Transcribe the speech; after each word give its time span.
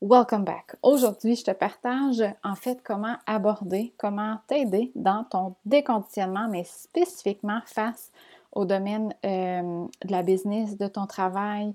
Welcome 0.00 0.44
back. 0.44 0.76
Aujourd'hui, 0.82 1.34
je 1.34 1.42
te 1.42 1.50
partage 1.50 2.22
en 2.44 2.54
fait 2.54 2.80
comment 2.84 3.16
aborder, 3.26 3.92
comment 3.98 4.36
t'aider 4.46 4.92
dans 4.94 5.24
ton 5.24 5.56
déconditionnement, 5.64 6.46
mais 6.48 6.62
spécifiquement 6.62 7.58
face 7.66 8.12
au 8.52 8.64
domaine 8.64 9.12
euh, 9.26 9.86
de 10.04 10.12
la 10.12 10.22
business, 10.22 10.76
de 10.76 10.86
ton 10.86 11.06
travail, 11.06 11.74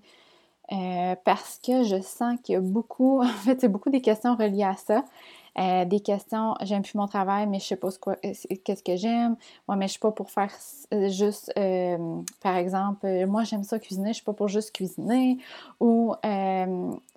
euh, 0.72 1.16
parce 1.26 1.60
que 1.62 1.84
je 1.84 2.02
sens 2.02 2.40
qu'il 2.42 2.54
y 2.54 2.56
a 2.56 2.62
beaucoup, 2.62 3.22
en 3.24 3.28
fait, 3.28 3.60
c'est 3.60 3.68
beaucoup 3.68 3.90
des 3.90 4.02
questions 4.02 4.38
reliées 4.38 4.64
à 4.64 4.78
ça. 4.78 5.04
Euh, 5.60 5.86
des 5.86 6.00
questions, 6.00 6.56
j'aime 6.62 6.82
plus 6.82 6.96
mon 6.96 7.08
travail, 7.08 7.46
mais 7.48 7.60
je 7.60 7.66
sais 7.66 7.76
pas 7.76 7.90
euh, 8.08 8.34
qu'est-ce 8.64 8.84
que 8.84 8.96
j'aime. 8.96 9.36
Moi, 9.68 9.78
mais 9.78 9.88
je 9.88 9.92
suis 9.92 10.00
pas 10.00 10.12
pour 10.12 10.32
faire 10.32 10.52
euh, 10.94 11.10
juste, 11.10 11.54
par 12.42 12.56
exemple, 12.56 13.26
moi 13.28 13.44
j'aime 13.44 13.64
ça 13.64 13.80
cuisiner, 13.80 14.10
je 14.10 14.16
suis 14.16 14.24
pas 14.24 14.34
pour 14.34 14.48
juste 14.48 14.72
cuisiner. 14.72 15.38
Ou 15.80 16.14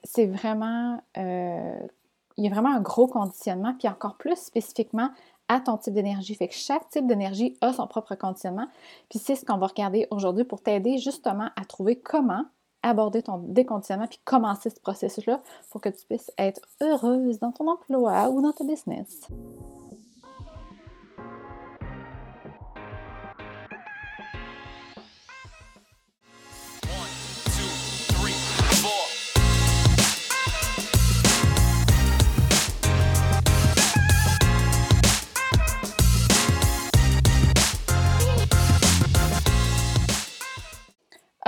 c'est 0.04 0.26
vraiment, 0.26 1.00
il 1.16 2.44
y 2.44 2.46
a 2.46 2.50
vraiment 2.50 2.74
un 2.74 2.80
gros 2.80 3.06
conditionnement, 3.06 3.74
puis 3.78 3.88
encore 3.88 4.16
plus 4.16 4.36
spécifiquement 4.36 5.10
à 5.48 5.60
ton 5.60 5.76
type 5.76 5.94
d'énergie. 5.94 6.34
Fait 6.34 6.48
que 6.48 6.54
chaque 6.54 6.88
type 6.88 7.06
d'énergie 7.06 7.56
a 7.60 7.72
son 7.72 7.86
propre 7.86 8.16
conditionnement. 8.16 8.66
Puis 9.08 9.18
c'est 9.18 9.36
ce 9.36 9.44
qu'on 9.44 9.58
va 9.58 9.68
regarder 9.68 10.08
aujourd'hui 10.10 10.44
pour 10.44 10.60
t'aider 10.60 10.98
justement 10.98 11.50
à 11.56 11.64
trouver 11.64 11.96
comment 11.96 12.44
aborder 12.82 13.22
ton 13.22 13.38
déconditionnement 13.38 14.06
puis 14.06 14.20
commencer 14.24 14.70
ce 14.70 14.80
processus-là 14.80 15.42
pour 15.70 15.80
que 15.80 15.88
tu 15.88 16.06
puisses 16.06 16.30
être 16.38 16.60
heureuse 16.80 17.38
dans 17.38 17.52
ton 17.52 17.68
emploi 17.68 18.28
ou 18.30 18.42
dans 18.42 18.52
ta 18.52 18.64
business. 18.64 19.28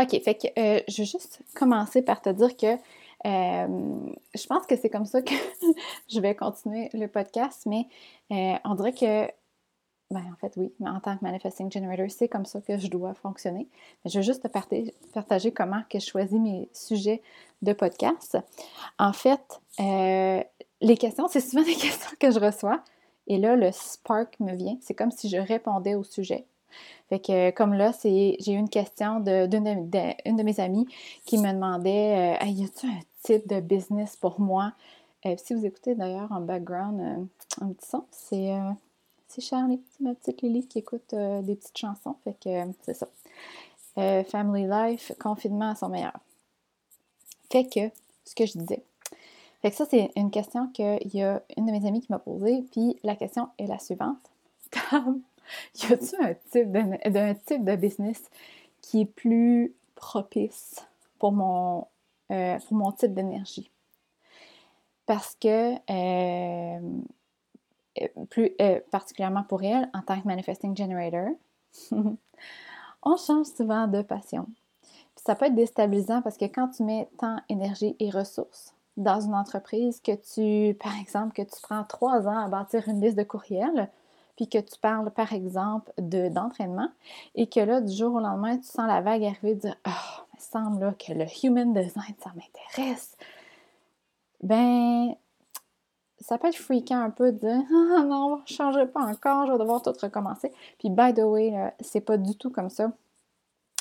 OK, 0.01 0.23
fait 0.23 0.35
que 0.35 0.47
euh, 0.59 0.81
je 0.87 0.99
vais 0.99 1.07
juste 1.07 1.41
commencer 1.55 2.03
par 2.03 2.23
te 2.23 2.31
dire 2.31 2.57
que 2.57 2.77
euh, 3.27 4.13
je 4.35 4.47
pense 4.47 4.65
que 4.67 4.77
c'est 4.77 4.91
comme 4.91 5.07
ça 5.07 5.23
que 5.23 5.35
je 6.09 6.21
vais 6.21 6.37
continuer 6.37 6.89
le 6.93 7.09
podcast, 7.09 7.67
mais 7.67 7.87
euh, 8.31 8.57
on 8.65 8.77
dirait 8.77 8.93
que, 8.93 9.27
ben 10.13 10.23
en 10.33 10.37
fait 10.41 10.53
oui, 10.57 10.73
mais 10.79 10.89
en 10.89 11.01
tant 11.01 11.17
que 11.17 11.25
Manifesting 11.25 11.73
Generator, 11.73 12.07
c'est 12.11 12.29
comme 12.29 12.47
ça 12.47 12.61
que 12.61 12.79
je 12.79 12.87
dois 12.87 13.15
fonctionner. 13.15 13.69
Je 14.05 14.21
vais 14.21 14.23
juste 14.25 14.45
te 14.45 14.49
partager, 14.49 14.95
partager 15.13 15.51
comment 15.51 15.83
que 15.91 15.99
je 15.99 16.07
choisis 16.07 16.39
mes 16.39 16.69
sujets 16.73 17.21
de 17.62 17.73
podcast. 17.73 18.39
En 19.01 19.12
fait, 19.12 19.61
les 20.81 20.97
questions, 20.97 21.27
c'est 21.27 21.41
souvent 21.41 21.62
des 21.67 21.75
questions 21.75 22.17
que 22.21 22.31
je 22.31 22.39
reçois. 22.39 22.85
Et 23.27 23.37
là, 23.37 23.57
le 23.57 23.73
spark 23.73 24.39
me 24.41 24.55
vient. 24.55 24.79
C'est 24.81 24.95
comme 24.95 25.11
si 25.11 25.29
je 25.29 25.37
répondais 25.37 25.97
au 25.97 26.05
sujet. 26.05 26.47
Fait 27.09 27.21
que 27.21 27.51
comme 27.51 27.75
là, 27.75 27.93
c'est 27.93 28.37
j'ai 28.41 28.53
eu 28.53 28.57
une 28.57 28.69
question 28.69 29.21
d'une 29.21 29.47
de, 29.47 30.37
de, 30.37 30.43
mes 30.43 30.61
amies 30.61 30.87
qui 31.25 31.39
me 31.39 31.53
demandait 31.53 32.39
euh, 32.41 32.47
Y 32.47 32.65
a-t-il 32.65 32.91
un 32.91 33.01
type 33.23 33.49
de 33.49 33.61
business 33.61 34.17
pour 34.17 34.41
moi? 34.41 34.73
Euh, 35.27 35.35
si 35.37 35.55
vous 35.55 35.65
écoutez 35.65 35.95
d'ailleurs 35.95 36.31
en 36.31 36.41
background 36.41 37.01
euh, 37.01 37.65
un 37.65 37.73
petit 37.73 37.89
son, 37.89 38.05
c'est 38.11 38.53
c'est 39.27 39.43
Charlie, 39.43 39.83
ma 40.01 40.15
petite 40.15 40.41
Lily 40.43 40.67
qui 40.67 40.79
écoute 40.79 41.15
des 41.15 41.55
petites 41.55 41.77
chansons. 41.77 42.17
Fait 42.25 42.37
que 42.43 42.73
c'est 42.83 42.95
ça. 42.95 43.09
family 44.25 44.67
life, 44.67 45.13
confinement 45.19 45.71
à 45.71 45.75
son 45.75 45.91
meilleur. 45.91 46.19
Fait 47.51 47.67
que, 47.67 47.91
ce 48.25 48.35
que 48.35 48.47
je 48.47 48.59
disais. 48.59 48.83
Fait 49.63 49.71
que 49.71 49.77
ça, 49.77 49.87
c'est 49.91 50.11
une 50.17 50.31
question 50.31 50.69
qu'il 50.69 51.15
y 51.15 51.23
a 51.23 51.43
une 51.57 51.67
de 51.67 51.73
mes 51.73 51.87
amies 51.87 52.01
qui 52.01 52.11
m'a 52.11 52.19
posée. 52.19 52.65
Puis 52.73 52.97
la 53.03 53.17
question 53.17 53.49
est 53.59 53.67
la 53.67 53.79
suivante. 53.79 54.19
y 55.75 55.93
a-t-il 55.93 56.21
un 56.21 56.35
type 56.35 56.73
de, 56.73 57.33
type 57.45 57.65
de 57.65 57.77
business 57.77 58.22
qui 58.81 59.03
est 59.03 59.06
plus 59.06 59.75
propice 59.95 60.87
pour 61.19 61.33
mon, 61.33 61.87
euh, 62.31 62.59
pour 62.67 62.77
mon 62.77 62.93
type 62.93 63.15
d'énergie? 63.15 63.71
Parce 65.06 65.37
que, 65.41 65.75
euh, 65.91 67.00
plus 68.31 68.50
euh, 68.61 68.81
particulièrement 68.91 69.43
pour 69.43 69.62
elle, 69.62 69.89
en 69.95 70.03
tant 70.03 70.21
que 70.21 70.27
manifesting 70.27 70.77
generator, 70.77 71.31
on 73.03 73.17
change 73.17 73.47
souvent 73.47 73.87
de 73.87 74.03
passion. 74.03 74.47
ça 75.17 75.34
peut 75.34 75.47
être 75.47 75.55
déstabilisant 75.55 76.22
parce 76.22 76.37
que 76.37 76.45
quand 76.45 76.69
tu 76.69 76.83
mets 76.83 77.09
temps, 77.19 77.39
énergie 77.49 77.97
et 77.99 78.11
ressources 78.11 78.75
dans 78.97 79.21
une 79.21 79.34
entreprise, 79.34 80.01
que 80.01 80.12
tu, 80.12 80.75
par 80.75 80.99
exemple, 80.99 81.33
que 81.33 81.43
tu 81.43 81.61
prends 81.62 81.84
trois 81.84 82.27
ans 82.27 82.39
à 82.39 82.49
bâtir 82.49 82.89
une 82.89 83.01
liste 83.01 83.17
de 83.17 83.22
courriels, 83.22 83.89
puis 84.38 84.47
que 84.47 84.59
tu 84.59 84.78
parles, 84.78 85.10
par 85.10 85.32
exemple, 85.32 85.91
d'entraînement, 85.99 86.88
et 87.34 87.49
que 87.49 87.59
là, 87.59 87.81
du 87.81 87.93
jour 87.93 88.15
au 88.15 88.21
lendemain, 88.21 88.56
tu 88.56 88.69
sens 88.69 88.87
la 88.87 89.00
vague 89.00 89.25
arriver 89.25 89.56
de 89.56 89.60
dire 89.62 89.76
Ah, 89.82 90.25
il 90.32 90.37
me 90.37 90.41
semble 90.41 90.84
là, 90.84 90.93
que 90.93 91.12
le 91.12 91.25
human 91.43 91.75
design, 91.75 92.15
ça 92.22 92.31
m'intéresse. 92.37 93.16
Ben, 94.41 95.12
ça 96.21 96.38
peut 96.38 96.47
être 96.47 96.56
fréquent 96.56 97.00
un 97.00 97.10
peu 97.10 97.32
de 97.32 97.38
dire 97.38 97.65
Ah 97.98 98.04
non, 98.04 98.41
je 98.47 98.53
ne 98.53 98.56
changerai 98.56 98.87
pas 98.87 99.00
encore, 99.00 99.47
je 99.48 99.53
vais 99.53 99.59
devoir 99.59 99.82
tout 99.82 99.93
recommencer. 100.00 100.53
Puis, 100.78 100.88
by 100.88 101.12
the 101.12 101.25
way, 101.25 101.72
c'est 101.81 102.00
pas 102.00 102.16
du 102.16 102.37
tout 102.37 102.50
comme 102.50 102.71
ça. 102.71 102.93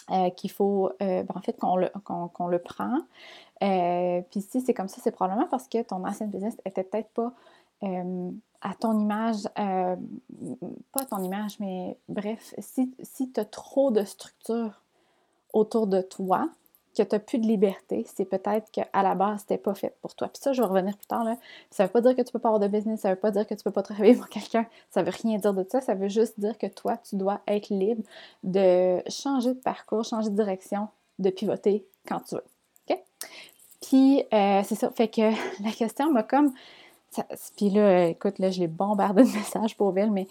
Euh, 0.09 0.29
qu'il 0.31 0.49
faut, 0.49 0.89
euh, 1.01 1.21
ben, 1.21 1.33
en 1.35 1.41
fait, 1.41 1.59
qu'on 1.59 1.75
le, 1.75 1.89
le, 2.49 2.59
prend. 2.59 2.97
Euh, 3.61 4.21
puis 4.31 4.41
si 4.41 4.61
c'est 4.61 4.73
comme 4.73 4.87
ça, 4.87 5.01
c'est 5.03 5.11
probablement 5.11 5.49
parce 5.49 5.67
que 5.67 5.83
ton 5.83 6.03
ancienne 6.05 6.31
business 6.31 6.55
était 6.65 6.83
peut-être 6.83 7.09
pas 7.09 7.33
à 8.61 8.73
ton 8.73 8.99
image, 8.99 9.47
euh, 9.59 9.95
pas 10.91 11.05
ton 11.05 11.23
image, 11.23 11.59
mais 11.59 11.97
bref, 12.09 12.53
si, 12.59 12.93
si 13.01 13.31
tu 13.31 13.39
as 13.39 13.45
trop 13.45 13.91
de 13.91 14.03
structure 14.03 14.81
autour 15.53 15.87
de 15.87 16.01
toi, 16.01 16.49
que 16.97 17.09
tu 17.09 17.15
n'as 17.15 17.19
plus 17.19 17.37
de 17.37 17.45
liberté, 17.45 18.05
c'est 18.13 18.25
peut-être 18.25 18.71
qu'à 18.71 19.03
la 19.03 19.15
base, 19.15 19.41
c'était 19.41 19.57
pas 19.57 19.75
fait 19.75 19.95
pour 20.01 20.15
toi. 20.15 20.27
Puis 20.27 20.41
ça, 20.41 20.53
je 20.53 20.61
vais 20.61 20.67
revenir 20.67 20.97
plus 20.97 21.05
tard. 21.05 21.23
Là. 21.23 21.37
Ça 21.69 21.83
ne 21.83 21.87
veut 21.87 21.91
pas 21.91 22.01
dire 22.01 22.15
que 22.15 22.21
tu 22.21 22.31
peux 22.31 22.39
pas 22.39 22.49
avoir 22.49 22.59
de 22.59 22.67
business, 22.67 23.01
ça 23.01 23.09
ne 23.09 23.13
veut 23.13 23.19
pas 23.19 23.31
dire 23.31 23.45
que 23.45 23.53
tu 23.53 23.59
ne 23.59 23.63
peux 23.63 23.71
pas 23.71 23.83
travailler 23.83 24.15
pour 24.15 24.29
quelqu'un, 24.29 24.65
ça 24.89 25.01
ne 25.01 25.05
veut 25.05 25.13
rien 25.21 25.37
dire 25.37 25.53
de 25.53 25.65
ça, 25.69 25.81
ça 25.81 25.93
veut 25.93 26.09
juste 26.09 26.39
dire 26.39 26.57
que 26.57 26.67
toi, 26.67 26.97
tu 26.97 27.15
dois 27.15 27.41
être 27.47 27.69
libre 27.69 28.03
de 28.43 29.01
changer 29.09 29.53
de 29.53 29.59
parcours, 29.59 30.03
changer 30.03 30.29
de 30.29 30.35
direction, 30.35 30.87
de 31.19 31.29
pivoter 31.29 31.85
quand 32.07 32.19
tu 32.21 32.35
veux. 32.35 32.43
OK? 32.89 32.99
Puis, 33.81 34.23
euh, 34.33 34.61
c'est 34.63 34.75
ça. 34.75 34.89
Fait 34.91 35.07
que 35.07 35.21
la 35.63 35.71
question 35.71 36.11
m'a 36.11 36.23
comme 36.23 36.53
puis 37.55 37.69
là, 37.69 38.07
écoute, 38.07 38.39
là, 38.39 38.49
je 38.49 38.59
l'ai 38.59 38.67
bombardé 38.67 39.23
de 39.23 39.29
messages 39.37 39.75
pour 39.75 39.97
elle, 39.97 40.11
mais 40.11 40.27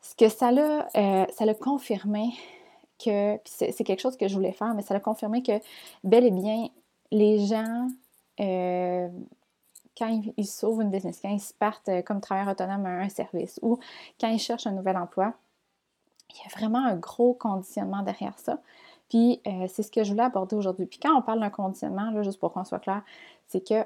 ce 0.00 0.14
que 0.14 0.28
ça 0.28 0.52
l'a, 0.52 0.88
euh, 0.96 1.26
ça 1.32 1.44
l'a 1.44 1.54
confirmé 1.54 2.32
que, 3.02 3.38
c'est, 3.44 3.84
quelque 3.84 4.00
chose 4.00 4.16
que 4.16 4.28
je 4.28 4.34
voulais 4.34 4.52
faire, 4.52 4.74
mais 4.74 4.82
ça 4.82 4.94
l'a 4.94 5.00
confirmé 5.00 5.42
que 5.42 5.60
bel 6.04 6.24
et 6.24 6.30
bien, 6.30 6.68
les 7.10 7.44
gens, 7.46 7.88
euh, 8.40 9.08
quand 9.98 10.22
ils, 10.36 10.46
sauvent 10.46 10.82
une 10.82 10.90
business, 10.90 11.20
quand 11.20 11.30
ils 11.30 11.54
partent 11.58 11.88
euh, 11.88 12.02
comme 12.02 12.20
travailleur 12.20 12.52
autonome 12.52 12.86
à 12.86 13.00
un 13.00 13.08
service 13.08 13.58
ou 13.62 13.78
quand 14.20 14.28
ils 14.28 14.38
cherchent 14.38 14.66
un 14.66 14.72
nouvel 14.72 14.96
emploi, 14.96 15.34
il 16.30 16.36
y 16.36 16.52
a 16.52 16.56
vraiment 16.56 16.84
un 16.84 16.96
gros 16.96 17.34
conditionnement 17.34 18.02
derrière 18.02 18.38
ça. 18.38 18.58
Puis 19.08 19.40
euh, 19.46 19.66
c'est 19.68 19.82
ce 19.82 19.90
que 19.90 20.02
je 20.02 20.10
voulais 20.10 20.24
aborder 20.24 20.56
aujourd'hui. 20.56 20.86
Puis 20.86 20.98
quand 20.98 21.16
on 21.16 21.22
parle 21.22 21.40
d'un 21.40 21.50
conditionnement, 21.50 22.10
là, 22.10 22.22
juste 22.22 22.40
pour 22.40 22.52
qu'on 22.52 22.64
soit 22.64 22.80
clair, 22.80 23.02
c'est 23.46 23.66
que 23.66 23.84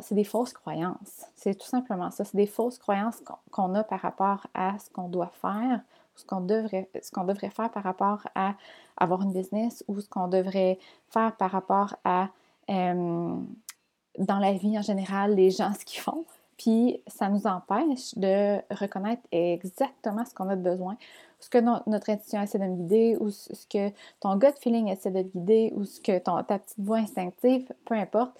c'est 0.00 0.14
des 0.14 0.24
fausses 0.24 0.54
croyances. 0.54 1.26
C'est 1.34 1.54
tout 1.54 1.66
simplement 1.66 2.10
ça. 2.10 2.24
C'est 2.24 2.36
des 2.36 2.46
fausses 2.46 2.78
croyances 2.78 3.22
qu'on 3.50 3.74
a 3.74 3.84
par 3.84 4.00
rapport 4.00 4.46
à 4.54 4.78
ce 4.78 4.88
qu'on 4.90 5.08
doit 5.08 5.30
faire, 5.40 5.80
ce 6.16 6.24
qu'on 6.24 6.40
devrait, 6.40 6.88
ce 7.02 7.10
qu'on 7.10 7.24
devrait 7.24 7.50
faire 7.50 7.70
par 7.70 7.82
rapport 7.82 8.26
à 8.34 8.54
avoir 8.96 9.22
une 9.22 9.32
business 9.32 9.84
ou 9.88 10.00
ce 10.00 10.08
qu'on 10.08 10.28
devrait 10.28 10.78
faire 11.10 11.36
par 11.36 11.50
rapport 11.50 11.96
à 12.04 12.28
euh, 12.70 13.36
dans 14.18 14.38
la 14.38 14.52
vie 14.52 14.78
en 14.78 14.82
général, 14.82 15.34
les 15.34 15.50
gens 15.50 15.72
ce 15.78 15.84
qu'ils 15.84 16.00
font. 16.00 16.24
Puis 16.56 17.02
ça 17.06 17.28
nous 17.28 17.46
empêche 17.46 18.14
de 18.16 18.58
reconnaître 18.74 19.22
exactement 19.32 20.24
ce 20.24 20.34
qu'on 20.34 20.48
a 20.48 20.56
besoin, 20.56 20.96
ce 21.42 21.50
que 21.50 21.58
notre 21.58 22.10
intuition 22.10 22.40
essaie 22.40 22.58
de 22.58 22.64
me 22.64 22.76
guider, 22.76 23.16
ou 23.18 23.30
ce 23.30 23.66
que 23.66 23.90
ton 24.20 24.36
gut 24.36 24.54
feeling 24.60 24.88
essaie 24.88 25.10
de 25.10 25.22
te 25.22 25.38
guider, 25.38 25.72
ou 25.74 25.84
ce 25.84 26.00
que 26.00 26.18
ta 26.18 26.42
petite 26.42 26.78
voix 26.78 26.98
instinctive, 26.98 27.72
peu 27.84 27.94
importe. 27.94 28.32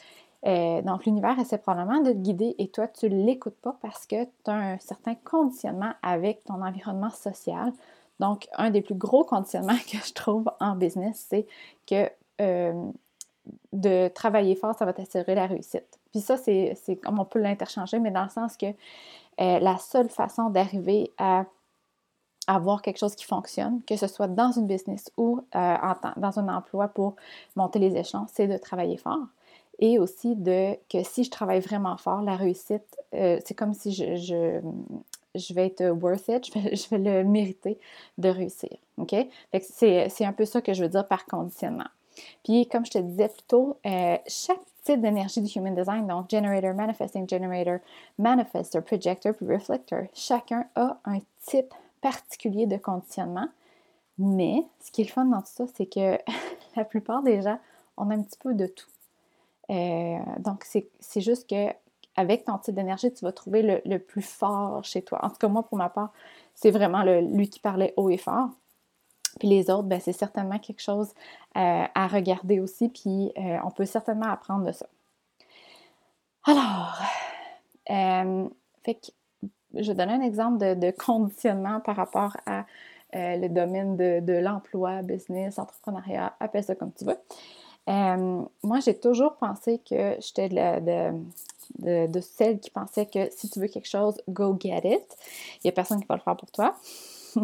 Euh, 0.46 0.82
donc, 0.82 1.04
l'univers 1.04 1.38
essaie 1.38 1.58
probablement 1.58 2.00
de 2.00 2.12
te 2.12 2.18
guider 2.18 2.54
et 2.58 2.68
toi, 2.68 2.88
tu 2.88 3.10
ne 3.10 3.24
l'écoutes 3.24 3.60
pas 3.60 3.76
parce 3.80 4.06
que 4.06 4.24
tu 4.24 4.50
as 4.50 4.54
un 4.54 4.78
certain 4.78 5.14
conditionnement 5.14 5.92
avec 6.02 6.44
ton 6.44 6.62
environnement 6.62 7.10
social. 7.10 7.72
Donc, 8.20 8.48
un 8.56 8.70
des 8.70 8.82
plus 8.82 8.94
gros 8.94 9.24
conditionnements 9.24 9.78
que 9.90 9.98
je 9.98 10.12
trouve 10.12 10.50
en 10.60 10.74
business, 10.74 11.26
c'est 11.28 11.46
que 11.86 12.08
euh, 12.40 12.90
de 13.72 14.08
travailler 14.08 14.54
fort, 14.54 14.76
ça 14.76 14.84
va 14.84 14.92
t'assurer 14.92 15.34
la 15.34 15.46
réussite. 15.46 15.98
Puis 16.12 16.20
ça, 16.20 16.36
c'est 16.36 16.76
comme 17.02 17.18
on 17.18 17.24
peut 17.24 17.40
l'interchanger, 17.40 17.98
mais 17.98 18.10
dans 18.10 18.24
le 18.24 18.28
sens 18.28 18.56
que 18.56 18.66
euh, 18.66 19.58
la 19.58 19.78
seule 19.78 20.08
façon 20.08 20.50
d'arriver 20.50 21.10
à 21.18 21.46
avoir 22.46 22.82
quelque 22.82 22.98
chose 22.98 23.14
qui 23.14 23.24
fonctionne, 23.24 23.80
que 23.86 23.96
ce 23.96 24.06
soit 24.06 24.28
dans 24.28 24.52
une 24.52 24.66
business 24.66 25.10
ou 25.16 25.40
euh, 25.54 25.76
dans 26.16 26.38
un 26.38 26.48
emploi 26.48 26.88
pour 26.88 27.16
monter 27.56 27.78
les 27.78 27.96
échelons, 27.96 28.26
c'est 28.32 28.48
de 28.48 28.56
travailler 28.56 28.96
fort. 28.96 29.26
et 29.78 29.98
aussi 29.98 30.36
de 30.36 30.74
que 30.88 31.02
si 31.02 31.24
je 31.24 31.30
travaille 31.30 31.60
vraiment 31.60 31.96
fort, 31.96 32.22
la 32.22 32.36
réussite, 32.36 32.96
euh, 33.14 33.38
c'est 33.44 33.54
comme 33.54 33.74
si 33.74 33.92
je, 33.92 34.60
vais 35.54 35.66
être 35.66 35.84
worth 35.90 36.28
it, 36.28 36.46
je 36.54 36.58
vais, 36.58 36.76
je 36.76 36.88
vais, 36.90 36.98
le 36.98 37.24
mériter 37.24 37.78
de 38.18 38.28
réussir. 38.28 38.70
OK? 38.98 39.14
c'est 39.60 40.24
un 40.24 40.32
peu 40.32 40.44
ça 40.44 40.60
que 40.60 40.72
je 40.72 40.82
veux 40.82 40.90
dire 40.90 41.06
par 41.06 41.26
conditionnement. 41.26 41.88
Puis, 42.44 42.66
comme 42.66 42.84
je 42.84 42.92
te 42.92 42.98
disais 42.98 43.28
plus 43.28 43.42
tôt, 43.42 43.78
euh, 43.86 44.16
chaque 44.26 44.60
type 44.84 45.00
d'énergie 45.00 45.40
du 45.40 45.50
Human 45.58 45.74
Design, 45.74 46.06
donc 46.06 46.28
Generator, 46.30 46.74
Manifesting 46.74 47.28
Generator, 47.28 47.78
Manifester, 48.18 48.80
Projector, 48.80 49.34
puis 49.34 49.46
Reflector, 49.46 50.04
chacun 50.12 50.66
a 50.74 50.98
un 51.04 51.18
type 51.46 51.72
particulier 52.02 52.66
de 52.66 52.76
conditionnement. 52.76 53.48
Mais 54.18 54.66
ce 54.80 54.90
qui 54.90 55.00
est 55.00 55.04
le 55.04 55.10
fun 55.10 55.24
dans 55.24 55.40
tout 55.40 55.52
ça, 55.52 55.64
c'est 55.74 55.86
que 55.86 56.18
la 56.76 56.84
plupart 56.84 57.22
des 57.22 57.40
gens, 57.40 57.58
ont 57.96 58.10
un 58.10 58.22
petit 58.22 58.38
peu 58.38 58.54
de 58.54 58.66
tout. 58.66 58.88
Euh, 59.70 60.18
donc, 60.38 60.64
c'est 60.64 61.20
juste 61.20 61.48
que 61.48 61.68
avec 62.16 62.44
ton 62.44 62.58
type 62.58 62.74
d'énergie, 62.74 63.12
tu 63.12 63.24
vas 63.24 63.32
trouver 63.32 63.80
le, 63.84 63.98
plus 63.98 64.22
fort 64.22 64.84
chez 64.84 65.02
toi. 65.02 65.24
En 65.24 65.30
tout 65.30 65.36
cas, 65.36 65.48
moi, 65.48 65.62
pour 65.62 65.78
ma 65.78 65.88
part, 65.88 66.12
c'est 66.54 66.70
vraiment 66.70 67.02
lui 67.04 67.48
qui 67.48 67.58
parlait 67.58 67.94
haut 67.96 68.10
et 68.10 68.18
fort. 68.18 68.50
Puis 69.38 69.48
les 69.48 69.70
autres, 69.70 69.88
ben, 69.88 69.98
c'est 69.98 70.12
certainement 70.12 70.58
quelque 70.58 70.82
chose 70.82 71.08
euh, 71.56 71.84
à 71.94 72.06
regarder 72.06 72.60
aussi, 72.60 72.90
puis 72.90 73.32
euh, 73.38 73.58
on 73.64 73.70
peut 73.70 73.86
certainement 73.86 74.26
apprendre 74.26 74.66
de 74.66 74.72
ça. 74.72 74.86
Alors, 76.44 77.00
fait 77.86 78.94
que 78.94 79.10
je 79.74 79.92
vais 79.92 79.94
donner 79.94 80.14
un 80.14 80.22
exemple 80.22 80.58
de, 80.58 80.90
conditionnement 80.90 81.80
par 81.80 81.96
rapport 81.96 82.36
à 82.46 82.64
le 83.14 83.48
domaine 83.48 83.96
de, 83.96 84.32
l'emploi, 84.32 85.02
business, 85.02 85.58
entrepreneuriat, 85.58 86.34
appelle 86.40 86.64
ça 86.64 86.74
comme 86.74 86.92
tu 86.92 87.04
veux. 87.04 87.18
Euh, 87.88 88.42
moi, 88.62 88.80
j'ai 88.80 88.98
toujours 88.98 89.36
pensé 89.36 89.78
que 89.78 90.16
j'étais 90.20 90.48
de, 91.78 92.20
celle 92.20 92.60
qui 92.60 92.70
pensait 92.70 93.06
que 93.06 93.30
si 93.30 93.50
tu 93.50 93.60
veux 93.60 93.68
quelque 93.68 93.88
chose, 93.88 94.20
go 94.28 94.56
get 94.60 94.82
it. 94.84 95.16
Il 95.56 95.66
n'y 95.66 95.70
a 95.70 95.72
personne 95.72 96.00
qui 96.00 96.06
va 96.06 96.16
le 96.16 96.20
faire 96.20 96.36
pour 96.36 96.50
toi. 96.50 96.76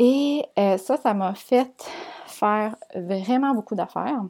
Et 0.00 0.44
euh, 0.58 0.78
ça, 0.78 0.96
ça 0.96 1.12
m'a 1.14 1.34
fait 1.34 1.70
faire 2.26 2.76
vraiment 2.94 3.52
beaucoup 3.54 3.74
d'affaires 3.74 4.22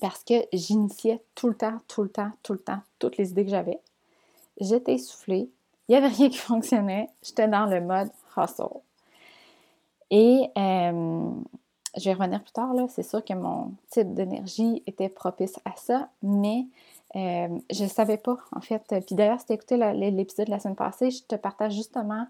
parce 0.00 0.22
que 0.22 0.34
j'initiais 0.52 1.20
tout 1.34 1.48
le 1.48 1.56
temps, 1.56 1.80
tout 1.88 2.02
le 2.02 2.08
temps, 2.08 2.30
tout 2.42 2.52
le 2.52 2.60
temps, 2.60 2.80
toutes 2.98 3.16
les 3.16 3.30
idées 3.30 3.44
que 3.44 3.50
j'avais. 3.50 3.80
J'étais 4.60 4.94
essoufflée, 4.94 5.50
il 5.88 5.92
n'y 5.92 5.96
avait 5.96 6.08
rien 6.08 6.28
qui 6.30 6.38
fonctionnait, 6.38 7.08
j'étais 7.22 7.48
dans 7.48 7.66
le 7.66 7.80
mode 7.80 8.10
hustle. 8.36 8.80
Et 10.10 10.50
euh, 10.56 11.30
je 11.96 12.04
vais 12.04 12.12
revenir 12.12 12.42
plus 12.42 12.52
tard, 12.52 12.74
c'est 12.88 13.02
sûr 13.02 13.24
que 13.24 13.34
mon 13.34 13.72
type 13.90 14.12
d'énergie 14.14 14.82
était 14.86 15.08
propice 15.08 15.58
à 15.64 15.76
ça, 15.76 16.08
mais 16.22 16.66
euh, 17.16 17.48
je 17.70 17.84
ne 17.84 17.88
savais 17.88 18.16
pas, 18.16 18.36
en 18.52 18.60
fait. 18.60 18.82
Puis 19.06 19.14
d'ailleurs, 19.14 19.40
si 19.40 19.46
tu 19.46 19.52
écouté 19.52 19.76
l'épisode 19.76 20.46
de 20.46 20.50
la 20.50 20.60
semaine 20.60 20.76
passée, 20.76 21.10
je 21.10 21.22
te 21.24 21.34
partage 21.34 21.74
justement 21.74 22.26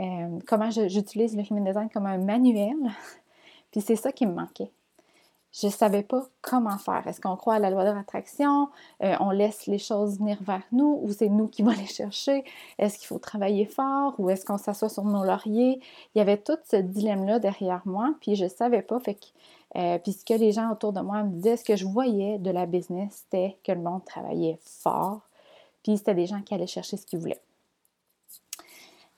euh, 0.00 0.38
comment 0.46 0.70
j'utilise 0.70 1.36
le 1.36 1.42
Human 1.42 1.64
Design 1.64 1.88
comme 1.90 2.06
un 2.06 2.18
manuel. 2.18 2.76
Puis 3.70 3.80
c'est 3.80 3.96
ça 3.96 4.12
qui 4.12 4.26
me 4.26 4.34
manquait 4.34 4.70
je 5.52 5.66
ne 5.66 5.72
savais 5.72 6.02
pas 6.02 6.24
comment 6.40 6.78
faire. 6.78 7.06
Est-ce 7.06 7.20
qu'on 7.20 7.36
croit 7.36 7.54
à 7.54 7.58
la 7.58 7.68
loi 7.68 7.84
de 7.84 7.90
l'attraction? 7.90 8.70
Euh, 9.02 9.14
on 9.20 9.30
laisse 9.30 9.66
les 9.66 9.78
choses 9.78 10.18
venir 10.18 10.38
vers 10.40 10.62
nous 10.72 11.00
ou 11.02 11.12
c'est 11.12 11.28
nous 11.28 11.46
qui 11.46 11.60
allons 11.60 11.72
les 11.72 11.86
chercher? 11.86 12.44
Est-ce 12.78 12.98
qu'il 12.98 13.06
faut 13.06 13.18
travailler 13.18 13.66
fort 13.66 14.14
ou 14.18 14.30
est-ce 14.30 14.46
qu'on 14.46 14.56
s'assoit 14.56 14.88
sur 14.88 15.04
nos 15.04 15.24
lauriers? 15.24 15.80
Il 16.14 16.18
y 16.18 16.20
avait 16.22 16.38
tout 16.38 16.56
ce 16.70 16.76
dilemme-là 16.76 17.38
derrière 17.38 17.82
moi, 17.84 18.14
puis 18.20 18.34
je 18.34 18.44
ne 18.44 18.48
savais 18.48 18.80
pas. 18.80 18.98
Fait 18.98 19.18
euh, 19.76 19.98
puis 19.98 20.12
ce 20.12 20.24
que 20.24 20.34
les 20.34 20.52
gens 20.52 20.70
autour 20.70 20.92
de 20.94 21.00
moi 21.00 21.22
me 21.22 21.30
disaient, 21.30 21.56
ce 21.58 21.64
que 21.64 21.76
je 21.76 21.86
voyais 21.86 22.38
de 22.38 22.50
la 22.50 22.64
business, 22.64 23.24
c'était 23.24 23.58
que 23.62 23.72
le 23.72 23.80
monde 23.80 24.04
travaillait 24.04 24.58
fort, 24.62 25.20
puis 25.82 25.98
c'était 25.98 26.14
des 26.14 26.26
gens 26.26 26.40
qui 26.42 26.54
allaient 26.54 26.66
chercher 26.66 26.96
ce 26.96 27.06
qu'ils 27.06 27.18
voulaient. 27.18 27.40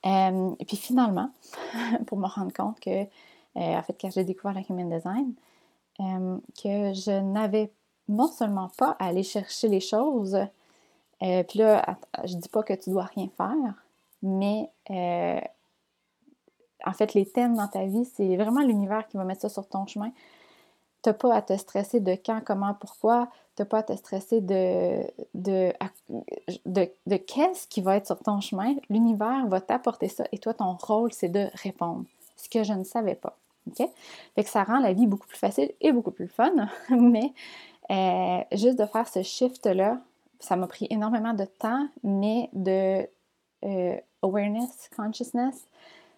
Euh, 0.06 0.54
et 0.58 0.64
puis 0.64 0.76
finalement, 0.76 1.30
pour 2.06 2.18
me 2.18 2.26
rendre 2.26 2.52
compte 2.52 2.78
que, 2.80 3.04
en 3.56 3.82
fait, 3.82 3.96
quand 4.00 4.10
j'ai 4.10 4.24
découvert 4.24 4.54
la 4.54 4.62
Human 4.68 4.90
Design, 4.90 5.32
euh, 6.00 6.38
que 6.62 6.92
je 6.92 7.20
n'avais 7.20 7.72
non 8.08 8.28
seulement 8.28 8.70
pas 8.76 8.96
à 8.98 9.06
aller 9.06 9.22
chercher 9.22 9.68
les 9.68 9.80
choses, 9.80 10.36
euh, 11.22 11.42
puis 11.44 11.58
là, 11.58 11.96
je 12.24 12.36
dis 12.36 12.48
pas 12.48 12.62
que 12.62 12.74
tu 12.74 12.90
dois 12.90 13.04
rien 13.04 13.28
faire, 13.36 13.74
mais 14.22 14.70
euh, 14.90 15.40
en 16.84 16.92
fait, 16.92 17.14
les 17.14 17.26
thèmes 17.26 17.56
dans 17.56 17.68
ta 17.68 17.84
vie, 17.84 18.04
c'est 18.04 18.36
vraiment 18.36 18.60
l'univers 18.60 19.06
qui 19.06 19.16
va 19.16 19.24
mettre 19.24 19.42
ça 19.42 19.48
sur 19.48 19.66
ton 19.66 19.86
chemin. 19.86 20.10
Tu 21.02 21.10
n'as 21.10 21.14
pas 21.14 21.34
à 21.34 21.42
te 21.42 21.56
stresser 21.56 22.00
de 22.00 22.12
quand, 22.12 22.40
comment, 22.44 22.74
pourquoi. 22.74 23.28
Tu 23.56 23.62
n'as 23.62 23.66
pas 23.66 23.78
à 23.78 23.82
te 23.82 23.94
stresser 23.94 24.40
de, 24.40 25.02
de, 25.34 25.72
de 26.66 27.16
qu'est-ce 27.16 27.68
qui 27.68 27.80
va 27.80 27.96
être 27.96 28.06
sur 28.06 28.18
ton 28.18 28.40
chemin. 28.40 28.74
L'univers 28.90 29.46
va 29.46 29.60
t'apporter 29.60 30.08
ça 30.08 30.24
et 30.32 30.38
toi, 30.38 30.54
ton 30.54 30.76
rôle, 30.76 31.12
c'est 31.12 31.28
de 31.28 31.48
répondre. 31.62 32.04
Ce 32.36 32.48
que 32.48 32.64
je 32.64 32.72
ne 32.72 32.84
savais 32.84 33.14
pas. 33.14 33.36
Fait 33.76 34.44
que 34.44 34.50
ça 34.50 34.64
rend 34.64 34.78
la 34.78 34.92
vie 34.92 35.06
beaucoup 35.06 35.26
plus 35.26 35.38
facile 35.38 35.72
et 35.80 35.92
beaucoup 35.92 36.10
plus 36.10 36.28
fun, 36.28 36.52
mais 36.90 37.32
euh, 37.90 38.42
juste 38.52 38.78
de 38.78 38.86
faire 38.86 39.08
ce 39.08 39.22
shift-là, 39.22 40.00
ça 40.40 40.56
m'a 40.56 40.66
pris 40.66 40.86
énormément 40.90 41.34
de 41.34 41.44
temps, 41.44 41.88
mais 42.02 42.50
de 42.52 43.06
euh, 43.64 43.96
awareness, 44.22 44.90
consciousness, 44.96 45.66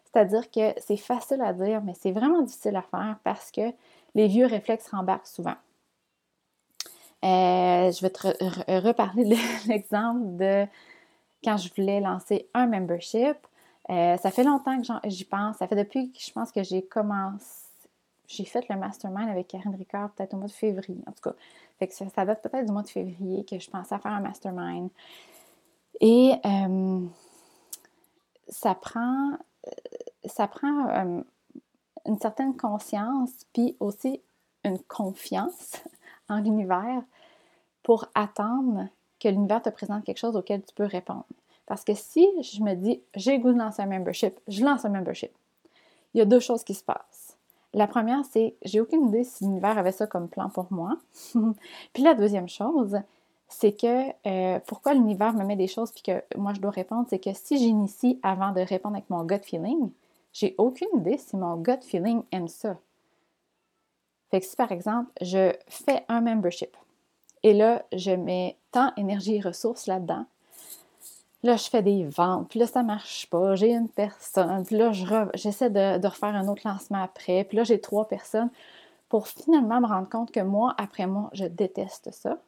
c'est-à-dire 0.04 0.50
que 0.50 0.72
c'est 0.80 0.96
facile 0.96 1.42
à 1.42 1.52
dire, 1.52 1.82
mais 1.82 1.94
c'est 1.94 2.12
vraiment 2.12 2.42
difficile 2.42 2.76
à 2.76 2.82
faire 2.82 3.18
parce 3.22 3.50
que 3.50 3.72
les 4.14 4.28
vieux 4.28 4.46
réflexes 4.46 4.88
rembarquent 4.88 5.26
souvent. 5.26 5.56
Euh, 7.24 7.90
je 7.90 8.00
vais 8.02 8.10
te 8.10 8.26
reparler 8.86 9.24
de 9.24 9.36
l'exemple 9.68 10.36
de 10.36 10.66
quand 11.44 11.56
je 11.56 11.68
voulais 11.76 12.00
lancer 12.00 12.48
un 12.54 12.66
membership. 12.66 13.36
Euh, 13.90 14.16
ça 14.16 14.30
fait 14.30 14.44
longtemps 14.44 14.80
que 14.80 15.08
j'y 15.08 15.24
pense. 15.24 15.56
Ça 15.58 15.68
fait 15.68 15.76
depuis 15.76 16.10
que 16.10 16.20
je 16.20 16.32
pense 16.32 16.50
que 16.50 16.62
j'ai 16.62 16.82
commencé. 16.82 17.64
J'ai 18.28 18.44
fait 18.44 18.68
le 18.68 18.76
mastermind 18.76 19.28
avec 19.28 19.46
Karine 19.46 19.76
Ricard 19.76 20.10
peut-être 20.10 20.34
au 20.34 20.38
mois 20.38 20.48
de 20.48 20.52
février. 20.52 21.00
En 21.06 21.12
tout 21.12 21.30
cas, 21.30 21.88
ça, 21.90 22.24
date 22.24 22.42
peut-être 22.42 22.66
du 22.66 22.72
mois 22.72 22.82
de 22.82 22.88
février 22.88 23.44
que 23.44 23.58
je 23.58 23.70
pensais 23.70 23.94
à 23.94 23.98
faire 24.00 24.12
un 24.12 24.20
mastermind. 24.20 24.90
Et 26.00 26.32
euh, 26.44 27.06
ça 28.48 28.74
prend, 28.74 29.30
euh, 29.66 29.70
ça 30.24 30.48
prend 30.48 31.22
une 32.04 32.18
certaine 32.18 32.56
conscience, 32.56 33.30
puis 33.52 33.76
aussi 33.78 34.20
une 34.64 34.80
confiance 34.80 35.82
en 36.28 36.40
l'univers 36.40 37.02
pour 37.84 38.06
attendre 38.16 38.88
que 39.20 39.28
l'univers 39.28 39.62
te 39.62 39.70
présente 39.70 40.04
quelque 40.04 40.18
chose 40.18 40.36
auquel 40.36 40.64
tu 40.64 40.74
peux 40.74 40.84
répondre. 40.84 41.26
Parce 41.66 41.84
que 41.84 41.94
si 41.94 42.26
je 42.42 42.62
me 42.62 42.74
dis, 42.74 43.02
j'ai 43.14 43.38
goût 43.38 43.52
de 43.52 43.58
lancer 43.58 43.82
un 43.82 43.86
membership, 43.86 44.38
je 44.48 44.64
lance 44.64 44.84
un 44.84 44.90
membership, 44.90 45.32
il 46.14 46.18
y 46.18 46.20
a 46.20 46.24
deux 46.24 46.40
choses 46.40 46.64
qui 46.64 46.74
se 46.74 46.84
passent. 46.84 47.36
La 47.74 47.86
première, 47.86 48.24
c'est, 48.24 48.54
j'ai 48.62 48.80
aucune 48.80 49.08
idée 49.08 49.24
si 49.24 49.44
l'univers 49.44 49.76
avait 49.76 49.92
ça 49.92 50.06
comme 50.06 50.28
plan 50.28 50.48
pour 50.48 50.66
moi. 50.70 50.96
puis 51.92 52.02
la 52.02 52.14
deuxième 52.14 52.48
chose, 52.48 52.98
c'est 53.48 53.72
que 53.72 54.10
euh, 54.26 54.58
pourquoi 54.66 54.94
l'univers 54.94 55.34
me 55.34 55.44
met 55.44 55.56
des 55.56 55.66
choses 55.66 55.92
puis 55.92 56.02
que 56.02 56.22
moi 56.36 56.52
je 56.54 56.60
dois 56.60 56.70
répondre, 56.70 57.06
c'est 57.10 57.18
que 57.18 57.32
si 57.34 57.58
j'initie 57.58 58.18
avant 58.22 58.52
de 58.52 58.60
répondre 58.60 58.96
avec 58.96 59.10
mon 59.10 59.24
gut 59.24 59.42
feeling, 59.42 59.90
j'ai 60.32 60.54
aucune 60.58 60.88
idée 60.94 61.18
si 61.18 61.36
mon 61.36 61.56
gut 61.56 61.82
feeling 61.82 62.22
aime 62.32 62.48
ça. 62.48 62.78
Fait 64.30 64.40
que 64.40 64.46
si 64.46 64.56
par 64.56 64.72
exemple, 64.72 65.10
je 65.20 65.52
fais 65.68 66.04
un 66.08 66.20
membership 66.20 66.76
et 67.42 67.52
là, 67.52 67.84
je 67.92 68.10
mets 68.10 68.56
tant 68.72 68.92
énergie 68.96 69.36
et 69.36 69.40
ressources 69.40 69.86
là-dedans, 69.86 70.26
Là, 71.46 71.56
je 71.56 71.68
fais 71.68 71.80
des 71.80 72.04
ventes, 72.04 72.48
puis 72.48 72.58
là, 72.58 72.66
ça 72.66 72.82
marche 72.82 73.30
pas. 73.30 73.54
J'ai 73.54 73.72
une 73.72 73.88
personne, 73.88 74.64
puis 74.64 74.76
là, 74.76 74.90
j'essaie 75.34 75.70
de, 75.70 75.98
de, 75.98 76.06
refaire 76.08 76.34
un 76.34 76.48
autre 76.48 76.62
lancement 76.66 77.00
après, 77.00 77.44
puis 77.44 77.56
là, 77.56 77.62
j'ai 77.62 77.80
trois 77.80 78.08
personnes 78.08 78.50
pour 79.08 79.28
finalement 79.28 79.80
me 79.80 79.86
rendre 79.86 80.08
compte 80.08 80.32
que 80.32 80.40
moi, 80.40 80.74
après 80.76 81.06
moi, 81.06 81.30
je 81.34 81.44
déteste 81.44 82.10
ça. 82.10 82.38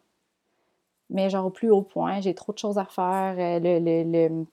Mais 1.10 1.30
genre 1.30 1.46
au 1.46 1.50
plus 1.50 1.70
haut 1.70 1.82
point, 1.82 2.20
j'ai 2.20 2.34
trop 2.34 2.52
de 2.52 2.58
choses 2.58 2.76
à 2.76 2.86
faire. 2.86 3.36
Euh, 3.38 3.60
le, 3.62 4.44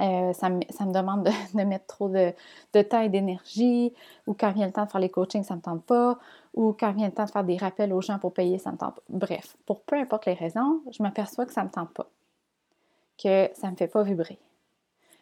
euh, 0.00 0.32
ça, 0.32 0.50
me, 0.50 0.92
demande 0.92 1.24
de, 1.54 1.62
mettre 1.64 1.86
trop 1.86 2.08
de, 2.08 2.32
de 2.74 2.82
temps 2.82 3.00
et 3.00 3.08
d'énergie, 3.08 3.92
ou 4.28 4.34
quand 4.34 4.52
vient 4.52 4.66
le 4.66 4.72
temps 4.72 4.84
de 4.84 4.90
faire 4.90 5.00
les 5.00 5.10
coachings, 5.10 5.42
ça 5.42 5.54
ne 5.54 5.58
me 5.58 5.62
tente 5.62 5.82
pas, 5.84 6.16
ou 6.54 6.76
quand 6.78 6.92
vient 6.92 7.08
le 7.08 7.12
temps 7.12 7.24
de 7.24 7.30
faire 7.30 7.44
des 7.44 7.56
rappels 7.56 7.92
aux 7.92 8.00
gens 8.00 8.20
pour 8.20 8.32
payer, 8.34 8.58
ça 8.58 8.70
me 8.70 8.76
tente 8.76 8.94
pas. 8.94 9.02
Bref, 9.08 9.56
pour 9.66 9.80
peu 9.80 9.96
importe 9.96 10.26
les 10.26 10.34
raisons, 10.34 10.80
je 10.92 11.02
m'aperçois 11.02 11.44
que 11.44 11.52
ça 11.52 11.62
ne 11.62 11.66
me 11.66 11.72
tente 11.72 11.92
pas 11.92 12.08
que 13.22 13.50
ça 13.54 13.68
ne 13.68 13.72
me 13.72 13.76
fait 13.76 13.88
pas 13.88 14.02
vibrer. 14.02 14.38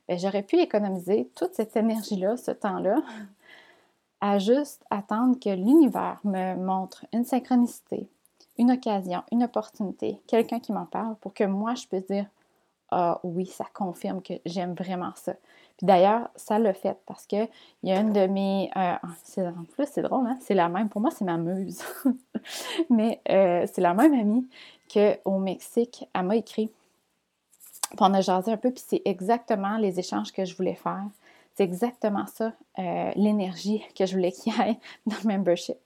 Ben, 0.08 0.18
j'aurais 0.18 0.42
pu 0.42 0.58
économiser 0.58 1.30
toute 1.34 1.54
cette 1.54 1.76
énergie-là, 1.76 2.36
ce 2.36 2.50
temps-là, 2.50 3.02
à 4.20 4.38
juste 4.38 4.84
attendre 4.90 5.38
que 5.38 5.50
l'univers 5.50 6.20
me 6.24 6.54
montre 6.54 7.04
une 7.12 7.24
synchronicité, 7.24 8.08
une 8.58 8.70
occasion, 8.70 9.22
une 9.32 9.42
opportunité, 9.42 10.20
quelqu'un 10.26 10.60
qui 10.60 10.72
m'en 10.72 10.86
parle 10.86 11.16
pour 11.16 11.34
que 11.34 11.44
moi 11.44 11.74
je 11.74 11.86
puisse 11.86 12.06
dire 12.06 12.26
Ah 12.90 13.20
oui, 13.24 13.46
ça 13.46 13.66
confirme 13.74 14.22
que 14.22 14.34
j'aime 14.44 14.74
vraiment 14.74 15.12
ça. 15.16 15.34
Puis 15.76 15.86
d'ailleurs, 15.86 16.28
ça 16.36 16.58
l'a 16.58 16.74
fait 16.74 16.96
parce 17.06 17.26
que 17.26 17.48
il 17.82 17.88
y 17.88 17.92
a 17.92 18.00
une 18.00 18.12
de 18.12 18.26
mes. 18.26 18.70
Euh, 18.76 18.94
en 19.38 19.64
plus, 19.64 19.86
c'est 19.90 20.02
drôle, 20.02 20.26
hein? 20.26 20.38
C'est 20.40 20.54
la 20.54 20.68
même. 20.68 20.88
Pour 20.88 21.00
moi, 21.00 21.10
c'est 21.10 21.24
ma 21.24 21.36
muse. 21.36 21.82
Mais 22.90 23.20
euh, 23.28 23.66
c'est 23.72 23.80
la 23.80 23.94
même 23.94 24.14
amie 24.14 24.46
qu'au 24.92 25.38
Mexique, 25.38 26.06
elle 26.14 26.26
m'a 26.26 26.36
écrit. 26.36 26.70
Puis 27.92 28.00
on 28.00 28.14
a 28.14 28.20
jasé 28.20 28.50
un 28.50 28.56
peu, 28.56 28.70
puis 28.70 28.82
c'est 28.86 29.02
exactement 29.04 29.76
les 29.76 29.98
échanges 29.98 30.32
que 30.32 30.44
je 30.44 30.56
voulais 30.56 30.74
faire. 30.74 31.04
C'est 31.54 31.64
exactement 31.64 32.26
ça, 32.26 32.52
euh, 32.78 33.10
l'énergie 33.14 33.82
que 33.94 34.06
je 34.06 34.14
voulais 34.14 34.32
qu'il 34.32 34.54
y 34.54 34.60
ait 34.60 34.78
dans 35.06 35.16
le 35.22 35.28
membership. 35.28 35.76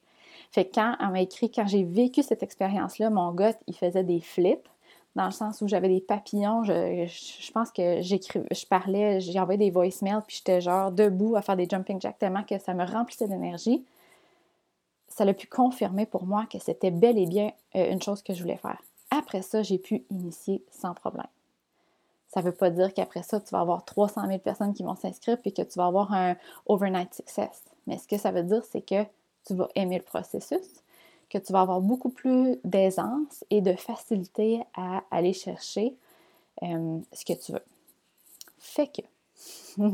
Fait 0.52 0.64
que 0.64 0.74
quand 0.76 0.96
elle 1.00 1.08
m'a 1.08 1.20
écrit, 1.20 1.50
quand 1.50 1.66
j'ai 1.66 1.82
vécu 1.82 2.22
cette 2.22 2.42
expérience-là, 2.42 3.10
mon 3.10 3.32
gars, 3.32 3.54
il 3.66 3.74
faisait 3.74 4.04
des 4.04 4.20
flips 4.20 4.68
dans 5.16 5.24
le 5.24 5.32
sens 5.32 5.60
où 5.62 5.68
j'avais 5.68 5.88
des 5.88 6.00
papillons. 6.00 6.62
Je, 6.62 7.52
pense 7.52 7.72
que 7.72 8.00
j'écrivais, 8.00 8.46
je 8.52 8.66
parlais, 8.66 9.20
j'ai 9.20 9.40
envoyé 9.40 9.58
des 9.58 9.70
voicemails, 9.70 10.22
puis 10.26 10.36
j'étais 10.36 10.60
genre 10.60 10.92
debout 10.92 11.34
à 11.34 11.42
faire 11.42 11.56
des 11.56 11.66
jumping 11.68 12.00
jacks 12.00 12.18
tellement 12.18 12.44
que 12.44 12.58
ça 12.58 12.74
me 12.74 12.84
remplissait 12.84 13.26
d'énergie. 13.26 13.84
Ça 15.08 15.24
l'a 15.24 15.34
pu 15.34 15.46
confirmer 15.46 16.06
pour 16.06 16.26
moi 16.26 16.46
que 16.50 16.58
c'était 16.58 16.90
bel 16.90 17.18
et 17.18 17.26
bien 17.26 17.50
euh, 17.74 17.90
une 17.90 18.02
chose 18.02 18.22
que 18.22 18.34
je 18.34 18.42
voulais 18.42 18.58
faire. 18.58 18.80
Après 19.10 19.42
ça, 19.42 19.62
j'ai 19.62 19.78
pu 19.78 20.04
initier 20.10 20.62
sans 20.70 20.92
problème. 20.94 21.26
Ça 22.36 22.42
ne 22.42 22.48
veut 22.48 22.52
pas 22.52 22.68
dire 22.68 22.92
qu'après 22.92 23.22
ça, 23.22 23.40
tu 23.40 23.48
vas 23.52 23.60
avoir 23.60 23.82
300 23.86 24.26
000 24.26 24.38
personnes 24.40 24.74
qui 24.74 24.82
vont 24.82 24.94
s'inscrire 24.94 25.40
puis 25.40 25.54
que 25.54 25.62
tu 25.62 25.78
vas 25.78 25.86
avoir 25.86 26.12
un 26.12 26.36
overnight 26.66 27.14
success. 27.14 27.62
Mais 27.86 27.96
ce 27.96 28.06
que 28.06 28.18
ça 28.18 28.30
veut 28.30 28.42
dire, 28.42 28.62
c'est 28.70 28.82
que 28.82 29.04
tu 29.46 29.54
vas 29.54 29.70
aimer 29.74 29.96
le 29.96 30.04
processus, 30.04 30.82
que 31.30 31.38
tu 31.38 31.50
vas 31.54 31.62
avoir 31.62 31.80
beaucoup 31.80 32.10
plus 32.10 32.58
d'aisance 32.62 33.42
et 33.48 33.62
de 33.62 33.72
facilité 33.72 34.60
à 34.74 35.02
aller 35.10 35.32
chercher 35.32 35.96
euh, 36.62 36.98
ce 37.10 37.24
que 37.24 37.32
tu 37.32 37.52
veux. 37.52 37.64
Fait 38.58 38.88
que, 38.88 39.00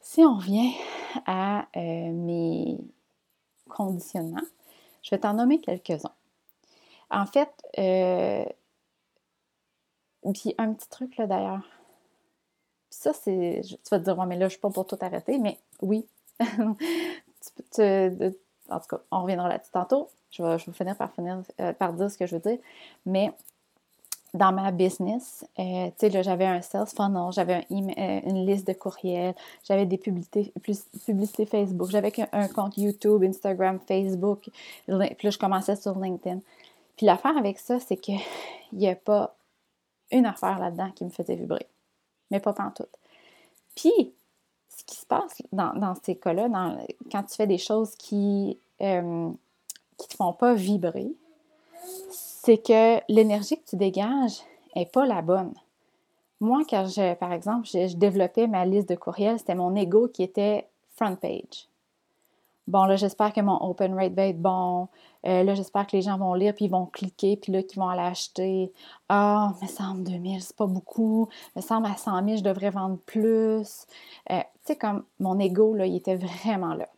si 0.00 0.24
on 0.24 0.34
revient 0.34 0.72
à 1.26 1.68
euh, 1.76 2.10
mes 2.10 2.76
conditionnements, 3.68 4.42
je 5.02 5.10
vais 5.10 5.18
t'en 5.20 5.34
nommer 5.34 5.60
quelques-uns. 5.60 6.10
En 7.08 7.26
fait, 7.26 7.52
euh, 7.78 8.44
puis 10.22 10.54
un 10.58 10.72
petit 10.72 10.88
truc 10.88 11.16
là 11.16 11.26
d'ailleurs. 11.26 11.68
Ça, 12.90 13.12
c'est. 13.12 13.62
Tu 13.64 13.76
vas 13.90 13.98
te 13.98 14.04
dire, 14.04 14.18
ouais, 14.18 14.26
mais 14.26 14.36
là, 14.36 14.46
je 14.46 14.52
suis 14.52 14.60
pas 14.60 14.70
pour 14.70 14.86
tout 14.86 14.98
arrêter, 15.00 15.38
mais 15.38 15.58
oui. 15.80 16.06
en 16.40 16.74
tout 18.80 18.88
cas, 18.88 19.00
on 19.10 19.22
reviendra 19.22 19.48
là-dessus 19.48 19.70
tantôt. 19.72 20.08
Je 20.30 20.42
vais, 20.42 20.58
finir 20.58 20.96
par, 20.96 21.12
finir 21.12 21.42
euh, 21.60 21.72
par 21.72 21.92
dire 21.92 22.10
ce 22.10 22.18
que 22.18 22.26
je 22.26 22.36
veux 22.36 22.40
dire. 22.40 22.58
Mais 23.06 23.32
dans 24.32 24.52
ma 24.52 24.70
business, 24.70 25.44
euh, 25.58 25.86
tu 25.86 25.92
sais, 25.98 26.08
là, 26.10 26.22
j'avais 26.22 26.46
un 26.46 26.62
sales 26.62 26.86
funnel, 26.86 27.32
j'avais 27.32 27.66
euh, 27.70 28.20
une 28.26 28.46
liste 28.46 28.66
de 28.66 28.72
courriels, 28.72 29.34
j'avais 29.64 29.86
des 29.86 29.98
publicités, 29.98 30.52
publicités 31.04 31.46
Facebook, 31.46 31.90
j'avais 31.90 32.12
un, 32.32 32.48
compte 32.48 32.76
YouTube, 32.76 33.24
Instagram, 33.24 33.80
Facebook, 33.86 34.48
puis 34.86 34.94
là, 34.96 35.30
je 35.30 35.38
commençais 35.38 35.76
sur 35.76 35.98
LinkedIn. 35.98 36.40
Puis 36.96 37.06
l'affaire 37.06 37.36
avec 37.36 37.58
ça, 37.58 37.80
c'est 37.80 37.96
qu'il 37.96 38.20
n'y 38.72 38.88
a 38.88 38.94
pas 38.94 39.34
une 40.12 40.26
affaire 40.26 40.58
là-dedans 40.58 40.90
qui 40.92 41.04
me 41.04 41.10
faisait 41.10 41.36
vibrer, 41.36 41.68
mais 42.30 42.40
pas 42.40 42.52
tout. 42.52 42.84
Puis, 43.74 44.14
ce 44.68 44.84
qui 44.84 44.96
se 44.96 45.06
passe 45.06 45.42
dans, 45.52 45.94
ces 46.02 46.16
cas-là, 46.16 46.48
quand 47.10 47.22
tu 47.24 47.34
fais 47.34 47.46
des 47.46 47.58
choses 47.58 47.94
qui 47.96 48.58
ne 48.80 49.32
te 49.96 50.16
font 50.16 50.32
pas 50.32 50.54
vibrer, 50.54 51.12
c'est 52.10 52.58
que 52.58 53.00
l'énergie 53.12 53.56
que 53.56 53.68
tu 53.68 53.76
dégages 53.76 54.40
n'est 54.74 54.86
pas 54.86 55.06
la 55.06 55.22
bonne. 55.22 55.52
Moi, 56.40 56.62
quand 56.68 56.86
je, 56.86 57.14
par 57.14 57.32
exemple, 57.32 57.66
je, 57.66 57.94
développais 57.96 58.46
ma 58.46 58.64
liste 58.64 58.88
de 58.88 58.94
courriels, 58.94 59.38
c'était 59.38 59.54
mon 59.54 59.74
ego 59.76 60.08
qui 60.08 60.22
était 60.22 60.68
front 60.94 61.16
page. 61.16 61.68
Bon, 62.66 62.84
là, 62.84 62.96
j'espère 62.96 63.32
que 63.32 63.40
mon 63.40 63.62
open 63.62 63.94
rate 63.94 64.12
va 64.14 64.26
être 64.26 64.40
bon. 64.40 64.88
Euh, 65.26 65.42
là, 65.42 65.54
j'espère 65.54 65.86
que 65.86 65.96
les 65.96 66.02
gens 66.02 66.16
vont 66.18 66.34
lire, 66.34 66.54
puis 66.54 66.66
ils 66.66 66.70
vont 66.70 66.86
cliquer, 66.86 67.36
puis 67.36 67.52
là, 67.52 67.62
qu'ils 67.62 67.78
vont 67.78 67.88
aller 67.88 68.02
acheter. 68.02 68.72
Ah, 69.08 69.52
me 69.60 69.66
semble 69.66 70.04
2000, 70.04 70.42
c'est 70.42 70.56
pas 70.56 70.66
beaucoup. 70.66 71.28
Me 71.56 71.60
semble 71.60 71.86
à 71.86 71.96
100 71.96 72.24
000, 72.24 72.36
je 72.38 72.42
devrais 72.42 72.70
vendre 72.70 72.98
plus. 73.06 73.86
Euh, 74.30 74.38
tu 74.40 74.44
sais, 74.64 74.76
comme 74.76 75.04
mon 75.18 75.38
ego, 75.38 75.74
là, 75.74 75.86
il 75.86 75.96
était 75.96 76.16
vraiment 76.16 76.74
là. 76.74 76.88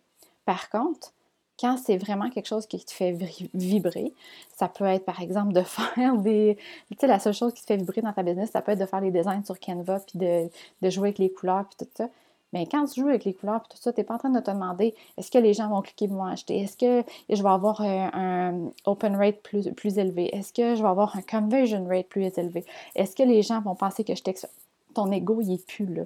Par 0.44 0.70
contre, 0.70 1.12
quand 1.58 1.76
c'est 1.76 1.96
vraiment 1.96 2.28
quelque 2.30 2.48
chose 2.48 2.66
qui 2.66 2.84
te 2.84 2.92
fait 2.92 3.12
vibrer, 3.54 4.12
ça 4.56 4.68
peut 4.68 4.84
être 4.84 5.04
par 5.04 5.20
exemple 5.20 5.52
de 5.52 5.62
faire 5.62 6.16
des. 6.18 6.58
Tu 6.90 6.96
sais, 6.98 7.06
la 7.06 7.18
seule 7.18 7.34
chose 7.34 7.52
qui 7.54 7.62
te 7.62 7.66
fait 7.66 7.76
vibrer 7.76 8.02
dans 8.02 8.12
ta 8.12 8.22
business, 8.22 8.50
ça 8.50 8.62
peut 8.62 8.72
être 8.72 8.80
de 8.80 8.86
faire 8.86 9.00
des 9.00 9.10
designs 9.10 9.44
sur 9.44 9.58
Canva, 9.60 10.00
puis 10.00 10.18
de, 10.18 10.48
de 10.82 10.90
jouer 10.90 11.08
avec 11.08 11.18
les 11.18 11.32
couleurs, 11.32 11.64
puis 11.66 11.86
tout 11.86 11.92
ça. 11.96 12.08
Mais 12.52 12.66
quand 12.66 12.84
tu 12.86 13.00
joues 13.00 13.08
avec 13.08 13.24
les 13.24 13.34
couleurs 13.34 13.62
et 13.64 13.74
tout 13.74 13.80
ça, 13.80 13.92
tu 13.92 14.00
n'es 14.00 14.04
pas 14.04 14.14
en 14.14 14.18
train 14.18 14.30
de 14.30 14.40
te 14.40 14.50
demander 14.50 14.94
est-ce 15.16 15.30
que 15.30 15.38
les 15.38 15.54
gens 15.54 15.68
vont 15.68 15.80
cliquer 15.80 16.08
pour 16.08 16.24
acheter? 16.26 16.60
Est-ce 16.60 16.76
que 16.76 17.08
je 17.28 17.42
vais 17.42 17.48
avoir 17.48 17.80
un, 17.80 18.70
open 18.84 19.16
rate 19.16 19.42
plus, 19.42 19.70
plus 19.70 19.98
élevé? 19.98 20.34
Est-ce 20.34 20.52
que 20.52 20.74
je 20.74 20.82
vais 20.82 20.88
avoir 20.88 21.16
un 21.16 21.22
conversion 21.22 21.86
rate 21.86 22.08
plus 22.08 22.26
élevé? 22.36 22.64
Est-ce 22.94 23.16
que 23.16 23.22
les 23.22 23.42
gens 23.42 23.60
vont 23.60 23.74
penser 23.74 24.04
que 24.04 24.14
je 24.14 24.22
t'exploite? 24.22 24.54
Ton 24.94 25.10
ego, 25.10 25.40
il 25.40 25.54
est 25.54 25.66
plus 25.66 25.86
là. 25.86 26.04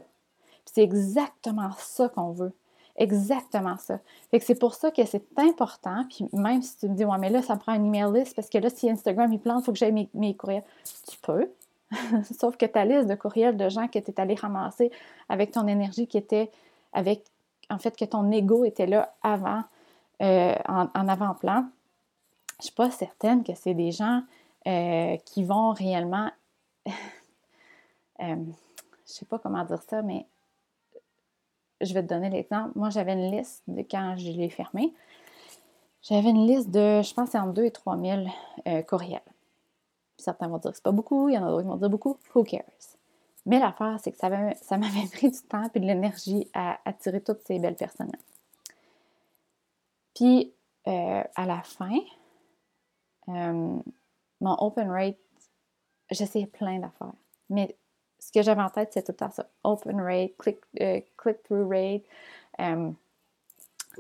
C'est 0.65 0.83
exactement 0.83 1.71
ça 1.79 2.09
qu'on 2.09 2.31
veut. 2.31 2.53
Exactement 2.97 3.77
ça. 3.79 3.99
Fait 4.31 4.39
que 4.39 4.45
c'est 4.45 4.59
pour 4.59 4.75
ça 4.75 4.91
que 4.91 5.05
c'est 5.05 5.27
important. 5.37 6.05
Puis 6.09 6.27
même 6.33 6.63
si 6.63 6.79
tu 6.79 6.89
me 6.89 6.95
dis, 6.95 7.05
ouais, 7.05 7.19
mais 7.19 7.31
là, 7.31 7.43
ça 7.43 7.55
me 7.55 7.61
prend 7.61 7.73
un 7.73 7.85
email 7.85 8.13
list 8.13 8.35
parce 8.35 8.49
que 8.49 8.59
là, 8.59 8.71
si 8.71 8.89
Instagram 8.89 9.33
il 9.33 9.39
plante, 9.39 9.63
il 9.63 9.65
faut 9.65 9.73
que 9.73 9.79
j'aille 9.79 9.93
mes, 9.93 10.09
mes 10.15 10.35
courriels. 10.35 10.65
Tu 11.11 11.19
peux. 11.19 11.49
Sauf 12.39 12.57
que 12.57 12.67
ta 12.67 12.85
liste 12.85 13.09
de 13.09 13.15
courriels 13.15 13.57
de 13.57 13.69
gens 13.69 13.89
que 13.89 13.99
tu 13.99 14.11
es 14.11 14.21
allé 14.21 14.35
ramasser 14.35 14.91
avec 15.29 15.53
ton 15.53 15.67
énergie 15.67 16.07
qui 16.07 16.19
était 16.19 16.51
avec, 16.93 17.25
en 17.71 17.79
fait, 17.79 17.97
que 17.97 18.05
ton 18.05 18.31
ego 18.31 18.65
était 18.65 18.87
là 18.87 19.15
avant, 19.23 19.63
euh, 20.23 20.55
en, 20.67 21.09
avant-plan, 21.09 21.67
je 22.59 22.63
ne 22.63 22.65
suis 22.65 22.75
pas 22.75 22.91
certaine 22.91 23.45
que 23.45 23.55
c'est 23.55 23.75
des 23.75 23.93
gens 23.93 24.23
euh, 24.67 25.17
qui 25.25 25.45
vont 25.45 25.73
réellement. 25.73 26.31
euh, 26.87 26.93
je 28.21 28.23
ne 28.23 28.45
sais 29.05 29.27
pas 29.27 29.39
comment 29.39 29.65
dire 29.65 29.83
ça, 29.83 30.03
mais 30.03 30.27
je 31.81 31.93
vais 31.93 32.03
te 32.03 32.09
donner 32.09 32.31
l'exemple. 32.31 32.73
Moi, 32.75 32.91
j'avais 32.91 33.13
une 33.13 33.31
liste 33.31 33.63
de 33.69 33.83
quand 33.83 34.17
je 34.17 34.31
l'ai 34.33 34.49
fermé. 34.49 34.93
J'avais 36.03 36.31
une 36.31 36.47
liste 36.47 36.71
de, 36.71 37.03
je 37.03 37.15
pense, 37.15 37.35
entre 37.35 37.53
2 37.53 37.65
et 37.65 37.71
3 37.71 37.99
000 37.99 38.25
euh, 38.69 38.83
certains 40.23 40.49
vont 40.49 40.59
dire 40.59 40.71
que 40.71 40.77
c'est 40.77 40.83
pas 40.83 40.93
beaucoup, 40.93 41.29
il 41.29 41.35
y 41.35 41.39
en 41.39 41.45
a 41.45 41.51
d'autres 41.51 41.63
qui 41.63 41.69
vont 41.69 41.77
dire 41.77 41.91
beaucoup. 41.91 42.19
Who 42.35 42.45
cares? 42.45 42.97
Mais 43.47 43.61
l'affaire, 43.61 43.99
c'est 44.03 44.11
que 44.11 44.19
ça, 44.19 44.29
m'avait 44.29 45.09
pris 45.13 45.31
du 45.31 45.41
temps 45.43 45.71
et 45.73 45.81
de 45.81 45.87
l'énergie 45.87 46.51
à 46.53 46.81
attirer 46.85 47.21
toutes 47.21 47.43
ces 47.43 47.59
belles 47.59 47.77
personnes-là. 47.77 48.19
Puis, 50.15 50.53
euh, 50.89 51.23
à 51.35 51.47
la 51.47 51.63
fin, 51.63 51.99
euh, 53.29 53.79
mon 54.41 54.57
open 54.59 54.91
rate, 54.91 55.19
j'essayais 56.11 56.47
plein 56.47 56.79
d'affaires. 56.79 57.13
Mais 57.49 57.77
ce 58.19 58.33
que 58.33 58.43
j'avais 58.43 58.63
en 58.63 58.71
tête, 58.71 58.93
c'est 58.93 59.03
tout 59.03 59.13
le 59.13 59.17
temps 59.17 59.31
ça. 59.31 59.49
Open 59.63 60.01
rate, 60.01 60.33
euh, 60.81 61.01
click-through 61.17 61.69
rate, 61.69 62.03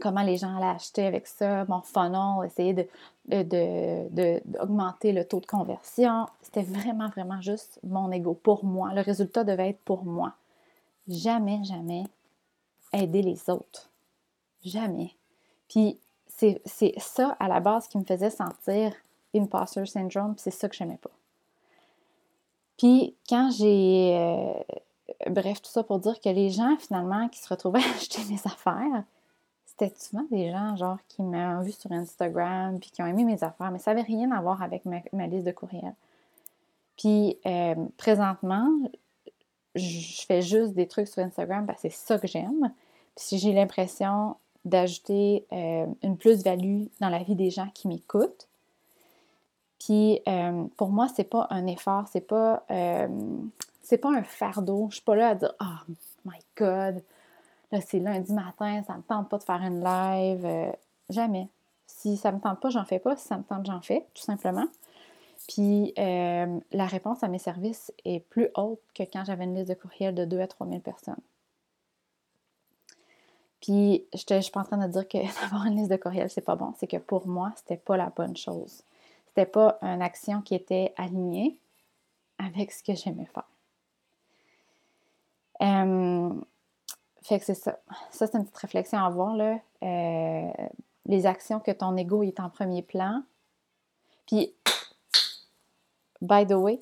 comment 0.01 0.23
les 0.23 0.37
gens 0.37 0.57
allaient 0.57 0.75
acheter 0.75 1.07
avec 1.07 1.27
ça, 1.27 1.65
mon 1.67 1.83
funnel, 1.83 2.47
essayer 2.47 2.89
d'augmenter 3.27 5.13
le 5.13 5.25
taux 5.25 5.41
de 5.41 5.47
conversion. 5.47 6.27
C'était 6.43 6.63
vraiment, 6.63 7.09
vraiment 7.09 7.41
juste 7.41 7.81
mon 7.83 8.11
ego 8.13 8.35
pour 8.35 8.65
moi. 8.65 8.93
Le 8.95 9.03
résultat 9.03 9.45
devait 9.45 9.71
être 9.71 9.81
pour 9.81 10.05
moi. 10.05 10.35
Jamais, 11.09 11.63
jamais 11.65 12.05
aider 12.93 13.23
les 13.23 13.51
autres. 13.51 13.91
Jamais. 14.65 15.13
Puis 15.69 15.99
c'est 16.27 16.61
ça 16.99 17.37
à 17.41 17.49
la 17.49 17.61
base 17.61 17.89
qui 17.89 17.99
me 17.99 18.05
faisait 18.05 18.31
sentir 18.31 18.93
imposter 19.35 19.87
syndrome, 19.87 20.35
c'est 20.39 20.51
ça 20.51 20.69
que 20.69 20.75
j'aimais 20.75 20.99
pas. 20.99 21.11
Puis 22.79 23.15
quand 23.29 23.51
j'ai. 23.51 24.17
Euh, 24.17 25.31
bref, 25.31 25.63
tout 25.63 25.71
ça 25.71 25.83
pour 25.83 25.99
dire 25.99 26.21
que 26.21 26.29
les 26.29 26.51
gens 26.51 26.77
finalement 26.79 27.29
qui 27.29 27.41
se 27.41 27.49
retrouvaient 27.49 27.83
à 27.85 27.97
acheter 27.97 28.23
mes 28.29 28.41
affaires, 28.45 29.05
c'était 29.79 29.95
souvent 29.99 30.25
des 30.31 30.51
gens 30.51 30.77
genre 30.77 30.99
qui 31.09 31.23
m'ont 31.23 31.61
vu 31.61 31.73
sur 31.73 31.93
Instagram 31.93 32.79
puis 32.81 32.91
qui 32.91 33.03
ont 33.03 33.07
aimé 33.07 33.25
mes 33.25 33.43
affaires, 33.45 33.71
mais 33.71 33.79
ça 33.79 33.93
n'avait 33.93 34.07
rien 34.07 34.31
à 34.33 34.41
voir 34.41 34.63
avec 34.63 34.85
ma, 34.85 35.27
liste 35.27 35.47
de 35.47 35.53
courriels. 35.53 35.95
Puis 36.97 37.39
euh, 37.45 37.75
présentement, 37.99 38.69
je 39.75 40.25
fais 40.27 40.41
juste 40.41 40.73
des 40.73 40.89
trucs 40.89 41.09
sur 41.09 41.23
Instagram 41.23 41.67
parce 41.67 41.83
que 41.83 41.89
c'est 41.91 42.07
ça 42.07 42.19
que 42.19 42.27
j'aime. 42.27 42.73
Puis 43.15 43.25
si 43.25 43.39
j'ai 43.39 43.53
l'impression 43.53 44.37
d'ajouter 44.65 45.47
euh, 45.53 45.87
une 46.03 46.17
plus-value 46.17 46.87
dans 47.01 47.09
la 47.09 47.23
vie 47.23 47.37
des 47.37 47.51
gens 47.51 47.69
qui 47.75 47.87
m'écoutent. 47.87 48.49
Puis 49.79 50.21
euh, 50.27 50.65
pour 50.77 50.89
moi, 50.89 51.07
c'est 51.15 51.29
pas 51.29 51.47
un 51.51 51.67
effort, 51.67 52.09
c'est 52.11 52.27
pas 52.27 52.65
c'est 53.83 53.99
pas 53.99 54.11
un 54.11 54.25
fardeau. 54.25 54.89
Je 54.91 54.97
suis 54.97 55.05
pas 55.05 55.15
là 55.15 55.29
à 55.29 55.35
dire 55.35 55.55
Oh 55.61 55.93
my 56.25 56.39
God, 56.57 57.03
Là, 57.73 57.81
c'est 57.81 57.99
lundi 57.99 58.33
matin, 58.33 58.83
ça 58.87 58.93
ne 58.95 58.99
me 58.99 59.03
tente 59.03 59.29
pas 59.29 59.39
de 59.39 59.43
faire 59.43 59.63
une 59.63 59.83
live. 59.83 60.45
Euh, 60.45 60.73
jamais. 61.11 61.49
Si 61.87 62.17
ça 62.17 62.33
me 62.33 62.41
tente 62.41 62.61
pas, 62.61 62.71
j'en 62.71 62.85
fais 62.85 62.99
pas. 62.99 63.17
Si 63.17 63.27
ça 63.27 63.37
me 63.39 63.43
tente, 63.43 63.67
j'en 63.67 63.81
fais, 63.81 64.07
tout 64.15 64.23
simplement. 64.23 64.67
Puis 65.49 65.93
euh, 65.99 66.59
la 66.73 66.87
réponse 66.87 67.23
à 67.23 67.29
mes 67.29 67.39
services 67.39 67.93
est 68.05 68.21
plus 68.21 68.49
haute 68.57 68.81
que 68.95 69.03
quand 69.05 69.25
j'avais 69.25 69.45
une 69.45 69.55
liste 69.55 69.69
de 69.69 69.75
courriels 69.75 70.15
de 70.15 70.25
2 70.25 70.41
à 70.41 70.47
3 70.47 70.67
000 70.67 70.81
personnes. 70.81 71.21
Puis, 73.61 74.07
je 74.15 74.35
ne 74.35 74.41
suis 74.41 74.53
pas 74.53 74.61
en 74.61 74.65
train 74.65 74.87
de 74.87 74.93
dire 74.93 75.09
que 75.09 75.19
d'avoir 75.43 75.67
une 75.67 75.77
liste 75.77 75.91
de 75.91 75.97
courriels, 75.97 76.31
c'est 76.31 76.41
pas 76.41 76.57
bon. 76.57 76.73
C'est 76.79 76.87
que 76.87 76.99
pour 76.99 77.27
moi, 77.27 77.53
c'était 77.57 77.77
pas 77.77 77.97
la 77.97 78.11
bonne 78.11 78.37
chose. 78.37 78.83
C'était 79.29 79.47
pas 79.47 79.79
une 79.83 80.03
action 80.03 80.41
qui 80.41 80.55
était 80.55 80.95
alignée 80.97 81.59
avec 82.39 82.71
ce 82.73 82.83
que 82.83 82.95
j'aimais 82.95 83.27
faire. 83.27 83.49
Euh, 85.63 86.35
fait 87.27 87.41
que 87.41 87.45
c'est 87.45 87.55
ça. 87.55 87.79
Ça, 88.11 88.27
c'est 88.27 88.39
une 88.39 88.45
petite 88.45 88.59
réflexion 88.59 88.99
à 88.99 89.07
avoir, 89.07 89.35
là. 89.35 89.59
Euh, 89.83 90.51
les 91.07 91.27
actions 91.27 91.61
que 91.61 91.71
ton 91.71 91.97
ego 91.97 92.23
est 92.23 92.39
en 92.41 92.51
premier 92.51 92.83
plan. 92.83 93.23
Puis, 94.27 94.53
by 96.21 96.47
the 96.47 96.53
way, 96.53 96.81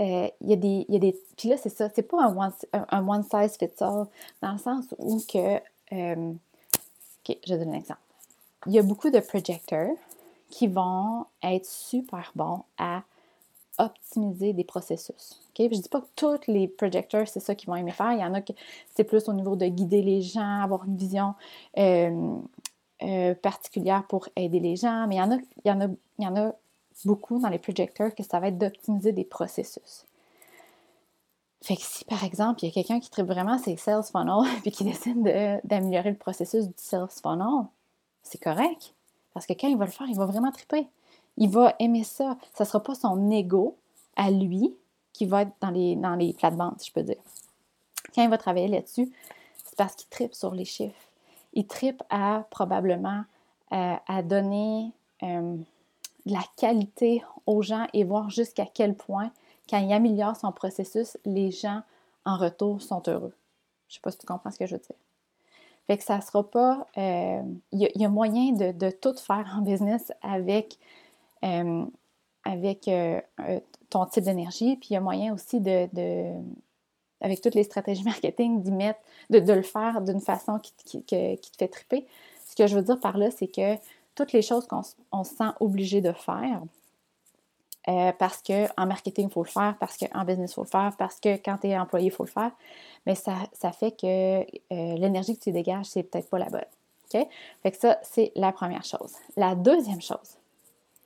euh, 0.00 0.28
il 0.40 0.50
y, 0.50 0.52
a 0.52 0.56
des, 0.56 0.86
y 0.88 0.96
a 0.96 0.98
des. 0.98 1.18
Puis 1.36 1.48
là, 1.48 1.56
c'est 1.56 1.70
ça, 1.70 1.88
c'est 1.94 2.02
pas 2.02 2.22
un 2.22 2.36
one, 2.36 2.52
un 2.72 3.08
one, 3.08 3.22
size 3.22 3.56
fits 3.58 3.82
all, 3.82 4.06
dans 4.42 4.52
le 4.52 4.58
sens 4.58 4.84
où 4.98 5.20
que. 5.20 5.60
Euh, 5.92 6.32
ok, 6.32 7.36
je 7.46 7.54
vais 7.54 7.58
donner 7.58 7.76
un 7.76 7.80
exemple. 7.80 8.00
Il 8.66 8.72
y 8.72 8.78
a 8.78 8.82
beaucoup 8.82 9.10
de 9.10 9.20
projecteurs 9.20 9.96
qui 10.48 10.66
vont 10.66 11.26
être 11.42 11.66
super 11.66 12.32
bons 12.34 12.62
à 12.78 13.02
optimiser 13.84 14.52
des 14.52 14.64
processus. 14.64 15.40
Je 15.58 15.64
ne 15.64 15.68
dis 15.68 15.88
pas 15.88 16.00
que 16.00 16.06
tous 16.16 16.40
les 16.46 16.68
projecteurs, 16.68 17.28
c'est 17.28 17.40
ça 17.40 17.54
qu'ils 17.54 17.68
vont 17.68 17.76
aimer 17.76 17.90
faire. 17.90 18.12
Il 18.12 18.20
y 18.20 18.24
en 18.24 18.34
a 18.34 18.40
qui 18.40 18.54
c'est 18.94 19.04
plus 19.04 19.28
au 19.28 19.32
niveau 19.32 19.56
de 19.56 19.66
guider 19.66 20.02
les 20.02 20.22
gens, 20.22 20.62
avoir 20.62 20.84
une 20.84 20.96
vision 20.96 21.34
euh, 21.78 23.34
particulière 23.42 24.04
pour 24.08 24.28
aider 24.36 24.60
les 24.60 24.76
gens, 24.76 25.06
mais 25.06 25.16
il 25.16 25.18
y 25.18 25.22
en 25.22 25.32
a, 25.32 25.36
il 25.36 25.68
y 25.68 25.70
en 25.70 25.80
a, 25.80 25.86
il 26.18 26.24
y 26.24 26.26
en 26.26 26.36
a 26.36 26.52
beaucoup 27.04 27.38
dans 27.38 27.48
les 27.48 27.58
projecteurs 27.58 28.14
que 28.14 28.22
ça 28.22 28.40
va 28.40 28.48
être 28.48 28.58
d'optimiser 28.58 29.12
des 29.12 29.24
processus. 29.24 30.06
Fait 31.62 31.76
que 31.76 31.82
si, 31.82 32.04
par 32.06 32.24
exemple, 32.24 32.60
il 32.62 32.68
y 32.68 32.70
a 32.70 32.72
quelqu'un 32.72 33.00
qui 33.00 33.10
tripe 33.10 33.26
vraiment 33.26 33.58
ses 33.58 33.76
sales 33.76 34.02
funnels 34.02 34.48
puis 34.62 34.70
qui 34.70 34.84
décide 34.84 35.22
d'améliorer 35.64 36.10
le 36.10 36.16
processus 36.16 36.66
du 36.66 36.74
sales 36.76 37.08
funnel, 37.08 37.66
c'est 38.22 38.40
correct. 38.42 38.94
Parce 39.34 39.46
que 39.46 39.52
quand 39.52 39.68
il 39.68 39.76
va 39.76 39.84
le 39.84 39.90
faire, 39.90 40.06
il 40.08 40.16
va 40.16 40.26
vraiment 40.26 40.50
triper. 40.50 40.86
Il 41.40 41.50
va 41.50 41.74
aimer 41.80 42.04
ça. 42.04 42.36
Ce 42.56 42.62
ne 42.62 42.66
sera 42.68 42.82
pas 42.82 42.94
son 42.94 43.30
ego 43.30 43.76
à 44.14 44.30
lui 44.30 44.72
qui 45.12 45.26
va 45.26 45.42
être 45.42 45.52
dans 45.60 45.70
les, 45.70 45.96
dans 45.96 46.14
les 46.14 46.32
plates-bandes, 46.32 46.78
si 46.78 46.88
je 46.88 46.92
peux 46.92 47.02
dire. 47.02 47.16
Quand 48.14 48.22
il 48.22 48.30
va 48.30 48.38
travailler 48.38 48.68
là-dessus, 48.68 49.10
c'est 49.64 49.76
parce 49.76 49.96
qu'il 49.96 50.08
tripe 50.08 50.34
sur 50.34 50.54
les 50.54 50.64
chiffres. 50.64 50.94
Il 51.52 51.66
tripe 51.66 52.02
à 52.10 52.46
probablement 52.50 53.24
euh, 53.72 53.94
à 54.06 54.22
donner 54.22 54.92
euh, 55.22 55.56
de 56.26 56.32
la 56.32 56.44
qualité 56.56 57.22
aux 57.46 57.62
gens 57.62 57.86
et 57.92 58.04
voir 58.04 58.30
jusqu'à 58.30 58.66
quel 58.66 58.94
point, 58.94 59.32
quand 59.68 59.78
il 59.78 59.92
améliore 59.92 60.36
son 60.36 60.52
processus, 60.52 61.16
les 61.24 61.50
gens 61.50 61.82
en 62.24 62.36
retour 62.36 62.82
sont 62.82 63.02
heureux. 63.08 63.34
Je 63.88 63.94
ne 63.94 63.96
sais 63.96 64.00
pas 64.02 64.10
si 64.10 64.18
tu 64.18 64.26
comprends 64.26 64.50
ce 64.50 64.58
que 64.58 64.66
je 64.66 64.74
veux 64.74 64.80
dire. 64.80 64.96
Fait 65.86 65.98
que 65.98 66.04
ça 66.04 66.20
sera 66.20 66.48
pas. 66.48 66.86
Euh, 66.98 67.42
il 67.72 67.90
y, 67.94 68.04
a 68.04 68.08
moyen 68.08 68.52
de, 68.52 68.90
tout 68.90 69.16
faire 69.16 69.56
en 69.58 69.62
business 69.62 70.12
avec, 70.22 70.78
euh, 71.44 71.84
avec 72.44 72.88
euh, 72.88 73.20
ton 73.90 74.06
type 74.06 74.24
d'énergie, 74.24 74.76
puis 74.76 74.88
il 74.90 74.94
y 74.94 74.96
a 74.96 75.00
moyen 75.00 75.34
aussi 75.34 75.60
de, 75.60 75.88
avec 77.20 77.40
toutes 77.40 77.54
les 77.54 77.64
stratégies 77.64 78.04
marketing, 78.04 78.62
d'y 78.62 78.72
mettre, 78.72 79.00
de, 79.30 79.38
le 79.52 79.62
faire 79.62 80.00
d'une 80.00 80.20
façon 80.20 80.58
qui, 80.58 81.02
te 81.02 81.36
fait 81.58 81.68
triper. 81.68 82.06
Ce 82.46 82.56
que 82.56 82.66
je 82.66 82.76
veux 82.76 82.82
dire 82.82 82.98
par 82.98 83.18
là, 83.18 83.30
c'est 83.30 83.48
que 83.48 83.76
toutes 84.14 84.32
les 84.32 84.42
choses 84.42 84.66
qu'on 84.66 84.82
se 84.82 85.34
sent 85.34 85.50
obligé 85.60 86.00
de 86.00 86.12
faire. 86.12 86.62
Euh, 87.88 88.12
parce 88.18 88.42
qu'en 88.42 88.86
marketing, 88.86 89.28
il 89.28 89.32
faut 89.32 89.42
le 89.42 89.48
faire, 89.48 89.74
parce 89.80 89.96
qu'en 89.96 90.24
business, 90.24 90.50
il 90.50 90.54
faut 90.54 90.64
le 90.64 90.68
faire, 90.68 90.92
parce 90.98 91.18
que 91.18 91.36
quand 91.36 91.56
tu 91.58 91.68
es 91.68 91.78
employé, 91.78 92.08
il 92.08 92.10
faut 92.10 92.24
le 92.24 92.30
faire. 92.30 92.52
Mais 93.06 93.14
ça, 93.14 93.34
ça 93.54 93.72
fait 93.72 93.92
que 93.92 94.06
euh, 94.06 94.44
l'énergie 94.70 95.36
que 95.36 95.42
tu 95.42 95.52
dégages, 95.52 95.86
c'est 95.86 96.02
peut-être 96.02 96.28
pas 96.28 96.38
la 96.38 96.50
bonne. 96.50 96.60
OK? 97.12 97.26
Fait 97.62 97.70
que 97.70 97.78
ça, 97.78 97.98
c'est 98.02 98.32
la 98.36 98.52
première 98.52 98.84
chose. 98.84 99.14
La 99.36 99.54
deuxième 99.54 100.02
chose, 100.02 100.36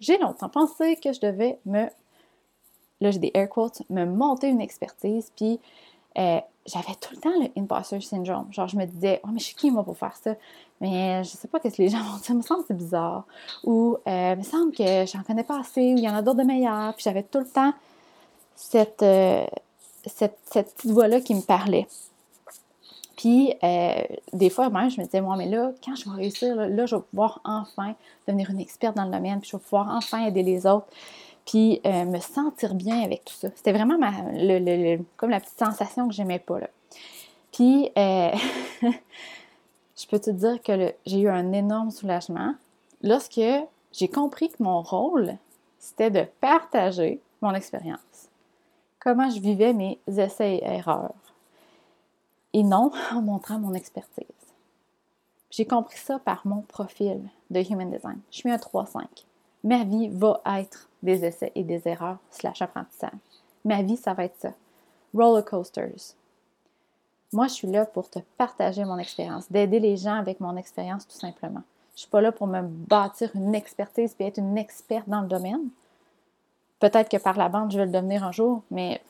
j'ai 0.01 0.19
longtemps 0.19 0.49
pensé 0.49 0.97
que 0.97 1.13
je 1.13 1.21
devais 1.21 1.59
me, 1.67 1.87
là 3.01 3.11
j'ai 3.11 3.19
des 3.19 3.31
air 3.35 3.49
quotes, 3.49 3.83
me 3.91 4.05
monter 4.05 4.49
une 4.49 4.61
expertise, 4.61 5.33
puis 5.37 5.61
euh, 6.19 6.41
j'avais 6.67 6.95
tout 7.01 7.15
le 7.15 7.21
temps 7.21 7.33
le 7.41 7.49
imposter 7.61 8.01
syndrome. 8.01 8.53
Genre, 8.53 8.69
je 8.69 8.77
me 8.77 8.87
disais, 8.87 9.21
oh, 9.25 9.29
mais 9.33 9.39
je 9.39 9.45
suis 9.47 9.55
qui, 9.55 9.71
moi, 9.71 9.85
pour 9.85 9.97
faire 9.97 10.17
ça? 10.17 10.35
Mais 10.81 11.23
je 11.25 11.31
sais 11.31 11.49
pas 11.49 11.61
qu'est-ce 11.61 11.77
que 11.77 11.83
les 11.83 11.89
gens 11.91 12.03
vont 12.03 12.19
dire. 12.19 12.35
Me 12.35 12.43
semble 12.43 12.63
que 12.63 12.69
c'est 12.69 12.77
bizarre. 12.77 13.25
Ou, 13.65 13.97
euh, 14.07 14.33
il 14.33 14.39
me 14.39 14.45
semble 14.45 14.73
que 14.73 15.05
j'en 15.07 15.23
connais 15.23 15.45
pas 15.45 15.61
assez, 15.61 15.95
ou 15.95 15.97
il 15.97 16.05
y 16.05 16.09
en 16.09 16.15
a 16.15 16.23
d'autres 16.23 16.39
de 16.39 16.45
meilleurs. 16.45 16.95
Puis 16.95 17.05
j'avais 17.05 17.23
tout 17.23 17.41
le 17.41 17.49
temps 17.49 17.73
cette, 18.55 19.03
euh, 19.03 19.47
cette, 20.07 20.39
petite 20.51 20.91
voix-là 20.91 21.21
qui 21.21 21.35
me 21.35 21.43
parlait. 21.43 21.87
Puis, 23.25 23.55
euh, 23.65 24.03
des 24.35 24.51
fois, 24.51 24.69
même, 24.69 24.91
je 24.91 25.01
me 25.01 25.07
disais, 25.07 25.23
moi, 25.23 25.35
mais 25.39 25.49
là, 25.49 25.73
quand 25.83 25.95
je 25.95 26.05
vais 26.05 26.17
réussir, 26.17 26.55
là, 26.57 26.85
je 26.85 26.95
vais 26.95 27.03
pouvoir 27.11 27.41
enfin 27.47 27.95
devenir 28.29 28.51
une 28.51 28.61
experte 28.61 28.95
dans 28.99 29.07
le 29.07 29.11
domaine, 29.11 29.41
puis 29.41 29.49
je 29.49 29.57
vais 29.57 29.63
pouvoir 29.63 29.89
enfin 29.97 30.27
aider 30.27 30.43
les 30.43 30.67
autres 30.67 30.87
puis 31.47 31.81
euh, 31.87 32.05
me 32.05 32.19
sentir 32.19 32.75
bien 32.75 33.03
avec 33.03 33.25
tout 33.25 33.33
ça. 33.33 33.49
C'était 33.55 33.73
vraiment 33.73 33.97
ma, 33.97 34.11
le, 34.35 34.99
comme 35.17 35.31
la 35.31 35.41
petite 35.41 35.59
sensation 35.59 36.07
que 36.07 36.13
j'aimais 36.13 36.39
pas. 36.39 36.61
Là. 36.61 36.69
Puis, 37.51 37.91
euh, 37.97 38.31
je 38.83 40.07
peux 40.07 40.19
te 40.19 40.31
dire 40.31 40.63
que 40.63 40.93
j'ai 41.07 41.21
eu 41.21 41.31
un 41.31 41.51
énorme 41.53 41.91
soulagement 41.91 42.55
lorsque 43.03 43.41
j'ai 43.91 44.09
compris 44.09 44.51
que 44.51 44.63
mon 44.63 44.83
rôle, 44.83 45.39
c'était 45.79 46.11
de 46.11 46.27
partager 46.43 47.23
mon 47.41 47.55
expérience. 47.55 48.29
Comment 49.01 49.31
je 49.31 49.41
vivais 49.41 49.73
mes 49.73 49.99
essais 50.09 50.57
et 50.57 50.65
erreurs. 50.65 51.15
Et 52.55 52.63
non 52.63 52.91
en 53.13 53.21
montrant 53.21 53.59
mon 53.59 53.75
expertise. 53.75 54.25
J'ai 55.51 55.67
compris 55.67 55.99
ça 55.99 56.19
par 56.19 56.47
mon 56.47 56.63
profil 56.63 57.21
de 57.51 57.61
Human 57.61 57.91
Design. 57.91 58.21
Je 58.31 58.39
suis 58.39 58.51
un 58.51 58.57
3-5 58.57 59.05
ma 59.65 59.83
vie 59.83 60.09
va 60.09 60.41
être 60.59 60.89
des 61.03 61.25
essais 61.25 61.51
et 61.55 61.65
des 61.65 61.89
erreurs 61.89 62.19
slash 62.31 62.63
apprentissage. 62.63 63.11
Ma 63.65 63.83
vie, 63.83 63.97
ça 63.97 64.13
va 64.13 64.25
être 64.25 64.39
ça. 64.39 64.53
Roller 65.15 65.45
coasters. 65.45 66.15
Moi, 67.33 67.49
je 67.49 67.55
suis 67.55 67.69
là 67.69 67.87
pour 67.87 68.11
te 68.11 68.21
partager 68.37 68.85
mon 68.85 68.99
expérience, 68.99 69.51
d'aider 69.51 69.81
les 69.81 69.97
gens 69.97 70.15
avec 70.15 70.39
mon 70.39 70.57
expérience 70.57 71.09
tout 71.09 71.17
simplement. 71.17 71.63
Je 71.93 71.97
ne 71.97 72.01
suis 72.01 72.11
pas 72.11 72.21
là 72.21 72.31
pour 72.31 72.47
me 72.47 72.61
bâtir 72.63 73.31
une 73.35 73.55
expertise 73.55 74.15
et 74.19 74.27
être 74.27 74.39
une 74.39 74.59
experte 74.59 75.09
dans 75.09 75.23
le 75.23 75.29
domaine. 75.29 75.69
Peut-être 76.79 77.09
que 77.09 77.17
par 77.17 77.39
la 77.39 77.49
bande, 77.49 77.73
je 77.73 77.79
vais 77.79 77.87
le 77.87 77.93
devenir 77.93 78.25
un 78.25 78.33
jour, 78.33 78.63
mais 78.71 79.01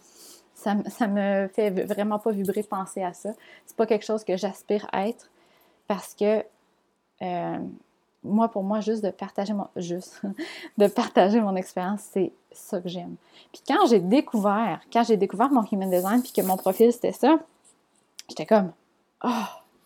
ça, 0.55 0.75
me 1.07 1.49
fait 1.49 1.71
vraiment 1.71 2.19
pas 2.19 2.31
vibrer 2.31 2.63
penser 2.63 3.03
à 3.03 3.13
ça. 3.13 3.31
C'est 3.67 3.77
pas 3.77 3.87
quelque 3.87 4.05
chose 4.05 4.25
que 4.25 4.37
j'aspire 4.37 4.87
à 4.93 5.09
être 5.09 5.31
parce 5.87 6.15
que 6.15 6.45
euh, 7.23 7.59
moi, 8.23 8.49
pour 8.49 8.63
moi, 8.63 8.81
juste 8.81 9.05
de 9.05 9.11
partager 9.11 9.53
mon, 9.53 9.69
juste, 9.77 10.23
de 10.79 10.87
partager 10.87 11.41
mon 11.41 11.55
expérience, 11.57 12.01
c'est 12.13 12.33
ça 12.53 12.81
que 12.81 12.89
j'aime. 12.89 13.17
Puis 13.53 13.63
quand 13.67 13.87
j'ai 13.87 14.01
découvert, 14.01 14.81
quand 14.93 15.05
j'ai 15.05 15.17
découvert 15.17 15.51
mon 15.51 15.65
human 15.71 15.91
design, 15.91 16.23
puis 16.23 16.33
que 16.33 16.41
mon 16.41 16.57
profil 16.57 16.93
c'était 16.93 17.13
ça, 17.13 17.39
j'étais 18.29 18.47
comme, 18.47 18.73
oh, 19.23 19.29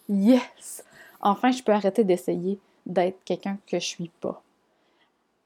yes! 0.09 0.85
Enfin, 1.21 1.51
je 1.51 1.63
peux 1.63 1.73
arrêter 1.73 2.05
d'essayer 2.05 2.59
d'être 2.87 3.19
quelqu'un 3.25 3.59
que 3.67 3.79
je 3.81 3.85
suis 3.85 4.11
pas. 4.21 4.41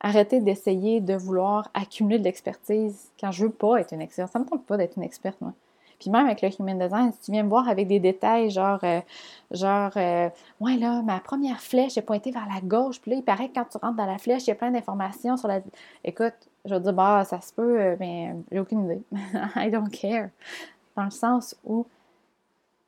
Arrêter 0.03 0.41
d'essayer 0.41 1.01
de 1.01 1.15
vouloir 1.15 1.71
accumuler 1.75 2.19
de 2.19 2.25
l'expertise 2.25 3.11
quand 3.19 3.31
je 3.31 3.45
veux 3.45 3.53
pas 3.53 3.81
être 3.81 3.95
une 3.95 4.01
experte. 4.01 4.33
Ça 4.33 4.39
me 4.39 4.45
tente 4.45 4.67
pas 4.67 4.77
d'être 4.77 4.97
une 4.97 5.05
experte, 5.05 5.41
moi. 5.41 5.55
Puis 6.03 6.11
même 6.11 6.27
avec 6.27 6.43
le 6.43 6.49
human 6.59 6.77
design, 6.77 7.13
si 7.13 7.21
tu 7.21 7.31
viens 7.31 7.45
me 7.45 7.49
voir 7.49 7.69
avec 7.69 7.87
des 7.87 8.01
détails, 8.01 8.51
genre, 8.51 8.81
euh, 8.83 9.01
genre, 9.53 9.93
euh, 9.97 10.29
ouais, 10.59 10.77
là, 10.77 11.01
ma 11.03 11.21
première 11.21 11.61
flèche 11.61 11.97
est 11.97 12.03
pointée 12.03 12.33
vers 12.33 12.49
la 12.53 12.61
gauche, 12.61 13.01
puis 13.01 13.13
là, 13.13 13.19
il 13.19 13.23
paraît 13.23 13.49
que 13.49 13.55
quand 13.55 13.67
tu 13.71 13.79
rentres 13.79 13.97
dans 13.97 14.07
la 14.07 14.19
flèche, 14.19 14.43
il 14.43 14.49
y 14.49 14.51
a 14.51 14.57
plein 14.57 14.73
d'informations 14.73 15.37
sur 15.37 15.47
la. 15.47 15.61
Écoute, 16.03 16.35
je 16.65 16.71
vais 16.71 16.81
te 16.81 16.83
dire, 16.83 16.93
bah, 16.93 17.23
ça 17.25 17.41
se 17.41 17.53
peut, 17.53 17.81
euh, 17.81 17.97
mais 18.01 18.35
j'ai 18.51 18.59
aucune 18.59 18.85
idée. 18.85 19.03
I 19.55 19.71
don't 19.71 19.91
care. 19.91 20.31
Dans 20.97 21.05
le 21.05 21.11
sens 21.11 21.55
où 21.65 21.87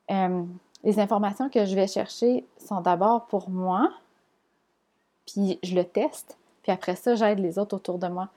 les 0.09 0.99
informations 0.99 1.49
que 1.49 1.65
je 1.65 1.75
vais 1.77 1.87
chercher 1.87 2.45
sont 2.59 2.81
d'abord 2.81 3.27
pour 3.27 3.49
moi, 3.49 3.91
puis 5.25 5.61
je 5.63 5.77
le 5.77 5.85
teste, 5.85 6.37
puis 6.65 6.73
après 6.73 6.97
ça, 6.97 7.15
j'aide 7.15 7.39
les 7.39 7.59
autres 7.59 7.77
autour 7.77 7.99
de 7.99 8.09
moi. 8.09 8.31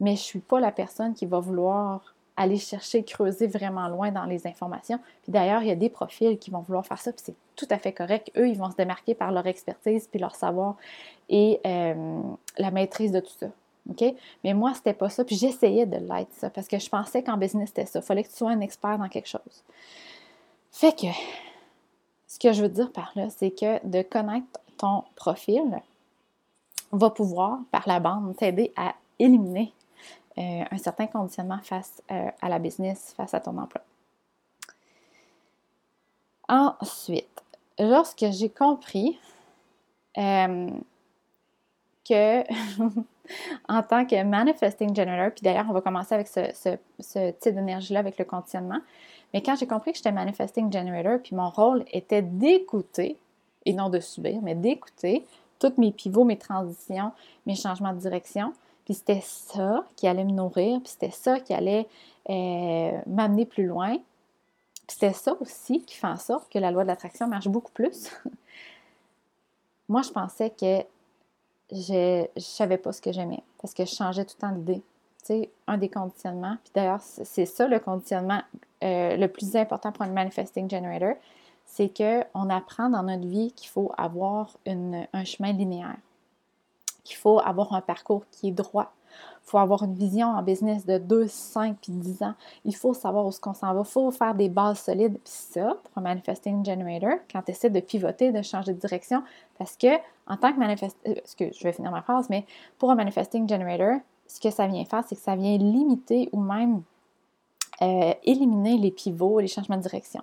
Mais 0.00 0.16
je 0.16 0.22
ne 0.22 0.24
suis 0.24 0.38
pas 0.40 0.58
la 0.58 0.72
personne 0.72 1.14
qui 1.14 1.26
va 1.26 1.38
vouloir 1.38 2.14
aller 2.36 2.56
chercher, 2.56 3.02
creuser 3.02 3.46
vraiment 3.46 3.88
loin 3.88 4.10
dans 4.10 4.24
les 4.24 4.46
informations. 4.46 4.98
Puis 5.22 5.32
d'ailleurs, 5.32 5.60
il 5.62 5.68
y 5.68 5.72
a 5.72 5.76
des 5.76 5.90
profils 5.90 6.38
qui 6.38 6.50
vont 6.50 6.60
vouloir 6.60 6.86
faire 6.86 6.98
ça, 6.98 7.12
puis 7.12 7.20
c'est 7.22 7.34
tout 7.56 7.66
à 7.68 7.78
fait 7.78 7.92
correct. 7.92 8.30
Eux, 8.36 8.48
ils 8.48 8.56
vont 8.56 8.70
se 8.70 8.76
démarquer 8.76 9.14
par 9.14 9.32
leur 9.32 9.46
expertise, 9.46 10.08
puis 10.08 10.18
leur 10.18 10.34
savoir 10.34 10.76
et 11.28 11.60
euh, 11.66 12.22
la 12.56 12.70
maîtrise 12.70 13.12
de 13.12 13.20
tout 13.20 13.32
ça. 13.38 13.48
OK? 13.90 14.14
Mais 14.44 14.54
moi, 14.54 14.72
c'était 14.74 14.94
pas 14.94 15.08
ça, 15.10 15.24
puis 15.24 15.36
j'essayais 15.36 15.84
de 15.84 15.96
l'être, 15.96 16.32
ça, 16.32 16.48
parce 16.48 16.68
que 16.68 16.78
je 16.78 16.88
pensais 16.88 17.22
qu'en 17.22 17.36
business, 17.36 17.68
c'était 17.68 17.86
ça. 17.86 17.98
Il 17.98 18.04
fallait 18.04 18.22
que 18.22 18.30
tu 18.30 18.36
sois 18.36 18.50
un 18.50 18.60
expert 18.60 18.98
dans 18.98 19.08
quelque 19.08 19.28
chose. 19.28 19.64
Fait 20.70 20.96
que, 20.96 21.08
ce 22.28 22.38
que 22.38 22.52
je 22.52 22.62
veux 22.62 22.68
dire 22.68 22.92
par 22.92 23.12
là, 23.16 23.28
c'est 23.30 23.50
que 23.50 23.84
de 23.86 24.02
connaître 24.02 24.46
ton 24.78 25.02
profil 25.16 25.80
va 26.92 27.10
pouvoir, 27.10 27.58
par 27.70 27.86
la 27.86 28.00
bande, 28.00 28.36
t'aider 28.36 28.72
à 28.76 28.94
éliminer 29.18 29.72
euh, 30.38 30.64
un 30.70 30.78
certain 30.78 31.06
conditionnement 31.06 31.58
face 31.62 32.02
euh, 32.10 32.30
à 32.40 32.48
la 32.48 32.58
business, 32.58 33.12
face 33.16 33.34
à 33.34 33.40
ton 33.40 33.58
emploi. 33.58 33.82
Ensuite, 36.48 37.42
lorsque 37.78 38.24
j'ai 38.30 38.48
compris 38.48 39.18
euh, 40.16 40.70
que 42.08 42.42
en 43.68 43.82
tant 43.82 44.06
que 44.06 44.22
manifesting 44.22 44.94
generator, 44.94 45.32
puis 45.34 45.42
d'ailleurs, 45.42 45.66
on 45.68 45.72
va 45.72 45.80
commencer 45.80 46.14
avec 46.14 46.28
ce, 46.28 46.52
ce 47.00 47.30
type 47.32 47.54
d'énergie-là, 47.54 48.00
avec 48.00 48.18
le 48.18 48.24
conditionnement. 48.24 48.80
Mais 49.34 49.42
quand 49.42 49.56
j'ai 49.56 49.66
compris 49.66 49.92
que 49.92 49.98
j'étais 49.98 50.12
manifesting 50.12 50.72
generator, 50.72 51.18
puis 51.22 51.34
mon 51.34 51.50
rôle 51.50 51.84
était 51.92 52.22
d'écouter, 52.22 53.18
et 53.66 53.72
non 53.72 53.90
de 53.90 54.00
subir, 54.00 54.40
mais 54.42 54.54
d'écouter 54.54 55.26
tous 55.58 55.74
mes 55.78 55.92
pivots, 55.92 56.24
mes 56.24 56.38
transitions, 56.38 57.12
mes 57.46 57.54
changements 57.54 57.92
de 57.92 57.98
direction. 57.98 58.52
Puis 58.84 58.94
c'était 58.94 59.22
ça 59.22 59.84
qui 59.96 60.06
allait 60.08 60.24
me 60.24 60.32
nourrir, 60.32 60.80
puis 60.80 60.90
c'était 60.90 61.10
ça 61.10 61.40
qui 61.40 61.52
allait 61.52 61.86
euh, 62.30 62.98
m'amener 63.06 63.44
plus 63.44 63.66
loin. 63.66 63.96
Puis 63.96 64.96
c'était 64.96 65.12
ça 65.12 65.36
aussi 65.40 65.82
qui 65.82 65.96
fait 65.96 66.06
en 66.06 66.16
sorte 66.16 66.50
que 66.50 66.58
la 66.58 66.70
loi 66.70 66.82
de 66.84 66.88
l'attraction 66.88 67.26
marche 67.26 67.48
beaucoup 67.48 67.72
plus. 67.72 68.10
Moi, 69.88 70.02
je 70.02 70.10
pensais 70.10 70.50
que 70.50 70.82
je 71.70 72.22
ne 72.22 72.40
savais 72.40 72.78
pas 72.78 72.92
ce 72.92 73.02
que 73.02 73.12
j'aimais 73.12 73.42
parce 73.60 73.74
que 73.74 73.84
je 73.84 73.94
changeais 73.94 74.24
tout 74.24 74.36
le 74.38 74.48
temps 74.48 74.54
d'idée. 74.54 74.82
Sais, 75.22 75.50
un 75.66 75.76
des 75.76 75.90
conditionnements, 75.90 76.56
puis 76.64 76.72
d'ailleurs, 76.74 77.02
c'est 77.02 77.44
ça 77.44 77.66
le 77.66 77.80
conditionnement 77.80 78.40
euh, 78.82 79.16
le 79.16 79.28
plus 79.28 79.56
important 79.56 79.92
pour 79.92 80.02
un 80.04 80.08
manifesting 80.08 80.70
generator, 80.70 81.14
c'est 81.68 81.92
qu'on 81.94 82.50
apprend 82.50 82.88
dans 82.88 83.02
notre 83.02 83.26
vie 83.26 83.52
qu'il 83.52 83.68
faut 83.68 83.92
avoir 83.96 84.56
un 84.66 85.24
chemin 85.24 85.52
linéaire, 85.52 85.98
qu'il 87.04 87.16
faut 87.16 87.38
avoir 87.38 87.74
un 87.74 87.82
parcours 87.82 88.24
qui 88.32 88.48
est 88.48 88.52
droit. 88.52 88.92
Il 89.44 89.50
faut 89.50 89.58
avoir 89.58 89.82
une 89.82 89.94
vision 89.94 90.28
en 90.28 90.42
business 90.42 90.84
de 90.84 90.98
2, 90.98 91.28
5 91.28 91.76
puis 91.80 91.92
10 91.92 92.22
ans. 92.22 92.34
Il 92.64 92.74
faut 92.74 92.94
savoir 92.94 93.26
où 93.26 93.32
ce 93.32 93.40
qu'on 93.40 93.54
s'en 93.54 93.72
va. 93.72 93.80
Il 93.80 93.86
faut 93.86 94.10
faire 94.10 94.34
des 94.34 94.48
bases 94.48 94.80
solides. 94.80 95.14
Puis 95.24 95.32
ça, 95.32 95.76
pour 95.82 95.98
un 95.98 96.00
manifesting 96.02 96.64
generator, 96.64 97.18
quand 97.30 97.42
tu 97.42 97.52
essaies 97.52 97.70
de 97.70 97.80
pivoter, 97.80 98.32
de 98.32 98.42
changer 98.42 98.74
de 98.74 98.78
direction, 98.78 99.22
parce 99.58 99.76
que 99.76 99.96
en 100.26 100.36
tant 100.36 100.52
que 100.52 100.58
manifesting, 100.58 101.12
euh, 101.12 101.50
je 101.52 101.62
vais 101.62 101.72
finir 101.72 101.90
ma 101.90 102.02
phrase, 102.02 102.28
mais 102.28 102.44
pour 102.78 102.90
un 102.90 102.94
manifesting 102.94 103.48
generator, 103.48 104.00
ce 104.26 104.40
que 104.40 104.50
ça 104.50 104.66
vient 104.66 104.84
faire, 104.84 105.04
c'est 105.06 105.16
que 105.16 105.22
ça 105.22 105.36
vient 105.36 105.56
limiter 105.56 106.28
ou 106.32 106.40
même 106.40 106.82
euh, 107.80 108.12
éliminer 108.24 108.76
les 108.76 108.90
pivots, 108.90 109.40
les 109.40 109.48
changements 109.48 109.76
de 109.76 109.82
direction. 109.82 110.22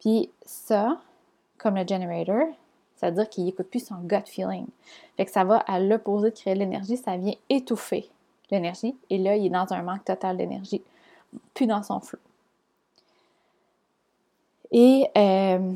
Puis 0.00 0.30
ça, 0.44 1.00
comme 1.58 1.76
le 1.76 1.86
generator, 1.86 2.48
ça 2.96 3.10
veut 3.10 3.16
dire 3.16 3.28
qu'il 3.28 3.44
n'écoute 3.44 3.68
plus 3.68 3.84
son 3.84 3.96
gut 3.96 4.24
feeling. 4.26 4.66
Fait 5.16 5.24
que 5.24 5.30
ça 5.30 5.44
va 5.44 5.58
à 5.58 5.78
l'opposé 5.80 6.30
de 6.30 6.34
créer 6.34 6.54
l'énergie, 6.54 6.96
ça 6.96 7.16
vient 7.16 7.34
étouffer 7.48 8.08
l'énergie. 8.50 8.96
Et 9.10 9.18
là, 9.18 9.36
il 9.36 9.46
est 9.46 9.50
dans 9.50 9.72
un 9.72 9.82
manque 9.82 10.04
total 10.04 10.36
d'énergie, 10.36 10.82
plus 11.54 11.66
dans 11.66 11.82
son 11.82 12.00
flot. 12.00 12.18
Et 14.72 15.06
euh, 15.16 15.72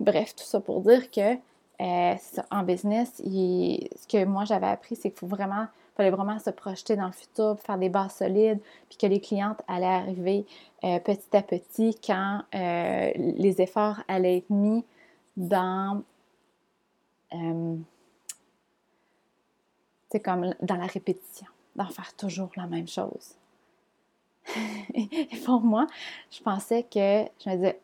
bref, 0.00 0.34
tout 0.36 0.44
ça 0.44 0.60
pour 0.60 0.80
dire 0.80 1.10
que 1.10 1.34
euh, 1.80 2.14
en 2.50 2.62
business, 2.62 3.14
ce 3.16 4.06
que 4.06 4.24
moi 4.24 4.44
j'avais 4.44 4.66
appris, 4.66 4.96
c'est 4.96 5.10
qu'il 5.10 5.18
faut 5.18 5.26
vraiment 5.26 5.66
il 5.92 5.96
fallait 5.96 6.10
vraiment 6.10 6.38
se 6.38 6.48
projeter 6.48 6.96
dans 6.96 7.06
le 7.06 7.12
futur, 7.12 7.58
faire 7.60 7.76
des 7.76 7.90
bases 7.90 8.14
solides, 8.14 8.60
puis 8.88 8.96
que 8.96 9.06
les 9.06 9.20
clientes 9.20 9.60
allaient 9.68 9.84
arriver 9.86 10.46
euh, 10.84 10.98
petit 11.00 11.36
à 11.36 11.42
petit 11.42 11.98
quand 12.04 12.42
euh, 12.54 13.12
les 13.14 13.60
efforts 13.60 14.02
allaient 14.08 14.38
être 14.38 14.48
mis 14.48 14.84
dans, 15.36 16.02
euh, 17.34 17.76
comme 20.24 20.54
dans 20.62 20.76
la 20.76 20.86
répétition, 20.86 21.46
d'en 21.76 21.88
faire 21.88 22.14
toujours 22.16 22.50
la 22.56 22.66
même 22.66 22.88
chose. 22.88 23.34
Et 24.94 25.28
pour 25.44 25.60
moi, 25.60 25.86
je 26.30 26.40
pensais 26.40 26.84
que, 26.84 27.24
je 27.44 27.50
me 27.50 27.56
disais, 27.56 27.80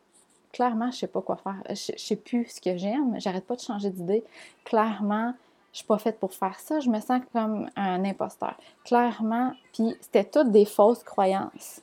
clairement, 0.51 0.89
je 0.89 0.97
sais 0.97 1.07
pas 1.07 1.21
quoi 1.21 1.37
faire. 1.37 1.61
Je 1.67 1.91
ne 1.91 1.97
sais 1.97 2.15
plus 2.15 2.45
ce 2.45 2.59
que 2.59 2.75
j'aime. 2.75 3.19
J'arrête 3.19 3.45
pas 3.45 3.55
de 3.55 3.61
changer 3.61 3.91
d'idée. 3.91 4.23
Clairement, 4.65 5.35
je 5.71 5.79
suis 5.79 5.87
pas 5.87 5.97
faite 5.97 6.19
pour 6.19 6.33
faire 6.33 6.59
ça, 6.59 6.79
je 6.79 6.89
me 6.89 6.99
sens 6.99 7.21
comme 7.33 7.69
un 7.75 8.03
imposteur. 8.03 8.55
Clairement, 8.83 9.53
puis 9.73 9.95
c'était 10.01 10.23
toutes 10.23 10.51
des 10.51 10.65
fausses 10.65 11.03
croyances. 11.03 11.81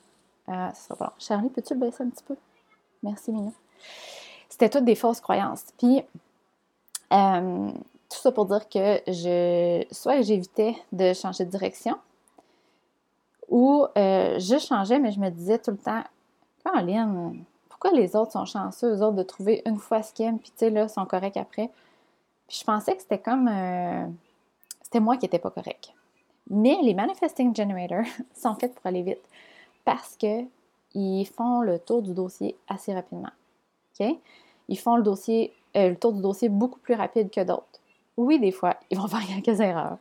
Euh, 0.49 0.69
Charlie, 1.19 1.49
peux-tu 1.49 1.75
le 1.75 1.81
baisser 1.81 2.05
un 2.05 2.09
petit 2.09 2.25
peu? 2.25 2.37
Merci, 3.03 3.33
Mina. 3.33 3.51
C'était 4.49 4.69
toutes 4.69 4.85
des 4.85 4.95
fausses 4.95 5.21
croyances. 5.21 5.65
Puis, 5.79 6.03
euh, 7.13 7.71
tout 8.09 8.19
ça 8.19 8.33
pour 8.33 8.47
dire 8.47 8.69
que 8.69 9.01
je, 9.07 9.85
soit 9.91 10.23
j'évitais 10.23 10.77
de 10.93 11.13
changer 11.13 11.45
de 11.45 11.51
direction, 11.51 11.97
ou 13.49 13.87
euh, 13.97 14.39
je 14.39 14.59
changeais, 14.59 14.99
mais 14.99 15.13
je 15.13 15.21
me 15.21 15.31
disais 15.31 15.59
tout 15.59 15.71
le 15.71 15.79
temps, 15.79 16.03
Caroline, 16.65 17.45
pourquoi 17.69 17.93
les 17.93 18.17
autres 18.17 18.33
sont 18.33 18.45
chanceux, 18.45 18.97
eux 18.97 19.03
autres, 19.03 19.17
de 19.17 19.23
trouver 19.23 19.63
une 19.67 19.79
fois 19.79 20.03
ce 20.03 20.13
qu'ils 20.13 20.27
aiment, 20.27 20.39
puis 20.39 20.51
tu 20.51 20.59
sais, 20.59 20.71
là, 20.71 20.89
sont 20.89 21.05
corrects 21.05 21.37
après? 21.37 21.71
Puis 22.47 22.59
je 22.61 22.65
pensais 22.65 22.95
que 22.95 23.03
c'était 23.03 23.19
comme. 23.19 23.49
Euh, 23.49 24.07
c'était 24.83 25.01
moi 25.01 25.17
qui 25.17 25.25
n'étais 25.25 25.39
pas 25.39 25.51
correct. 25.51 25.93
Mais 26.49 26.79
les 26.83 26.95
manifesting 26.95 27.55
generators 27.55 28.07
sont 28.35 28.55
faits 28.55 28.75
pour 28.75 28.87
aller 28.87 29.03
vite 29.03 29.23
parce 29.85 30.17
qu'ils 30.17 31.27
font 31.27 31.61
le 31.61 31.79
tour 31.79 32.03
du 32.03 32.13
dossier 32.13 32.57
assez 32.69 32.95
rapidement. 32.95 33.31
OK? 33.99 34.17
Ils 34.69 34.79
font 34.79 34.97
le 34.97 35.03
dossier, 35.03 35.53
euh, 35.77 35.91
le 35.91 35.97
tour 35.97 36.13
du 36.13 36.21
dossier 36.21 36.49
beaucoup 36.49 36.79
plus 36.79 36.95
rapide 36.95 37.31
que 37.31 37.43
d'autres. 37.43 37.81
Oui, 38.17 38.39
des 38.39 38.53
fois, 38.53 38.77
ils 38.91 38.99
vont 38.99 39.09
faire 39.09 39.27
quelques 39.27 39.61
erreurs, 39.61 39.99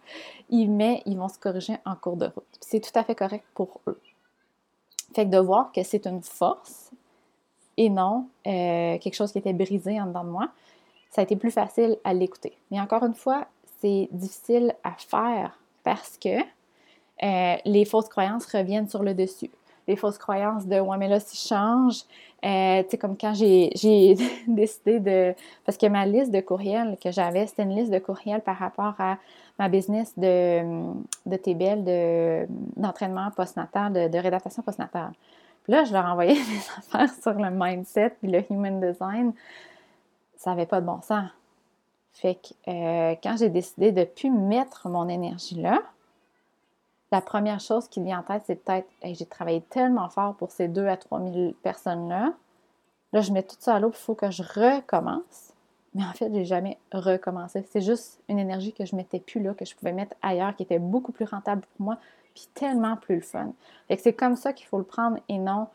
mais 0.52 1.02
ils 1.06 1.18
vont 1.18 1.28
se 1.28 1.40
corriger 1.40 1.78
en 1.86 1.96
cours 1.96 2.18
de 2.18 2.26
route. 2.26 2.46
C'est 2.60 2.80
tout 2.80 2.98
à 2.98 3.04
fait 3.04 3.16
correct 3.16 3.46
pour 3.54 3.82
eux. 3.88 4.00
Fait 5.14 5.26
que 5.26 5.32
de 5.32 5.38
voir 5.38 5.72
que 5.72 5.84
c'est 5.84 6.08
une 6.08 6.22
force 6.22 6.92
et 7.78 7.90
non 7.90 8.28
euh, 8.48 8.98
quelque 8.98 9.14
chose 9.14 9.32
qui 9.32 9.38
était 9.38 9.54
brisé 9.54 10.00
en 10.00 10.08
dedans 10.08 10.24
de 10.24 10.30
moi, 10.30 10.50
ça 11.16 11.22
a 11.22 11.24
été 11.24 11.38
plus 11.38 11.52
facile 11.52 11.98
à 12.04 12.14
l'écouter. 12.14 12.58
Mais 12.70 12.80
encore 12.82 13.04
une 13.06 13.14
fois, 13.14 13.48
c'est 13.80 14.10
difficile 14.12 14.76
à 14.84 14.92
faire 14.98 15.58
parce 15.86 16.18
que 16.18 16.42
euh, 17.24 17.56
les 17.64 17.86
fausses 17.86 18.10
croyances 18.10 18.46
reviennent 18.48 18.90
sur 18.90 19.02
le 19.02 19.14
dessus. 19.14 19.50
Les 19.88 19.96
fausses 19.96 20.18
croyances 20.18 20.66
de 20.66 20.78
Ouais, 20.78 20.98
mais 20.98 21.08
là, 21.08 21.22
si 21.22 21.38
je 21.42 21.48
change, 21.48 22.02
euh, 22.44 22.84
tu 22.84 22.90
sais, 22.90 22.98
comme 22.98 23.16
quand 23.18 23.34
j'ai 23.34 23.70
décidé 24.48 25.00
de. 25.00 25.34
Parce 25.66 25.78
que 25.78 25.86
ma 25.86 26.06
liste 26.06 26.32
de 26.32 26.42
courriels 26.42 26.98
que 27.02 27.12
j'avais, 27.12 27.48
c'était 27.48 27.64
une 27.64 27.76
liste 27.76 27.94
de 27.94 28.00
courriels 28.00 28.42
par 28.42 28.58
rapport 28.58 28.96
à 29.00 29.18
ma 29.58 29.70
business 29.70 30.12
de, 30.18 30.64
de 31.26 32.48
d'entraînement 32.76 33.32
postnatal, 33.32 33.94
de, 33.94 34.08
de 34.10 34.18
rédactation 34.18 34.64
postnatale. 34.64 35.14
Puis 35.64 35.72
là, 35.72 35.86
je 35.86 35.94
leur 35.94 36.06
envoyais 36.06 36.34
des 36.34 36.70
affaires 36.78 37.10
sur 37.22 37.34
le 37.34 37.52
mindset 37.52 38.16
puis 38.20 38.30
le 38.30 38.44
human 38.52 38.82
design 38.82 39.32
ça 40.46 40.52
n'avait 40.52 40.68
pas 40.68 40.80
de 40.80 40.86
bon 40.86 41.02
sens. 41.02 41.28
Fait 42.14 42.36
que 42.36 42.70
euh, 42.70 43.16
quand 43.24 43.36
j'ai 43.38 43.50
décidé 43.50 43.92
de 43.92 44.02
ne 44.02 44.06
plus 44.06 44.30
mettre 44.30 44.88
mon 44.88 45.10
énergie 45.10 45.60
là, 45.60 45.82
la 47.12 47.20
première 47.20 47.60
chose 47.60 47.88
qui 47.88 48.00
vient 48.02 48.20
en 48.20 48.24
tête, 48.24 48.44
c'est 48.46 48.64
peut-être 48.64 48.88
j'ai 49.04 49.26
travaillé 49.26 49.62
tellement 49.62 50.08
fort 50.08 50.36
pour 50.36 50.52
ces 50.52 50.68
2 50.68 50.86
à 50.86 50.98
3 50.98 51.20
000 51.20 51.54
personnes-là. 51.64 52.34
Là, 53.12 53.22
je 53.22 53.32
mets 53.32 53.42
tout 53.42 53.56
ça 53.60 53.76
à 53.76 53.80
l'eau, 53.80 53.90
il 53.90 53.98
faut 53.98 54.14
que 54.14 54.30
je 54.30 54.44
recommence. 54.44 55.54
Mais 55.96 56.04
en 56.04 56.12
fait, 56.12 56.28
je 56.28 56.32
n'ai 56.32 56.46
jamais 56.46 56.78
recommencé. 56.92 57.66
C'est 57.72 57.82
juste 57.82 58.22
une 58.30 58.38
énergie 58.38 58.72
que 58.72 58.86
je 58.86 58.94
ne 58.94 58.98
mettais 58.98 59.20
plus 59.20 59.42
là, 59.42 59.54
que 59.56 59.66
je 59.66 59.76
pouvais 59.76 59.94
mettre 59.94 60.16
ailleurs, 60.22 60.56
qui 60.56 60.64
était 60.64 60.80
beaucoup 60.80 61.12
plus 61.12 61.26
rentable 61.26 61.62
pour 61.62 61.86
moi, 61.86 61.98
puis 62.36 62.48
tellement 62.54 62.98
plus 62.98 63.22
fun. 63.22 63.52
Fait 63.88 63.98
que 63.98 64.04
c'est 64.04 64.14
comme 64.14 64.36
ça 64.36 64.54
qu'il 64.54 64.68
faut 64.68 64.78
le 64.78 64.84
prendre 64.84 65.18
et 65.28 65.40
non 65.40 65.68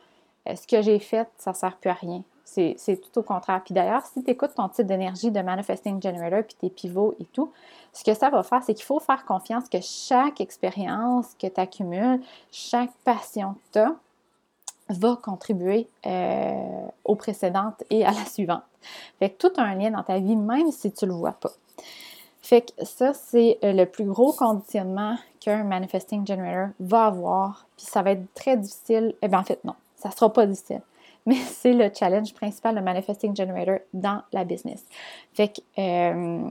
euh, 0.49 0.55
ce 0.55 0.67
que 0.67 0.81
j'ai 0.81 1.01
fait, 1.01 1.29
ça 1.39 1.51
ne 1.51 1.57
sert 1.57 1.77
plus 1.77 1.91
à 1.91 1.95
rien. 1.95 2.23
C'est 2.45 3.01
tout 3.01 3.21
au 3.21 3.23
contraire. 3.23 3.63
Puis 3.65 3.75
d'ailleurs, 3.75 4.05
si 4.05 4.23
tu 4.25 4.31
écoutes 4.31 4.55
ton 4.55 4.69
type 4.69 4.87
d'énergie 4.87 5.31
de 5.31 5.41
Manifesting 5.41 6.03
Generator, 6.03 6.43
puis 6.43 6.57
tes 6.61 6.71
pivots 6.71 7.15
et 7.21 7.25
tout, 7.27 7.53
ce 7.93 8.05
que 8.05 8.15
ça 8.15 8.29
va 8.31 8.43
faire, 8.43 8.63
c'est 8.63 8.75
qu'il 8.75 8.85
faut 8.85 9.01
faire 9.01 9.25
confiance 9.25 9.69
que 9.69 9.81
chaque 9.81 10.41
expérience 10.41 11.35
que 11.39 11.47
tu 11.47 11.61
accumules, 11.61 12.21
chaque 12.51 12.93
passion 13.05 13.55
que 13.55 13.73
tu 13.73 13.79
as, 13.79 13.95
va 14.89 15.17
contribuer 15.23 15.89
euh, 16.07 16.87
aux 17.05 17.15
précédentes 17.15 17.85
et 17.91 18.05
à 18.05 18.11
la 18.11 18.25
suivante. 18.25 18.63
Fait 19.19 19.31
que 19.31 19.49
tout 19.49 19.53
un 19.57 19.75
lien 19.75 19.91
dans 19.91 20.03
ta 20.03 20.19
vie, 20.19 20.37
même 20.37 20.73
si 20.73 20.91
tu 20.91 21.05
ne 21.05 21.11
le 21.11 21.17
vois 21.17 21.33
pas. 21.33 21.53
Fait 22.43 22.63
que 22.63 22.85
ça, 22.85 23.13
c'est 23.15 23.59
euh, 23.63 23.73
le 23.73 23.87
plus 23.87 24.05
gros 24.05 24.33
conditionnement 24.33 25.17
qu'un 25.39 25.63
Manifesting 25.63 26.27
Generator 26.27 26.71
va 26.81 27.05
avoir. 27.05 27.67
Puis 27.77 27.87
ça 27.87 28.03
va 28.03 28.13
être 28.13 28.35
très 28.35 28.57
difficile. 28.57 29.15
Eh 29.23 29.29
bien, 29.29 29.39
en 29.41 29.45
fait, 29.45 29.63
non, 29.65 29.75
ça 29.97 30.09
ne 30.09 30.15
sera 30.15 30.33
pas 30.33 30.47
difficile 30.47 30.81
mais 31.27 31.35
c'est 31.47 31.73
le 31.73 31.91
challenge 31.93 32.35
principal 32.35 32.75
de 32.75 32.81
Manifesting 32.81 33.35
Generator 33.35 33.79
dans 33.93 34.23
la 34.33 34.45
business. 34.45 34.85
Fait 35.35 35.49
que, 35.49 35.61
euh, 35.79 36.51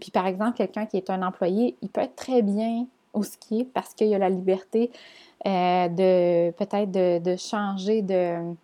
puis 0.00 0.10
par 0.10 0.26
exemple, 0.26 0.56
quelqu'un 0.56 0.86
qui 0.86 0.96
est 0.96 1.10
un 1.10 1.22
employé, 1.22 1.76
il 1.82 1.88
peut 1.88 2.02
être 2.02 2.16
très 2.16 2.42
bien 2.42 2.86
au 3.12 3.22
ski 3.22 3.64
parce 3.72 3.94
qu'il 3.94 4.12
a 4.14 4.18
la 4.18 4.28
liberté 4.28 4.90
euh, 5.46 5.88
de 5.88 6.50
peut-être 6.52 6.90
de, 6.90 7.36
changer 7.36 8.02
de. 8.02 8.54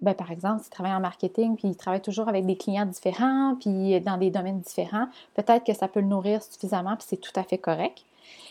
Ben, 0.00 0.14
par 0.14 0.30
exemple, 0.30 0.62
s'il 0.62 0.70
travaille 0.70 0.94
en 0.94 1.00
marketing, 1.00 1.56
puis 1.56 1.68
il 1.68 1.76
travaille 1.76 2.00
toujours 2.00 2.28
avec 2.28 2.46
des 2.46 2.56
clients 2.56 2.86
différents, 2.86 3.56
puis 3.60 4.00
dans 4.00 4.16
des 4.16 4.30
domaines 4.30 4.60
différents, 4.60 5.08
peut-être 5.34 5.64
que 5.64 5.74
ça 5.74 5.88
peut 5.88 6.00
le 6.00 6.06
nourrir 6.06 6.42
suffisamment, 6.42 6.96
puis 6.96 7.06
c'est 7.06 7.20
tout 7.20 7.32
à 7.38 7.42
fait 7.42 7.58
correct. 7.58 8.04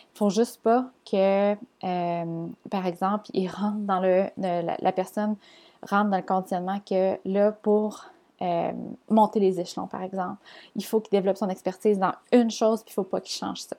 Il 0.10 0.14
ne 0.14 0.18
faut 0.18 0.30
juste 0.30 0.62
pas 0.62 0.86
que, 1.10 1.54
euh, 1.54 2.48
par 2.70 2.86
exemple, 2.86 3.26
il 3.34 3.48
rentre 3.48 3.80
dans 3.80 4.00
le, 4.00 4.26
la, 4.38 4.92
personne 4.92 5.36
rentre 5.84 6.10
dans 6.10 6.18
le 6.18 6.24
conditionnement 6.24 6.80
que 6.80 7.18
là, 7.26 7.52
pour 7.52 8.06
euh, 8.42 8.72
monter 9.10 9.42
les 9.42 9.60
échelons, 9.60 9.88
par 9.88 10.02
exemple. 10.02 10.38
Il 10.76 10.86
faut 10.86 11.02
qu'il 11.02 11.12
développe 11.12 11.38
son 11.38 11.50
expertise 11.50 12.00
dans 12.00 12.14
une 12.32 12.50
chose, 12.50 12.84
puis 12.84 12.94
il 12.96 13.00
ne 13.00 13.04
faut 13.04 13.10
pas 13.10 13.20
qu'il 13.20 13.38
change 13.38 13.60
ça. 13.62 13.76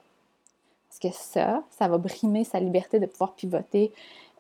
Parce 0.89 0.99
que 0.99 1.19
ça, 1.19 1.63
ça 1.71 1.89
va 1.89 1.97
brimer 1.97 2.45
sa 2.45 2.61
liberté 2.61 2.99
de 2.99 3.07
pouvoir 3.07 3.33
pivoter, 3.33 3.91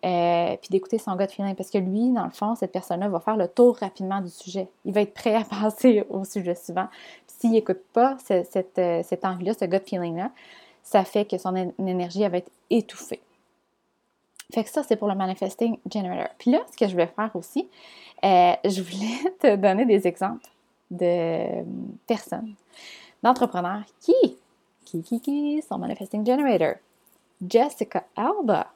euh, 0.04 0.56
puis 0.60 0.68
d'écouter 0.70 0.98
son 0.98 1.16
gut 1.16 1.28
feeling. 1.28 1.54
Parce 1.54 1.70
que 1.70 1.78
lui, 1.78 2.10
dans 2.12 2.24
le 2.24 2.30
fond, 2.30 2.54
cette 2.54 2.72
personne-là 2.72 3.08
va 3.08 3.20
faire 3.20 3.38
le 3.38 3.48
tour 3.48 3.76
rapidement 3.76 4.20
du 4.20 4.28
sujet. 4.28 4.68
Il 4.84 4.92
va 4.92 5.00
être 5.00 5.14
prêt 5.14 5.34
à 5.34 5.44
passer 5.62 6.04
au 6.10 6.24
sujet 6.24 6.54
suivant. 6.54 6.88
S'il 7.26 7.52
n'écoute 7.52 7.80
pas 7.94 8.18
cette, 8.18 8.78
euh, 8.78 9.02
cette, 9.02 9.24
envie-là, 9.24 9.54
ce 9.58 9.64
gut 9.64 9.80
feeling-là, 9.86 10.32
ça 10.82 11.04
fait 11.04 11.24
que 11.24 11.38
son 11.38 11.54
énergie 11.78 12.28
va 12.28 12.38
être 12.38 12.50
étouffée. 12.68 13.20
Fait 14.52 14.64
que 14.64 14.70
ça, 14.70 14.82
c'est 14.82 14.96
pour 14.96 15.08
le 15.08 15.14
Manifesting 15.14 15.78
Generator. 15.90 16.28
Puis 16.38 16.50
là, 16.50 16.60
ce 16.70 16.76
que 16.76 16.88
je 16.88 16.96
vais 16.96 17.06
faire 17.06 17.30
aussi, 17.34 17.68
euh, 18.24 18.52
je 18.64 18.82
voulais 18.82 19.32
te 19.40 19.56
donner 19.56 19.86
des 19.86 20.06
exemples 20.06 20.46
de 20.90 21.62
personnes, 22.06 22.54
d'entrepreneurs 23.22 23.84
qui, 24.00 24.36
qui, 24.84 25.02
qui, 25.02 25.20
qui 25.20 25.62
sont 25.62 25.78
Manifesting 25.78 26.26
Generator. 26.26 26.74
Jessica 27.48 28.04
Alba, 28.16 28.66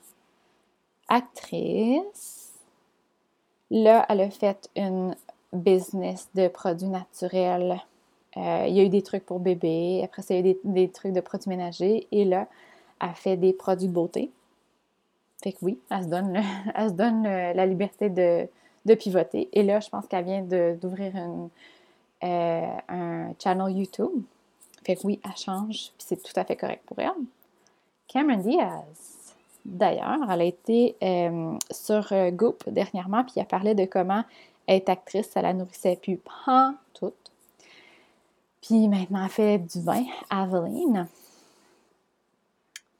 actrice. 1.08 2.52
Là, 3.70 4.06
elle 4.08 4.20
a 4.20 4.30
fait 4.30 4.70
une 4.76 5.14
business 5.52 6.28
de 6.34 6.48
produits 6.48 6.88
naturels. 6.88 7.80
Euh, 8.36 8.64
il 8.68 8.74
y 8.74 8.80
a 8.80 8.84
eu 8.84 8.88
des 8.88 9.02
trucs 9.02 9.24
pour 9.26 9.40
bébés. 9.40 10.02
Après, 10.04 10.22
ça, 10.22 10.34
il 10.34 10.46
y 10.46 10.48
a 10.48 10.52
eu 10.52 10.56
des, 10.64 10.88
trucs 10.88 11.12
de 11.12 11.20
produits 11.20 11.48
ménagers. 11.48 12.06
Et 12.10 12.24
là, 12.24 12.46
elle 13.00 13.14
fait 13.14 13.36
des 13.36 13.52
produits 13.52 13.88
de 13.88 13.92
beauté. 13.92 14.30
Fait 15.44 15.52
que 15.52 15.58
oui, 15.60 15.78
elle 15.90 16.04
se 16.04 16.08
donne, 16.08 16.42
elle 16.74 16.88
se 16.88 16.94
donne 16.94 17.26
euh, 17.26 17.52
la 17.52 17.66
liberté 17.66 18.08
de, 18.08 18.48
pivoter. 18.94 19.50
Et 19.52 19.62
là, 19.62 19.78
je 19.78 19.90
pense 19.90 20.06
qu'elle 20.06 20.24
vient 20.24 20.42
d'ouvrir 20.42 21.12
euh, 22.24 22.76
un 22.88 23.32
channel 23.38 23.76
YouTube. 23.76 24.22
Fait 24.86 24.96
que 24.96 25.02
oui, 25.04 25.20
elle 25.22 25.36
change. 25.36 25.90
Puis 25.98 26.06
c'est 26.06 26.22
tout 26.22 26.32
à 26.36 26.44
fait 26.44 26.56
correct 26.56 26.82
pour 26.86 26.98
elle. 26.98 27.10
Cameron 28.08 28.38
Diaz. 28.38 29.34
D'ailleurs, 29.66 30.18
elle 30.30 30.40
a 30.40 30.44
été 30.44 30.96
euh, 31.02 31.58
sur 31.70 32.12
Goop 32.32 32.68
dernièrement, 32.68 33.24
puis 33.24 33.34
elle 33.36 33.46
parlait 33.46 33.74
de 33.74 33.84
comment 33.84 34.24
être 34.66 34.88
actrice, 34.88 35.28
ça 35.30 35.42
la 35.42 35.52
nourrissait 35.52 35.96
plus 35.96 36.18
pas 36.18 36.74
tout. 36.94 37.12
Puis 38.62 38.88
maintenant, 38.88 39.24
elle 39.24 39.30
fait 39.30 39.58
du 39.58 39.80
vin, 39.80 40.04
Aveline. 40.30 41.06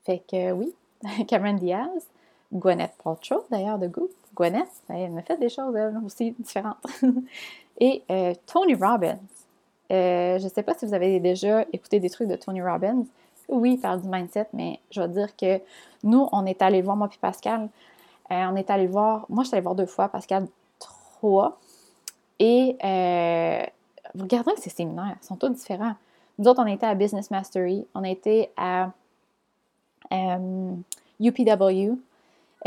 Fait 0.05 0.23
que 0.31 0.53
oui, 0.53 0.75
Cameron 1.29 1.55
Diaz, 1.55 2.07
Gwyneth 2.55 2.93
Paltrow 3.03 3.45
d'ailleurs 3.51 3.79
de 3.79 3.89
Goop. 3.89 4.11
Gwyneth, 4.35 4.71
elle 4.89 5.11
m'a 5.11 5.23
fait 5.23 5.39
des 5.39 5.49
choses 5.49 5.77
aussi 6.05 6.35
différentes. 6.39 6.85
Et 7.81 8.03
euh, 8.11 8.35
Tony 8.47 8.75
Robbins. 8.75 9.19
je 9.91 10.43
ne 10.43 10.49
sais 10.49 10.63
pas 10.63 10.75
si 10.75 10.87
vous 10.87 10.95
avez 10.95 11.21
déjà 11.21 11.65
écouté 11.73 12.01
des 12.01 12.11
trucs 12.11 12.29
de 12.29 12.37
Tony 12.37 12.63
Robbins. 12.63 13.05
Oui, 13.49 13.75
il 13.75 13.81
parle 13.81 14.01
du 14.01 14.09
mindset, 14.09 14.49
mais 14.53 14.81
je 14.91 15.03
vais 15.03 15.09
dire 15.09 15.37
que 15.37 15.61
nous, 16.03 16.29
on 16.33 16.47
est 16.47 16.63
allé 16.63 16.83
voir, 16.83 16.97
moi 16.97 17.09
puis 17.09 17.19
Pascal, 17.19 17.69
euh, 18.31 18.45
on 18.51 18.57
est 18.57 18.71
allé 18.71 18.87
voir, 18.87 19.27
moi 19.29 19.45
je 19.45 19.49
suis 19.49 19.57
allée 19.57 19.63
voir 19.63 19.75
deux 19.75 19.87
fois, 19.87 20.09
Pascal 20.09 20.47
trois. 20.79 21.59
Et 22.39 22.77
euh, 22.83 23.67
regardez 24.19 24.53
ces 24.57 24.71
séminaires, 24.71 25.17
ils 25.23 25.27
sont 25.27 25.37
tous 25.37 25.51
différents. 25.51 25.95
Nous 26.39 26.49
autres, 26.49 26.63
on 26.63 26.67
était 26.67 26.87
à 26.87 26.95
Business 26.95 27.31
Mastery, 27.31 27.87
on 27.95 28.03
était 28.03 28.51
à 28.57 28.91
UPW. 31.21 31.97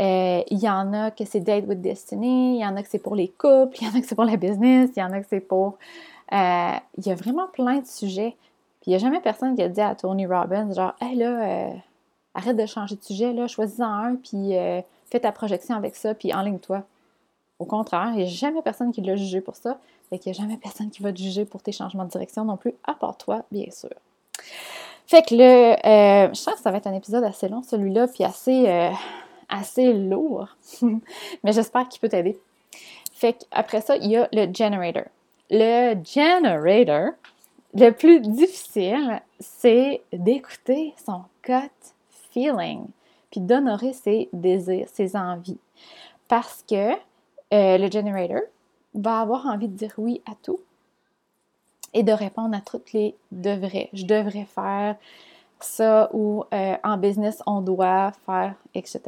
Euh, 0.00 0.42
il 0.48 0.58
y 0.58 0.68
en 0.68 0.92
a 0.92 1.10
que 1.10 1.24
c'est 1.24 1.40
Date 1.40 1.66
with 1.66 1.80
Destiny, 1.80 2.56
il 2.56 2.60
y 2.60 2.66
en 2.66 2.76
a 2.76 2.82
que 2.82 2.88
c'est 2.88 2.98
pour 2.98 3.16
les 3.16 3.28
couples, 3.28 3.76
il 3.80 3.86
y 3.86 3.90
en 3.90 3.94
a 3.96 4.00
que 4.00 4.06
c'est 4.06 4.14
pour 4.14 4.24
la 4.24 4.36
business, 4.36 4.90
il 4.96 5.00
y 5.00 5.02
en 5.02 5.12
a 5.12 5.20
que 5.20 5.26
c'est 5.28 5.40
pour... 5.40 5.78
il 6.30 7.06
y 7.06 7.10
a 7.10 7.14
vraiment 7.14 7.48
plein 7.48 7.78
de 7.78 7.86
sujets. 7.86 8.36
Puis 8.80 8.90
il 8.90 8.90
n'y 8.90 8.96
a 8.96 8.98
jamais 8.98 9.20
personne 9.20 9.56
qui 9.56 9.62
a 9.62 9.68
dit 9.68 9.80
à 9.80 9.94
Tony 9.94 10.26
Robbins, 10.26 10.72
genre, 10.72 10.94
hey 11.00 11.16
là, 11.16 11.72
arrête 12.38 12.56
de 12.56 12.66
changer 12.66 12.96
de 12.96 13.02
sujet, 13.02 13.32
là, 13.32 13.46
choisis-en 13.46 13.84
un, 13.84 14.14
puis 14.16 14.56
euh, 14.56 14.80
fais 15.10 15.20
ta 15.20 15.32
projection 15.32 15.74
avec 15.74 15.96
ça, 15.96 16.14
puis 16.14 16.32
enligne-toi. 16.32 16.82
Au 17.58 17.64
contraire, 17.64 18.10
il 18.12 18.18
n'y 18.18 18.22
a 18.22 18.26
jamais 18.26 18.62
personne 18.62 18.92
qui 18.92 19.00
l'a 19.00 19.16
jugé 19.16 19.40
pour 19.40 19.56
ça, 19.56 19.78
et 20.12 20.18
qu'il 20.18 20.32
n'y 20.32 20.38
a 20.38 20.42
jamais 20.42 20.56
personne 20.56 20.90
qui 20.90 21.02
va 21.02 21.12
te 21.12 21.18
juger 21.18 21.44
pour 21.44 21.62
tes 21.62 21.72
changements 21.72 22.04
de 22.04 22.10
direction 22.10 22.44
non 22.44 22.56
plus, 22.56 22.74
à 22.84 22.94
part 22.94 23.16
toi, 23.16 23.42
bien 23.50 23.70
sûr. 23.70 23.90
Fait 25.06 25.22
que 25.22 25.34
le, 25.34 25.74
euh, 25.86 26.28
je 26.28 26.38
sens 26.38 26.54
que 26.54 26.60
ça 26.60 26.70
va 26.70 26.76
être 26.76 26.86
un 26.86 26.94
épisode 26.94 27.24
assez 27.24 27.48
long, 27.48 27.62
celui-là, 27.62 28.06
puis 28.06 28.24
assez, 28.24 28.68
euh, 28.68 28.90
assez 29.48 29.92
lourd, 29.92 30.48
mais 31.42 31.52
j'espère 31.52 31.88
qu'il 31.88 32.00
peut 32.00 32.08
t'aider. 32.08 32.38
Fait 33.12 33.34
qu'après 33.34 33.80
ça, 33.80 33.96
il 33.96 34.10
y 34.10 34.16
a 34.16 34.28
le 34.32 34.52
generator. 34.52 35.04
Le 35.50 35.94
generator, 36.04 37.14
le 37.74 37.90
plus 37.90 38.20
difficile, 38.20 39.20
c'est 39.40 40.02
d'écouter 40.12 40.94
son 41.04 41.22
gut 41.42 41.70
feeling, 42.30 42.86
puis 43.30 43.40
d'honorer 43.40 43.92
ses 43.92 44.28
désirs, 44.32 44.88
ses 44.92 45.16
envies. 45.16 45.58
Parce 46.28 46.64
que 46.68 46.92
euh, 47.52 47.78
le 47.78 47.90
generator 47.90 48.42
va 48.94 49.20
avoir 49.20 49.46
envie 49.46 49.68
de 49.68 49.76
dire 49.76 49.94
oui 49.96 50.20
à 50.26 50.34
tout 50.42 50.60
et 51.94 52.02
de 52.02 52.12
répondre 52.12 52.56
à 52.56 52.60
toutes 52.60 52.92
les 52.92 53.14
devrais. 53.32 53.88
Je 53.92 54.04
devrais 54.04 54.44
faire 54.44 54.96
ça 55.64 56.08
ou 56.12 56.44
euh, 56.52 56.76
en 56.84 56.96
business, 56.96 57.42
on 57.46 57.60
doit 57.60 58.12
faire, 58.26 58.54
etc. 58.74 59.00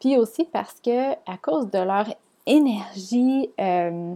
Puis 0.00 0.16
aussi 0.16 0.44
parce 0.44 0.80
que 0.80 1.12
à 1.12 1.36
cause 1.40 1.70
de 1.70 1.78
leur 1.78 2.06
énergie, 2.46 3.50
euh, 3.60 4.14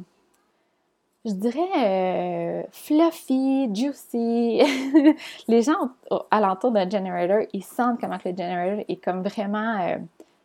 je 1.25 1.33
dirais 1.33 1.61
euh, 1.77 2.63
fluffy, 2.71 3.69
juicy. 3.75 4.63
les 5.49 5.63
gens 5.63 5.91
alentour 6.31 6.73
d'un 6.73 6.89
generator, 6.89 7.49
ils 7.53 7.65
sentent 7.65 8.01
comment 8.01 8.19
le 8.25 8.31
generator 8.37 8.85
est 8.89 9.03
comme 9.03 9.23
vraiment. 9.23 9.99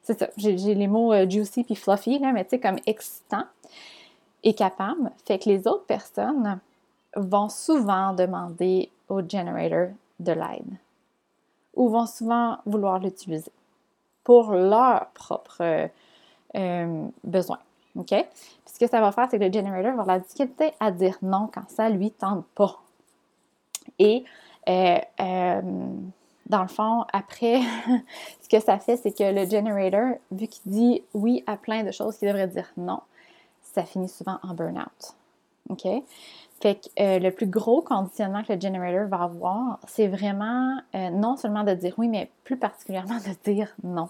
C'est 0.03 0.17
ça, 0.17 0.29
j'ai 0.37 0.55
les 0.55 0.87
mots 0.87 1.13
juicy 1.29 1.63
puis 1.63 1.75
fluffy, 1.75 2.17
là, 2.19 2.31
mais 2.31 2.43
tu 2.43 2.51
sais, 2.51 2.59
comme 2.59 2.77
excitant 2.87 3.43
et 4.43 4.53
capable. 4.53 5.11
Fait 5.25 5.37
que 5.37 5.49
les 5.49 5.67
autres 5.67 5.85
personnes 5.85 6.59
vont 7.15 7.49
souvent 7.49 8.13
demander 8.13 8.89
au 9.09 9.21
generator 9.21 9.89
de 10.19 10.31
l'aide 10.31 10.77
ou 11.75 11.89
vont 11.89 12.05
souvent 12.05 12.57
vouloir 12.65 12.99
l'utiliser 12.99 13.51
pour 14.23 14.51
leurs 14.51 15.07
propres 15.13 15.89
besoins. 17.23 17.59
OK? 17.95 18.07
Puis 18.07 18.73
ce 18.73 18.79
que 18.79 18.87
ça 18.87 19.01
va 19.01 19.11
faire, 19.11 19.27
c'est 19.29 19.39
que 19.39 19.43
le 19.43 19.51
generator 19.51 19.95
va 19.95 20.05
la 20.05 20.19
difficulté 20.19 20.71
à 20.79 20.91
dire 20.91 21.17
non 21.21 21.49
quand 21.53 21.67
ça 21.69 21.89
lui 21.89 22.11
tente 22.11 22.45
pas. 22.55 22.79
Et 23.99 24.23
euh, 24.69 24.99
euh, 25.19 25.61
dans 26.47 26.61
le 26.61 26.67
fond, 26.67 27.05
après, 27.11 27.61
ce 28.41 28.49
que 28.49 28.59
ça 28.59 28.79
fait, 28.79 28.97
c'est 28.97 29.11
que 29.11 29.23
le 29.23 29.49
generator, 29.49 30.17
vu 30.31 30.47
qu'il 30.47 30.71
dit 30.71 31.03
oui 31.13 31.43
à 31.47 31.57
plein 31.57 31.83
de 31.83 31.91
choses 31.91 32.17
qu'il 32.17 32.27
devrait 32.27 32.47
dire 32.47 32.71
non, 32.77 33.01
ça 33.61 33.83
finit 33.83 34.09
souvent 34.09 34.39
en 34.43 34.53
burn-out. 34.53 35.15
OK? 35.69 35.87
Fait 36.61 36.75
que 36.75 37.01
euh, 37.01 37.19
le 37.19 37.31
plus 37.31 37.47
gros 37.47 37.81
conditionnement 37.81 38.43
que 38.43 38.53
le 38.53 38.59
generator 38.61 39.07
va 39.07 39.23
avoir, 39.23 39.79
c'est 39.87 40.07
vraiment 40.07 40.77
non 40.93 41.35
seulement 41.35 41.63
de 41.63 41.73
dire 41.73 41.93
oui, 41.97 42.07
mais 42.07 42.29
plus 42.43 42.57
particulièrement 42.57 43.17
de 43.17 43.51
dire 43.51 43.69
non 43.83 44.09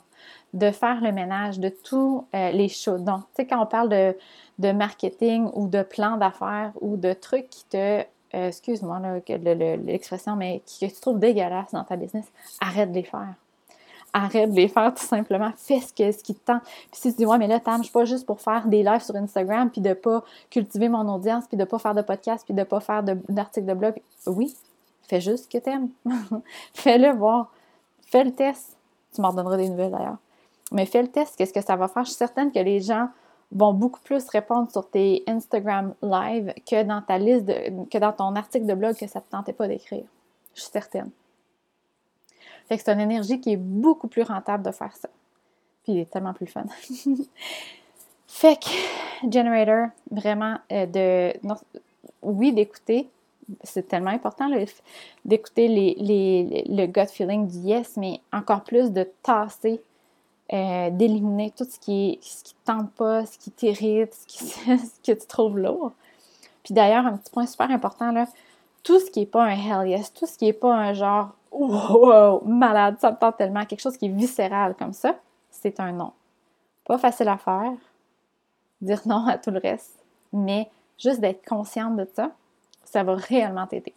de 0.53 0.71
faire 0.71 1.01
le 1.01 1.11
ménage 1.11 1.59
de 1.59 1.69
tous 1.69 2.25
euh, 2.35 2.51
les 2.51 2.69
choses. 2.69 3.03
Donc, 3.03 3.21
tu 3.21 3.37
sais, 3.37 3.47
quand 3.47 3.61
on 3.61 3.65
parle 3.65 3.89
de, 3.89 4.71
marketing 4.71 5.49
ou 5.53 5.67
de 5.67 5.81
plan 5.81 6.17
d'affaires 6.17 6.71
ou 6.81 6.97
de 6.97 7.13
trucs 7.13 7.49
qui 7.49 7.65
te, 7.65 8.01
euh, 8.01 8.03
excuse-moi 8.33 9.01
l'expression, 9.27 10.35
mais 10.35 10.61
qui, 10.65 10.87
que 10.87 10.93
tu 10.93 11.01
trouves 11.01 11.19
dégueulasse 11.19 11.71
dans 11.71 11.83
ta 11.83 11.95
business, 11.95 12.25
arrête 12.59 12.91
de 12.91 12.95
les 12.95 13.03
faire. 13.03 13.33
Arrête 14.13 14.51
de 14.51 14.55
les 14.55 14.67
faire 14.67 14.93
tout 14.93 15.05
simplement. 15.05 15.51
Fais 15.55 15.79
ce, 15.79 15.93
que, 15.93 16.11
ce 16.11 16.23
qui 16.23 16.35
te 16.35 16.45
tente. 16.45 16.63
Puis 16.63 16.99
si 16.99 17.11
tu 17.11 17.19
dis, 17.19 17.25
ouais, 17.25 17.37
mais 17.37 17.47
là, 17.47 17.59
Tam, 17.59 17.77
je 17.77 17.83
suis 17.83 17.91
pas 17.91 18.05
juste 18.05 18.25
pour 18.25 18.41
faire 18.41 18.67
des 18.67 18.83
lives 18.83 19.01
sur 19.01 19.15
Instagram, 19.15 19.69
puis 19.69 19.81
de 19.81 19.93
pas 19.93 20.23
cultiver 20.49 20.89
mon 20.89 21.07
audience, 21.13 21.45
puis 21.47 21.57
de 21.57 21.63
pas 21.63 21.79
faire 21.79 21.95
de 21.95 22.01
podcast, 22.01 22.43
puis 22.45 22.53
de 22.53 22.63
pas 22.63 22.79
faire 22.79 23.03
d'articles 23.03 23.65
de, 23.65 23.73
de 23.73 23.77
blog. 23.77 24.01
Oui, 24.27 24.53
fais 25.03 25.21
juste 25.21 25.45
ce 25.45 25.49
que 25.49 25.63
t'aimes. 25.63 25.89
Fais-le 26.73 27.11
voir. 27.11 27.51
Fais 28.07 28.23
le 28.23 28.31
test. 28.31 28.77
Tu 29.13 29.21
m'en 29.21 29.33
donneras 29.33 29.57
des 29.57 29.69
nouvelles 29.69 29.91
d'ailleurs. 29.91 30.17
Mais 30.71 30.85
fais 30.85 31.01
le 31.01 31.09
test, 31.09 31.35
qu'est-ce 31.37 31.53
que 31.53 31.61
ça 31.61 31.75
va 31.75 31.87
faire? 31.87 32.03
Je 32.03 32.09
suis 32.09 32.17
certaine 32.17 32.51
que 32.51 32.59
les 32.59 32.79
gens 32.79 33.09
vont 33.51 33.73
beaucoup 33.73 33.99
plus 33.99 34.27
répondre 34.29 34.71
sur 34.71 34.89
tes 34.89 35.23
Instagram 35.27 35.93
Live 36.01 36.53
que 36.69 36.83
dans 36.83 37.01
ta 37.01 37.17
liste, 37.17 37.47
que 37.89 37.97
dans 37.97 38.13
ton 38.13 38.35
article 38.35 38.65
de 38.65 38.73
blog 38.73 38.95
que 38.95 39.07
ça 39.07 39.19
ne 39.19 39.23
te 39.25 39.29
tentait 39.31 39.53
pas 39.53 39.67
d'écrire. 39.67 40.05
Je 40.55 40.61
suis 40.61 40.71
certaine. 40.71 41.09
Fait 42.71 42.77
que 42.77 42.83
c'est 42.85 42.93
une 42.93 43.01
énergie 43.01 43.41
qui 43.41 43.51
est 43.51 43.57
beaucoup 43.57 44.07
plus 44.07 44.21
rentable 44.21 44.65
de 44.65 44.71
faire 44.71 44.95
ça. 44.95 45.09
Puis 45.83 45.91
il 45.91 45.99
est 45.99 46.09
tellement 46.09 46.31
plus 46.31 46.47
fun. 46.47 46.63
fait 48.27 48.57
que, 48.57 49.29
Generator, 49.29 49.89
vraiment, 50.09 50.55
euh, 50.71 50.85
de, 50.85 51.33
oui, 52.21 52.53
d'écouter, 52.53 53.09
c'est 53.61 53.89
tellement 53.89 54.11
important 54.11 54.49
d'écouter 55.25 55.67
les, 55.67 56.63
le 56.69 56.85
gut 56.85 57.07
feeling 57.11 57.45
du 57.45 57.57
yes, 57.57 57.97
mais 57.97 58.21
encore 58.31 58.63
plus 58.63 58.93
de 58.93 59.05
tasser 59.21 59.81
euh, 60.53 60.89
d'éliminer 60.91 61.51
tout 61.51 61.65
ce 61.69 61.77
qui 61.77 62.19
ce 62.21 62.41
qui 62.41 62.55
tente 62.63 62.89
pas, 62.93 63.25
ce 63.25 63.37
qui 63.37 63.51
t'irrite, 63.51 64.13
ce, 64.13 64.45
ce, 64.77 65.11
que 65.11 65.19
tu 65.19 65.27
trouves 65.27 65.59
lourd. 65.59 65.91
Puis 66.63 66.73
d'ailleurs, 66.73 67.05
un 67.05 67.17
petit 67.17 67.31
point 67.31 67.45
super 67.45 67.69
important, 67.69 68.13
tout 68.81 69.01
ce 69.01 69.11
qui 69.11 69.19
n'est 69.19 69.25
pas 69.25 69.43
un 69.43 69.57
hell 69.57 69.89
yes, 69.89 70.13
tout 70.13 70.25
ce 70.25 70.37
qui 70.37 70.45
n'est 70.45 70.53
pas 70.53 70.73
un 70.73 70.93
genre 70.93 71.31
wow, 71.51 72.41
malade, 72.45 72.97
ça 72.99 73.11
me 73.11 73.17
tente 73.17 73.37
tellement, 73.37 73.65
quelque 73.65 73.81
chose 73.81 73.97
qui 73.97 74.05
est 74.05 74.09
viscéral 74.09 74.75
comme 74.75 74.93
ça, 74.93 75.15
c'est 75.49 75.79
un 75.79 75.91
non. 75.91 76.13
Pas 76.85 76.97
facile 76.97 77.27
à 77.27 77.37
faire, 77.37 77.73
dire 78.81 79.01
non 79.05 79.27
à 79.27 79.37
tout 79.37 79.51
le 79.51 79.59
reste, 79.59 80.03
mais 80.33 80.69
juste 80.97 81.19
d'être 81.19 81.45
consciente 81.45 81.97
de 81.97 82.07
ça, 82.13 82.31
ça 82.83 83.03
va 83.03 83.15
réellement 83.15 83.67
t'aider. 83.67 83.93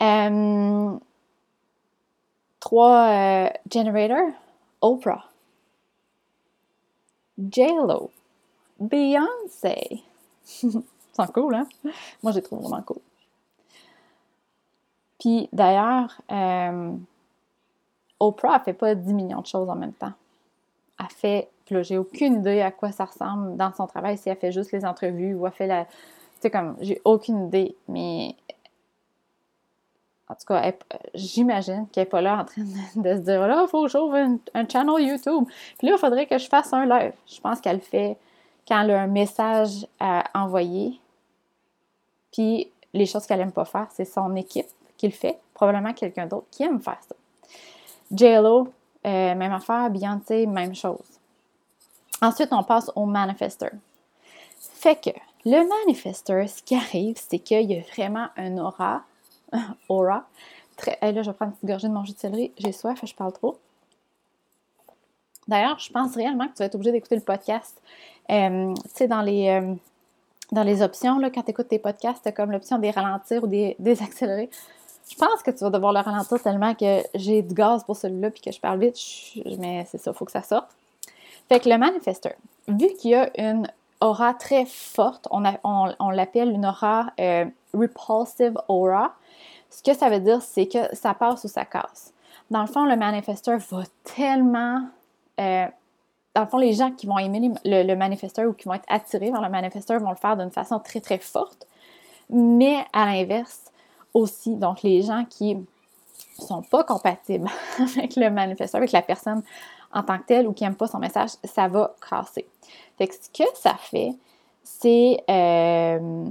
Euh, 0.00 0.98
trois 2.58 3.08
euh, 3.10 4.30
Oprah, 4.80 5.24
J-Lo, 7.38 8.10
Beyoncé. 8.80 10.02
C'est 11.14 11.32
cool, 11.32 11.54
hein? 11.54 11.68
Moi, 12.22 12.32
j'ai 12.32 12.42
trouvé 12.42 12.62
vraiment 12.62 12.82
cool. 12.82 13.00
Puis 15.22 15.48
d'ailleurs, 15.52 16.20
euh, 16.32 16.96
Oprah, 18.18 18.56
elle 18.56 18.62
fait 18.62 18.72
pas 18.72 18.96
10 18.96 19.14
millions 19.14 19.40
de 19.40 19.46
choses 19.46 19.70
en 19.70 19.76
même 19.76 19.92
temps. 19.92 20.14
Elle 20.98 21.06
fait, 21.10 21.48
puis 21.64 21.76
là, 21.76 21.82
j'ai 21.84 21.96
aucune 21.96 22.40
idée 22.40 22.60
à 22.60 22.72
quoi 22.72 22.90
ça 22.90 23.04
ressemble 23.04 23.56
dans 23.56 23.72
son 23.72 23.86
travail, 23.86 24.18
si 24.18 24.30
elle 24.30 24.36
fait 24.36 24.50
juste 24.50 24.72
les 24.72 24.84
entrevues 24.84 25.34
ou 25.34 25.46
elle 25.46 25.52
fait 25.52 25.68
la. 25.68 25.84
Tu 25.84 25.92
sais, 26.40 26.50
comme, 26.50 26.76
j'ai 26.80 27.00
aucune 27.04 27.46
idée, 27.46 27.76
mais. 27.86 28.34
En 30.26 30.34
tout 30.34 30.46
cas, 30.48 30.72
j'imagine 31.14 31.86
qu'elle 31.92 32.02
n'est 32.02 32.10
pas 32.10 32.20
là 32.20 32.40
en 32.40 32.44
train 32.44 32.62
de, 32.96 33.14
se 33.14 33.20
dire 33.20 33.46
là, 33.46 33.62
il 33.64 33.68
faut 33.68 33.84
que 33.84 33.90
j'ouvre 33.90 34.16
un, 34.16 34.68
channel 34.68 35.06
YouTube. 35.06 35.44
Puis 35.78 35.86
là, 35.86 35.94
il 35.94 35.98
faudrait 35.98 36.26
que 36.26 36.38
je 36.38 36.48
fasse 36.48 36.72
un 36.72 36.84
live. 36.84 37.12
Je 37.26 37.40
pense 37.40 37.60
qu'elle 37.60 37.80
fait 37.80 38.16
quand 38.66 38.80
elle 38.80 38.90
a 38.90 39.02
un 39.02 39.06
message 39.06 39.86
à 40.00 40.24
envoyer. 40.34 40.98
Puis 42.32 42.72
les 42.92 43.06
choses 43.06 43.24
qu'elle 43.24 43.38
n'aime 43.38 43.52
pas 43.52 43.66
faire, 43.66 43.86
c'est 43.90 44.04
son 44.04 44.34
équipe 44.34 44.66
le 45.06 45.12
fait. 45.12 45.38
Probablement 45.54 45.92
quelqu'un 45.92 46.26
d'autre 46.26 46.46
qui 46.50 46.62
aime 46.62 46.80
faire 46.80 46.98
ça. 47.08 47.14
JLo, 48.14 48.68
euh, 49.06 49.34
même 49.34 49.52
affaire. 49.52 49.90
Beyoncé, 49.90 50.46
même 50.46 50.74
chose. 50.74 50.98
Ensuite, 52.20 52.52
on 52.52 52.62
passe 52.62 52.90
au 52.94 53.06
manifester. 53.06 53.70
Fait 54.58 54.96
que 54.96 55.10
le 55.44 55.66
manifester, 55.68 56.46
ce 56.46 56.62
qui 56.62 56.76
arrive, 56.76 57.16
c'est 57.16 57.38
qu'il 57.38 57.70
y 57.70 57.78
a 57.78 57.82
vraiment 57.94 58.28
un 58.36 58.58
aura. 58.58 59.02
aura. 59.88 60.24
Là, 60.86 61.22
je 61.22 61.30
vais 61.30 61.32
prendre 61.34 61.50
une 61.50 61.52
petite 61.52 61.68
gorgée 61.68 61.88
de 61.88 61.92
mon 61.92 62.04
jus 62.04 62.12
de 62.12 62.18
céleri. 62.18 62.52
J'ai 62.58 62.72
soif, 62.72 63.00
je 63.04 63.14
parle 63.14 63.32
trop. 63.32 63.58
D'ailleurs, 65.48 65.78
je 65.78 65.90
pense 65.90 66.14
réellement 66.14 66.46
que 66.46 66.52
tu 66.52 66.58
vas 66.58 66.66
être 66.66 66.74
obligé 66.74 66.92
d'écouter 66.92 67.16
le 67.16 67.22
podcast. 67.22 67.80
Euh, 68.30 68.72
tu 68.74 68.90
sais, 68.94 69.08
dans 69.08 69.22
les, 69.22 69.48
euh, 69.48 69.74
dans 70.52 70.62
les 70.62 70.82
options, 70.82 71.18
là, 71.18 71.30
quand 71.30 71.42
tu 71.42 71.50
écoutes 71.50 71.68
tes 71.68 71.78
podcasts, 71.78 72.32
comme 72.34 72.52
l'option 72.52 72.78
des 72.78 72.90
ralentir 72.90 73.42
ou 73.44 73.46
des, 73.46 73.76
des 73.78 74.02
accélérer. 74.02 74.50
Je 75.12 75.18
pense 75.18 75.42
que 75.42 75.50
tu 75.50 75.58
vas 75.58 75.68
devoir 75.68 75.92
le 75.92 76.00
ralentir 76.00 76.42
tellement 76.42 76.74
que 76.74 77.02
j'ai 77.14 77.42
du 77.42 77.52
gaz 77.52 77.84
pour 77.84 77.96
celui-là 77.96 78.30
puis 78.30 78.40
que 78.40 78.50
je 78.50 78.58
parle 78.58 78.80
vite, 78.80 78.96
mais 79.58 79.86
c'est 79.90 79.98
ça, 79.98 80.10
il 80.10 80.16
faut 80.16 80.24
que 80.24 80.32
ça 80.32 80.42
sorte. 80.42 80.70
Fait 81.50 81.60
que 81.60 81.68
le 81.68 81.76
manifesteur, 81.76 82.32
vu 82.66 82.88
qu'il 82.98 83.10
y 83.10 83.14
a 83.14 83.28
une 83.38 83.68
aura 84.00 84.32
très 84.32 84.64
forte, 84.64 85.28
on, 85.30 86.10
l'appelle 86.10 86.50
une 86.50 86.64
aura 86.64 87.10
euh, 87.20 87.44
repulsive 87.74 88.54
aura. 88.68 89.12
Ce 89.68 89.82
que 89.82 89.92
ça 89.92 90.08
veut 90.08 90.20
dire, 90.20 90.40
c'est 90.40 90.66
que 90.66 90.94
ça 90.94 91.12
passe 91.12 91.44
ou 91.44 91.48
ça 91.48 91.66
casse. 91.66 92.14
Dans 92.50 92.62
le 92.62 92.66
fond, 92.66 92.86
le 92.86 92.96
manifesteur 92.96 93.58
va 93.70 93.82
tellement. 94.16 94.86
Euh, 95.40 95.66
dans 96.34 96.42
le 96.42 96.46
fond, 96.46 96.56
les 96.56 96.72
gens 96.72 96.90
qui 96.90 97.06
vont 97.06 97.18
aimer 97.18 97.52
le, 97.66 97.82
le 97.82 97.96
manifesteur 97.96 98.48
ou 98.48 98.54
qui 98.54 98.66
vont 98.66 98.74
être 98.74 98.86
attirés 98.88 99.30
vers 99.30 99.42
le 99.42 99.50
manifesteur 99.50 100.00
vont 100.00 100.10
le 100.10 100.16
faire 100.16 100.38
d'une 100.38 100.50
façon 100.50 100.78
très, 100.78 101.00
très 101.00 101.18
forte. 101.18 101.66
Mais 102.30 102.82
à 102.94 103.04
l'inverse, 103.04 103.71
aussi. 104.14 104.56
Donc, 104.56 104.82
les 104.82 105.02
gens 105.02 105.24
qui 105.28 105.56
sont 106.38 106.62
pas 106.62 106.84
compatibles 106.84 107.48
avec 107.78 108.16
le 108.16 108.30
manifesteur, 108.30 108.78
avec 108.78 108.92
la 108.92 109.02
personne 109.02 109.42
en 109.92 110.02
tant 110.02 110.18
que 110.18 110.24
telle 110.24 110.48
ou 110.48 110.52
qui 110.52 110.64
n'aiment 110.64 110.74
pas 110.74 110.86
son 110.86 110.98
message, 110.98 111.30
ça 111.44 111.68
va 111.68 111.94
casser. 112.08 112.46
Fait 112.96 113.08
que 113.08 113.14
ce 113.14 113.28
que 113.30 113.48
ça 113.54 113.74
fait, 113.74 114.12
c'est 114.62 115.22
euh, 115.28 116.26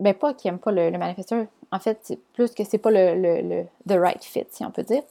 ben 0.00 0.14
pas 0.14 0.34
qu'ils 0.34 0.50
n'aiment 0.50 0.60
pas 0.60 0.72
le, 0.72 0.90
manifesteur. 0.98 1.46
En 1.70 1.78
fait, 1.78 1.98
c'est 2.02 2.18
plus 2.32 2.52
que 2.52 2.64
c'est 2.64 2.78
pas 2.78 2.90
le, 2.90 3.14
le, 3.14 3.64
the 3.88 3.98
right 3.98 4.24
fit, 4.24 4.46
si 4.50 4.64
on 4.64 4.70
peut 4.70 4.82
dire. 4.82 5.02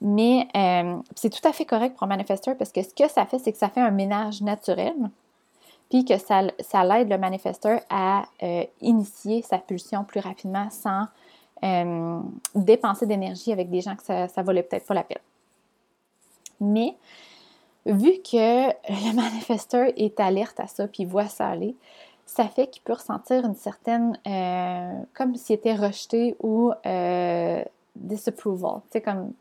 Mais 0.00 0.48
euh, 0.56 0.96
c'est 1.14 1.30
tout 1.30 1.46
à 1.46 1.52
fait 1.52 1.64
correct 1.64 1.94
pour 1.94 2.04
un 2.04 2.08
manifesteur 2.08 2.56
parce 2.56 2.72
que 2.72 2.82
ce 2.82 2.94
que 2.94 3.08
ça 3.08 3.26
fait, 3.26 3.38
c'est 3.38 3.52
que 3.52 3.58
ça 3.58 3.68
fait 3.68 3.80
un 3.80 3.92
ménage 3.92 4.42
naturel 4.42 4.94
puis 5.90 6.04
que 6.04 6.16
ça, 6.18 6.42
ça 6.60 6.84
l'aide 6.84 7.10
le 7.10 7.18
manifesteur 7.18 7.80
à 7.90 8.24
euh, 8.42 8.64
initier 8.80 9.42
sa 9.42 9.58
pulsion 9.58 10.04
plus 10.04 10.20
rapidement 10.20 10.70
sans 10.70 11.06
euh, 11.62 12.20
dépenser 12.54 13.06
d'énergie 13.06 13.52
avec 13.52 13.68
des 13.68 13.82
gens 13.82 13.94
que 13.94 14.02
ça, 14.02 14.28
ça 14.28 14.42
valait 14.42 14.62
peut-être 14.62 14.86
pas 14.86 14.94
la 14.94 15.04
peine. 15.04 15.18
Mais 16.58 16.96
vu 17.84 18.12
que 18.22 18.68
le 18.88 19.14
manifesteur 19.14 19.88
est 19.96 20.18
alerte 20.20 20.58
à 20.58 20.66
ça 20.66 20.86
puis 20.86 21.04
voit 21.04 21.28
ça 21.28 21.48
aller, 21.48 21.76
ça 22.24 22.48
fait 22.48 22.68
qu'il 22.68 22.82
peut 22.82 22.94
ressentir 22.94 23.44
une 23.44 23.56
certaine, 23.56 24.18
euh, 24.26 25.02
comme 25.14 25.34
s'il 25.34 25.56
était 25.56 25.74
rejeté 25.74 26.36
ou 26.40 26.72
euh, 26.86 27.62
disapproval. 27.96 28.80
C'est 28.90 29.02
comme, 29.02 29.32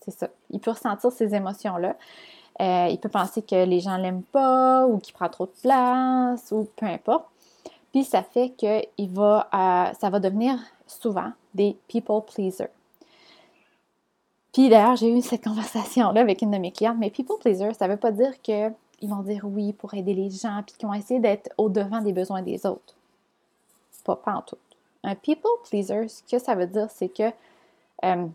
c'est 0.00 0.10
ça. 0.12 0.28
Il 0.50 0.60
peut 0.60 0.72
ressentir 0.72 1.10
ces 1.10 1.34
émotions-là. 1.34 1.96
il 2.60 2.98
peut 3.00 3.08
penser 3.08 3.42
que 3.42 3.64
les 3.64 3.80
gens 3.80 3.96
l'aiment 3.96 4.22
pas 4.22 4.86
ou 4.86 4.98
qu'il 4.98 5.14
prend 5.14 5.28
trop 5.28 5.46
de 5.46 5.54
place 5.62 6.52
ou 6.52 6.68
peu 6.76 6.86
importe. 6.86 7.24
Puis 7.92 8.04
ça 8.04 8.22
fait 8.22 8.50
que 8.50 8.82
il 8.98 9.10
va, 9.10 9.48
ça 9.98 10.10
va 10.10 10.20
devenir 10.20 10.58
souvent 10.92 11.32
des 11.54 11.76
people 11.88 12.22
pleasers. 12.26 12.70
Puis 14.52 14.68
d'ailleurs, 14.68 14.96
j'ai 14.96 15.10
eu 15.10 15.22
cette 15.22 15.42
conversation-là 15.42 16.20
avec 16.20 16.42
une 16.42 16.50
de 16.50 16.58
mes 16.58 16.72
clientes, 16.72 16.98
mais 16.98 17.10
people 17.10 17.36
pleasers, 17.40 17.74
ça 17.74 17.86
ne 17.86 17.92
veut 17.92 17.98
pas 17.98 18.12
dire 18.12 18.40
qu'ils 18.42 18.74
vont 19.02 19.22
dire 19.22 19.44
oui 19.44 19.72
pour 19.72 19.94
aider 19.94 20.14
les 20.14 20.30
gens, 20.30 20.62
puis 20.66 20.76
qu'ils 20.76 20.86
vont 20.86 20.94
essayer 20.94 21.20
d'être 21.20 21.50
au-devant 21.56 22.02
des 22.02 22.12
besoins 22.12 22.42
des 22.42 22.66
autres. 22.66 22.94
Pas, 24.04 24.16
pas 24.16 24.34
en 24.34 24.42
tout. 24.42 24.58
Un 25.04 25.14
people 25.14 25.50
pleaser, 25.68 26.08
ce 26.08 26.22
que 26.24 26.38
ça 26.38 26.54
veut 26.54 26.66
dire, 26.66 26.88
c'est 26.90 27.08
que 27.08 27.30
euh, 28.04 28.26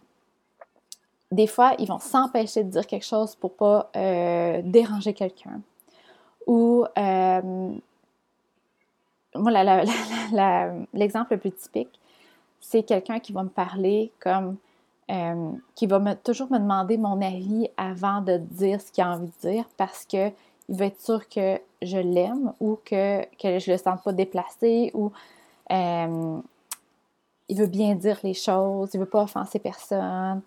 des 1.31 1.47
fois, 1.47 1.75
ils 1.77 1.87
vont 1.87 1.99
s'empêcher 1.99 2.63
de 2.63 2.69
dire 2.69 2.87
quelque 2.87 3.05
chose 3.05 3.35
pour 3.35 3.53
pas 3.53 3.89
euh, 3.95 4.61
déranger 4.63 5.13
quelqu'un. 5.13 5.61
Ou, 6.45 6.85
euh, 6.97 7.71
moi, 9.35 9.51
l'exemple 10.93 11.33
le 11.33 11.37
plus 11.37 11.51
typique, 11.51 11.99
c'est 12.61 12.83
quelqu'un 12.83 13.19
qui 13.19 13.33
va 13.33 13.43
me 13.43 13.49
parler 13.49 14.11
comme 14.19 14.57
euh, 15.09 15.51
qui 15.75 15.87
va 15.87 15.99
me, 15.99 16.15
toujours 16.15 16.51
me 16.51 16.59
demander 16.59 16.97
mon 16.97 17.21
avis 17.21 17.69
avant 17.77 18.21
de 18.21 18.37
dire 18.37 18.81
ce 18.81 18.91
qu'il 18.91 19.05
a 19.05 19.11
envie 19.11 19.31
de 19.41 19.49
dire 19.49 19.63
parce 19.77 20.05
que 20.05 20.27
il 20.69 20.75
veut 20.75 20.87
être 20.87 20.99
sûr 20.99 21.29
que 21.29 21.61
je 21.81 21.97
l'aime 21.97 22.51
ou 22.59 22.77
que, 22.83 23.23
que 23.37 23.57
je 23.57 23.71
le 23.71 23.77
sente 23.77 24.03
pas 24.03 24.11
déplacé 24.11 24.91
ou 24.93 25.13
euh, 25.71 26.39
il 27.47 27.57
veut 27.57 27.67
bien 27.67 27.95
dire 27.95 28.19
les 28.23 28.33
choses, 28.33 28.89
il 28.93 28.99
veut 28.99 29.05
pas 29.05 29.23
offenser 29.23 29.59
personne. 29.59 30.41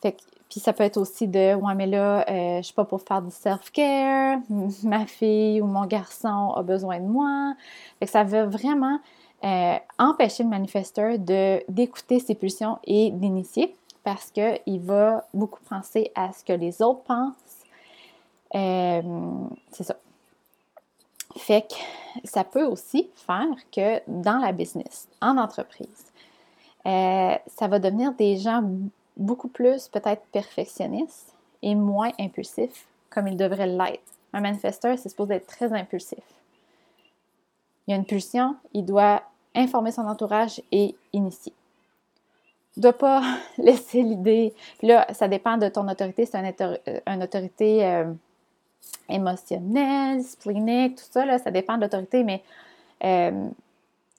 Fait 0.00 0.16
puis 0.48 0.60
ça 0.60 0.72
peut 0.72 0.84
être 0.84 0.98
aussi 0.98 1.28
de 1.28 1.54
ouais 1.54 1.74
mais 1.74 1.86
là 1.86 2.28
euh, 2.28 2.58
je 2.58 2.62
suis 2.62 2.74
pas 2.74 2.84
pour 2.84 3.02
faire 3.02 3.20
du 3.20 3.30
self-care, 3.30 4.38
ma 4.84 5.04
fille 5.04 5.60
ou 5.60 5.66
mon 5.66 5.84
garçon 5.84 6.54
a 6.56 6.62
besoin 6.62 6.98
de 6.98 7.06
moi. 7.06 7.54
Fait 7.98 8.06
que 8.06 8.12
ça 8.12 8.24
veut 8.24 8.44
vraiment 8.44 9.00
euh, 9.44 9.76
empêcher 9.98 10.44
le 10.44 10.48
manifesteur 10.48 11.18
d'écouter 11.18 12.20
ses 12.20 12.34
pulsions 12.34 12.78
et 12.84 13.10
d'initier 13.10 13.74
parce 14.04 14.30
qu'il 14.30 14.80
va 14.80 15.26
beaucoup 15.34 15.62
penser 15.68 16.10
à 16.14 16.32
ce 16.32 16.44
que 16.44 16.52
les 16.52 16.80
autres 16.82 17.02
pensent. 17.02 17.34
Euh, 18.54 19.02
c'est 19.70 19.84
ça. 19.84 19.96
Fait 21.36 21.62
que 21.62 21.74
ça 22.28 22.44
peut 22.44 22.64
aussi 22.64 23.10
faire 23.14 23.56
que 23.74 24.00
dans 24.06 24.38
la 24.38 24.52
business, 24.52 25.08
en 25.20 25.38
entreprise, 25.38 26.12
euh, 26.86 27.34
ça 27.46 27.68
va 27.68 27.78
devenir 27.78 28.12
des 28.12 28.36
gens 28.36 28.62
beaucoup 29.16 29.48
plus 29.48 29.88
peut-être 29.88 30.22
perfectionnistes 30.26 31.34
et 31.62 31.74
moins 31.74 32.10
impulsifs 32.18 32.86
comme 33.10 33.28
ils 33.28 33.36
devraient 33.36 33.66
l'être. 33.66 34.02
Un 34.32 34.40
manifesteur, 34.40 34.98
c'est 34.98 35.08
supposé 35.08 35.34
être 35.34 35.46
très 35.46 35.72
impulsif. 35.72 36.22
Il 37.86 37.90
y 37.90 37.94
a 37.94 37.96
une 37.96 38.06
pulsion, 38.06 38.56
il 38.72 38.84
doit 38.84 39.22
informer 39.54 39.92
son 39.92 40.02
entourage 40.02 40.62
et 40.70 40.94
initier. 41.12 41.52
Ne 42.76 42.90
pas 42.90 43.22
laisser 43.58 44.02
l'idée. 44.02 44.54
Puis 44.78 44.88
là, 44.88 45.06
ça 45.12 45.28
dépend 45.28 45.58
de 45.58 45.68
ton 45.68 45.88
autorité. 45.88 46.26
C'est 46.26 46.38
une, 47.06 47.22
autorité 47.22 47.84
euh, 47.84 48.12
émotionnelle, 49.08 50.18
disciplinaire, 50.18 50.90
tout 50.90 51.04
ça. 51.10 51.38
ça 51.38 51.50
dépend 51.50 51.76
de 51.76 51.82
l'autorité, 51.82 52.24
mais 52.24 52.42
euh, 53.04 53.48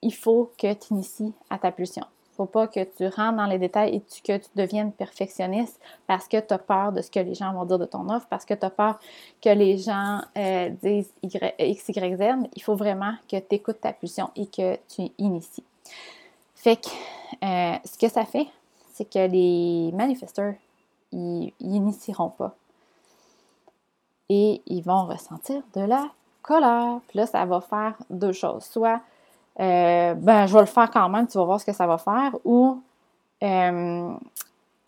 il 0.01 0.13
faut 0.13 0.51
que 0.57 0.73
tu 0.73 0.93
inities 0.93 1.33
à 1.49 1.57
ta 1.57 1.71
pulsion. 1.71 2.05
Faut 2.35 2.45
pas 2.45 2.67
que 2.67 2.83
tu 2.83 3.05
rentres 3.07 3.37
dans 3.37 3.45
les 3.45 3.59
détails 3.59 3.95
et 3.95 3.99
que 3.99 4.37
tu 4.37 4.49
deviennes 4.55 4.91
perfectionniste 4.91 5.79
parce 6.07 6.27
que 6.27 6.39
tu 6.39 6.53
as 6.53 6.57
peur 6.57 6.91
de 6.91 7.01
ce 7.01 7.11
que 7.11 7.19
les 7.19 7.35
gens 7.35 7.53
vont 7.53 7.65
dire 7.65 7.77
de 7.77 7.85
ton 7.85 8.09
offre, 8.09 8.25
parce 8.27 8.43
que 8.43 8.55
tu 8.55 8.65
as 8.65 8.71
peur 8.71 8.99
que 9.41 9.49
les 9.49 9.77
gens 9.77 10.21
euh, 10.37 10.69
disent 10.69 11.13
X, 11.21 11.89
Y, 11.89 12.17
Z. 12.17 12.49
Il 12.55 12.63
faut 12.63 12.75
vraiment 12.75 13.13
que 13.29 13.37
tu 13.37 13.55
écoutes 13.55 13.81
ta 13.81 13.93
pulsion 13.93 14.31
et 14.35 14.47
que 14.47 14.77
tu 14.87 15.03
inities. 15.19 15.63
Fait 16.55 16.77
que 16.77 16.87
euh, 17.43 17.77
ce 17.85 17.97
que 17.97 18.09
ça 18.09 18.25
fait, 18.25 18.47
c'est 18.93 19.05
que 19.05 19.27
les 19.27 19.91
manifesteurs, 19.91 20.55
ils, 21.11 21.53
ils 21.59 21.75
initieront 21.75 22.29
pas. 22.29 22.55
Et 24.29 24.61
ils 24.65 24.81
vont 24.81 25.05
ressentir 25.05 25.61
de 25.75 25.81
la 25.81 26.09
colère. 26.41 26.99
Puis 27.07 27.19
là, 27.19 27.27
ça 27.27 27.45
va 27.45 27.61
faire 27.61 27.95
deux 28.09 28.31
choses. 28.31 28.63
Soit 28.63 29.01
euh, 29.59 30.13
ben, 30.15 30.47
je 30.47 30.53
vais 30.53 30.61
le 30.61 30.65
faire 30.65 30.89
quand 30.89 31.09
même, 31.09 31.27
tu 31.27 31.37
vas 31.37 31.45
voir 31.45 31.59
ce 31.59 31.65
que 31.65 31.73
ça 31.73 31.87
va 31.87 31.97
faire, 31.97 32.35
ou 32.43 32.81
euh, 33.43 34.13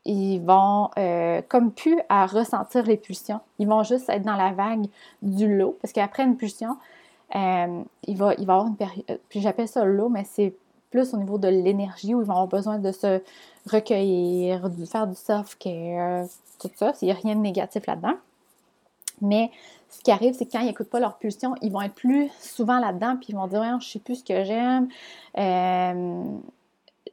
ils 0.06 0.40
vont 0.40 0.90
euh, 0.98 1.42
comme 1.48 1.72
plus 1.72 2.00
à 2.10 2.26
ressentir 2.26 2.84
les 2.84 2.98
pulsions. 2.98 3.42
Ils 3.60 3.68
vont 3.68 3.84
juste 3.84 4.10
être 4.10 4.24
dans 4.24 4.36
la 4.36 4.52
vague 4.52 4.88
du 5.22 5.58
lot, 5.58 5.78
parce 5.82 5.94
qu'après 5.94 6.24
une 6.24 6.38
pulsion, 6.38 6.78
il, 7.34 8.18
va, 8.18 8.34
il 8.38 8.46
va 8.46 8.54
avoir 8.54 8.68
une 8.68 8.76
période, 8.76 9.20
puis 9.30 9.42
j'appelle 9.42 9.68
ça 9.68 9.84
l'eau, 9.84 10.10
mais 10.10 10.24
c'est 10.24 10.54
plus 10.92 11.14
au 11.14 11.18
niveau 11.18 11.38
de 11.38 11.50
l'énergie 11.50 12.16
où 12.16 12.22
ils 12.22 12.28
vont 12.28 12.34
avoir 12.34 12.48
besoin 12.48 12.80
de 12.80 12.92
se 12.92 13.22
recueillir, 13.70 14.70
de 14.70 14.86
faire 14.86 15.08
du 15.08 15.16
self-care, 15.16 16.26
tout 16.60 16.70
ça. 16.76 16.94
Il 17.02 17.06
n'y 17.06 17.12
a 17.12 17.16
rien 17.16 17.36
de 17.36 17.42
négatif 17.42 17.86
là-dedans. 17.86 18.16
Mais 19.22 19.52
ce 19.96 20.02
qui 20.02 20.12
arrive, 20.12 20.34
c'est 20.34 20.46
que 20.46 20.52
quand 20.52 20.60
ils 20.60 20.66
n'écoutent 20.66 20.90
pas 20.90 21.00
leur 21.00 21.18
pulsion, 21.18 21.56
ils 21.62 21.72
vont 21.72 21.82
être 21.82 21.94
plus 21.94 22.30
souvent 22.40 22.80
là-dedans, 22.80 23.16
puis 23.16 23.28
ils 23.30 23.36
vont 23.36 23.48
dire 23.48 23.64
Je 23.64 23.76
ne 23.76 23.80
sais 23.80 24.00
plus 24.00 24.16
ce 24.16 24.24
que 24.24 24.44
j'aime, 24.44 24.90
euh, 25.38 26.24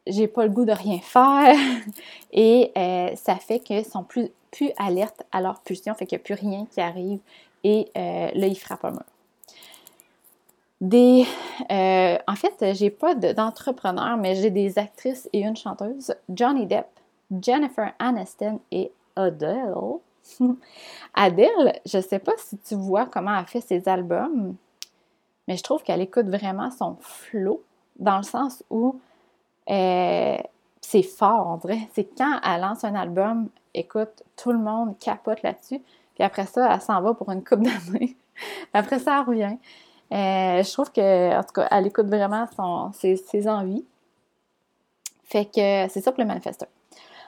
j'ai 0.06 0.26
pas 0.26 0.44
le 0.44 0.50
goût 0.50 0.64
de 0.64 0.72
rien 0.72 0.98
faire. 0.98 1.54
et 2.32 2.72
euh, 2.76 3.14
ça 3.14 3.36
fait 3.36 3.60
qu'ils 3.60 3.84
sont 3.84 4.02
plus, 4.02 4.30
plus 4.50 4.70
alertes 4.78 5.22
à 5.30 5.40
leur 5.40 5.60
pulsion, 5.60 5.94
fait 5.94 6.06
qu'il 6.06 6.18
n'y 6.18 6.22
a 6.22 6.24
plus 6.24 6.34
rien 6.34 6.66
qui 6.70 6.80
arrive. 6.80 7.20
Et 7.62 7.88
euh, 7.96 8.30
là, 8.34 8.46
ils 8.48 8.58
frappent 8.58 8.84
un 8.84 8.90
mur. 8.90 9.04
Des, 10.80 11.24
en 11.70 12.34
fait, 12.34 12.74
j'ai 12.74 12.90
pas 12.90 13.14
d'entrepreneurs, 13.14 14.16
mais 14.16 14.34
j'ai 14.34 14.50
des 14.50 14.80
actrices 14.80 15.28
et 15.32 15.42
une 15.42 15.54
chanteuse, 15.54 16.12
Johnny 16.28 16.66
Depp, 16.66 16.88
Jennifer 17.40 17.92
Aniston 18.00 18.58
et 18.72 18.90
Adele 19.14 20.00
Adèle, 21.14 21.80
je 21.84 21.98
ne 21.98 22.02
sais 22.02 22.18
pas 22.18 22.32
si 22.38 22.58
tu 22.58 22.74
vois 22.74 23.06
comment 23.06 23.36
elle 23.38 23.46
fait 23.46 23.60
ses 23.60 23.88
albums, 23.88 24.56
mais 25.48 25.56
je 25.56 25.62
trouve 25.62 25.82
qu'elle 25.82 26.00
écoute 26.00 26.26
vraiment 26.26 26.70
son 26.70 26.96
flow, 27.00 27.62
dans 27.98 28.16
le 28.16 28.22
sens 28.22 28.64
où 28.70 29.00
euh, 29.70 30.38
c'est 30.80 31.02
fort, 31.02 31.46
on 31.48 31.56
dirait. 31.56 31.88
C'est 31.94 32.04
quand 32.16 32.40
elle 32.44 32.60
lance 32.60 32.84
un 32.84 32.94
album, 32.94 33.48
écoute, 33.74 34.22
tout 34.36 34.52
le 34.52 34.58
monde 34.58 34.98
capote 34.98 35.42
là-dessus, 35.42 35.80
puis 36.14 36.24
après 36.24 36.46
ça, 36.46 36.72
elle 36.72 36.80
s'en 36.80 37.00
va 37.00 37.14
pour 37.14 37.30
une 37.30 37.44
coupe 37.44 37.62
d'années. 37.62 38.16
après 38.72 38.98
ça, 38.98 39.20
elle 39.20 39.26
revient. 39.26 39.56
Euh, 40.12 40.62
je 40.62 40.72
trouve 40.72 40.92
que, 40.92 41.38
en 41.38 41.42
tout 41.42 41.54
cas, 41.54 41.68
elle 41.70 41.86
écoute 41.86 42.06
vraiment 42.06 42.46
ses, 42.92 43.48
envies. 43.48 43.84
Fait 45.24 45.46
que 45.46 45.88
c'est 45.88 46.02
ça 46.02 46.12
pour 46.12 46.20
le 46.22 46.28
manifesteur. 46.28 46.68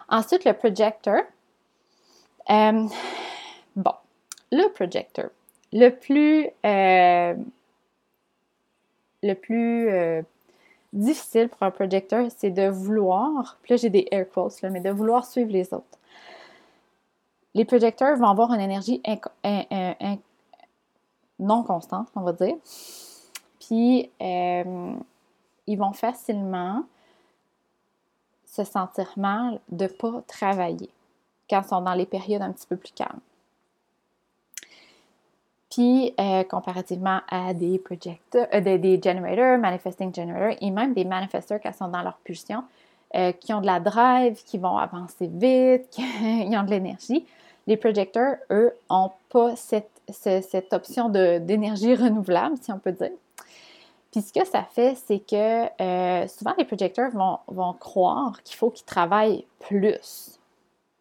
Ensuite, 0.09 0.45
le 0.45 0.53
projector. 0.53 1.21
Euh, 2.51 2.87
bon, 3.77 3.93
le 4.53 4.73
projector. 4.73 5.27
Le 5.73 5.89
plus, 5.91 6.47
euh, 6.65 7.35
le 9.23 9.35
plus 9.35 9.89
euh, 9.89 10.23
difficile 10.93 11.49
pour 11.49 11.63
un 11.63 11.71
projecteur, 11.71 12.29
c'est 12.37 12.51
de 12.51 12.69
vouloir, 12.69 13.59
puis 13.63 13.73
là 13.73 13.77
j'ai 13.77 13.91
des 13.91 14.07
air 14.11 14.29
quotes, 14.29 14.61
là, 14.63 14.71
mais 14.71 14.81
de 14.81 14.91
vouloir 14.91 15.25
suivre 15.25 15.51
les 15.51 15.73
autres. 15.73 15.99
Les 17.55 17.65
projecteurs 17.65 18.17
vont 18.17 18.29
avoir 18.29 18.53
une 18.53 18.61
énergie 18.61 19.01
non 21.39 21.63
constante, 21.63 22.09
on 22.17 22.23
va 22.23 22.33
dire. 22.33 22.57
Puis, 23.61 24.11
ils 24.21 25.77
vont 25.77 25.93
facilement 25.93 26.85
se 28.45 28.65
sentir 28.65 29.13
mal 29.17 29.61
de 29.71 29.85
ne 29.85 29.89
pas 29.89 30.23
travailler 30.27 30.91
quand 31.49 31.63
ils 31.63 31.69
sont 31.69 31.81
dans 31.81 31.95
les 31.95 32.07
périodes 32.07 32.43
un 32.43 32.53
petit 32.53 32.67
peu 32.67 32.77
plus 32.77 32.93
calmes. 32.93 33.21
Puis, 35.75 36.15
euh, 36.21 36.45
comparativement 36.45 37.21
à 37.29 37.53
des 37.53 37.81
projecteurs, 37.81 38.47
euh, 38.55 38.61
des, 38.61 39.01
generators, 39.03 39.59
manifesting 39.59 40.15
generators, 40.15 40.57
et 40.61 40.71
même 40.71 40.95
des 40.95 41.05
manifestors 41.05 41.59
qui 41.59 41.73
sont 41.73 41.89
dans 41.89 42.03
leur 42.03 42.17
pulsion, 42.19 42.63
euh, 43.17 43.33
qui 43.33 43.53
ont 43.53 43.61
de 43.61 43.67
la 43.67 43.81
drive, 43.81 44.41
qui 44.45 44.57
vont 44.57 44.77
avancer 44.77 45.27
vite, 45.27 45.89
qui 45.91 46.03
ont 46.57 46.63
de 46.63 46.71
l'énergie, 46.71 47.27
les 47.67 47.77
projecteurs, 47.77 48.37
eux, 48.51 48.73
n'ont 48.89 49.11
pas 49.31 49.57
cette, 49.57 50.73
option 50.73 51.09
d'énergie 51.09 51.97
renouvelable, 51.97 52.57
si 52.61 52.71
on 52.71 52.79
peut 52.79 52.93
dire. 52.93 53.11
Puis 54.13 54.23
ce 54.23 54.33
que 54.33 54.47
ça 54.47 54.63
fait, 54.63 54.95
c'est 54.95 55.19
que 55.19 56.29
souvent 56.29 56.55
les 56.57 56.67
projecteurs 56.67 57.11
vont, 57.11 57.39
vont 57.49 57.73
croire 57.73 58.41
qu'il 58.45 58.57
faut 58.57 58.71
qu'ils 58.71 58.87
travaillent 58.87 59.45
plus 59.59 60.39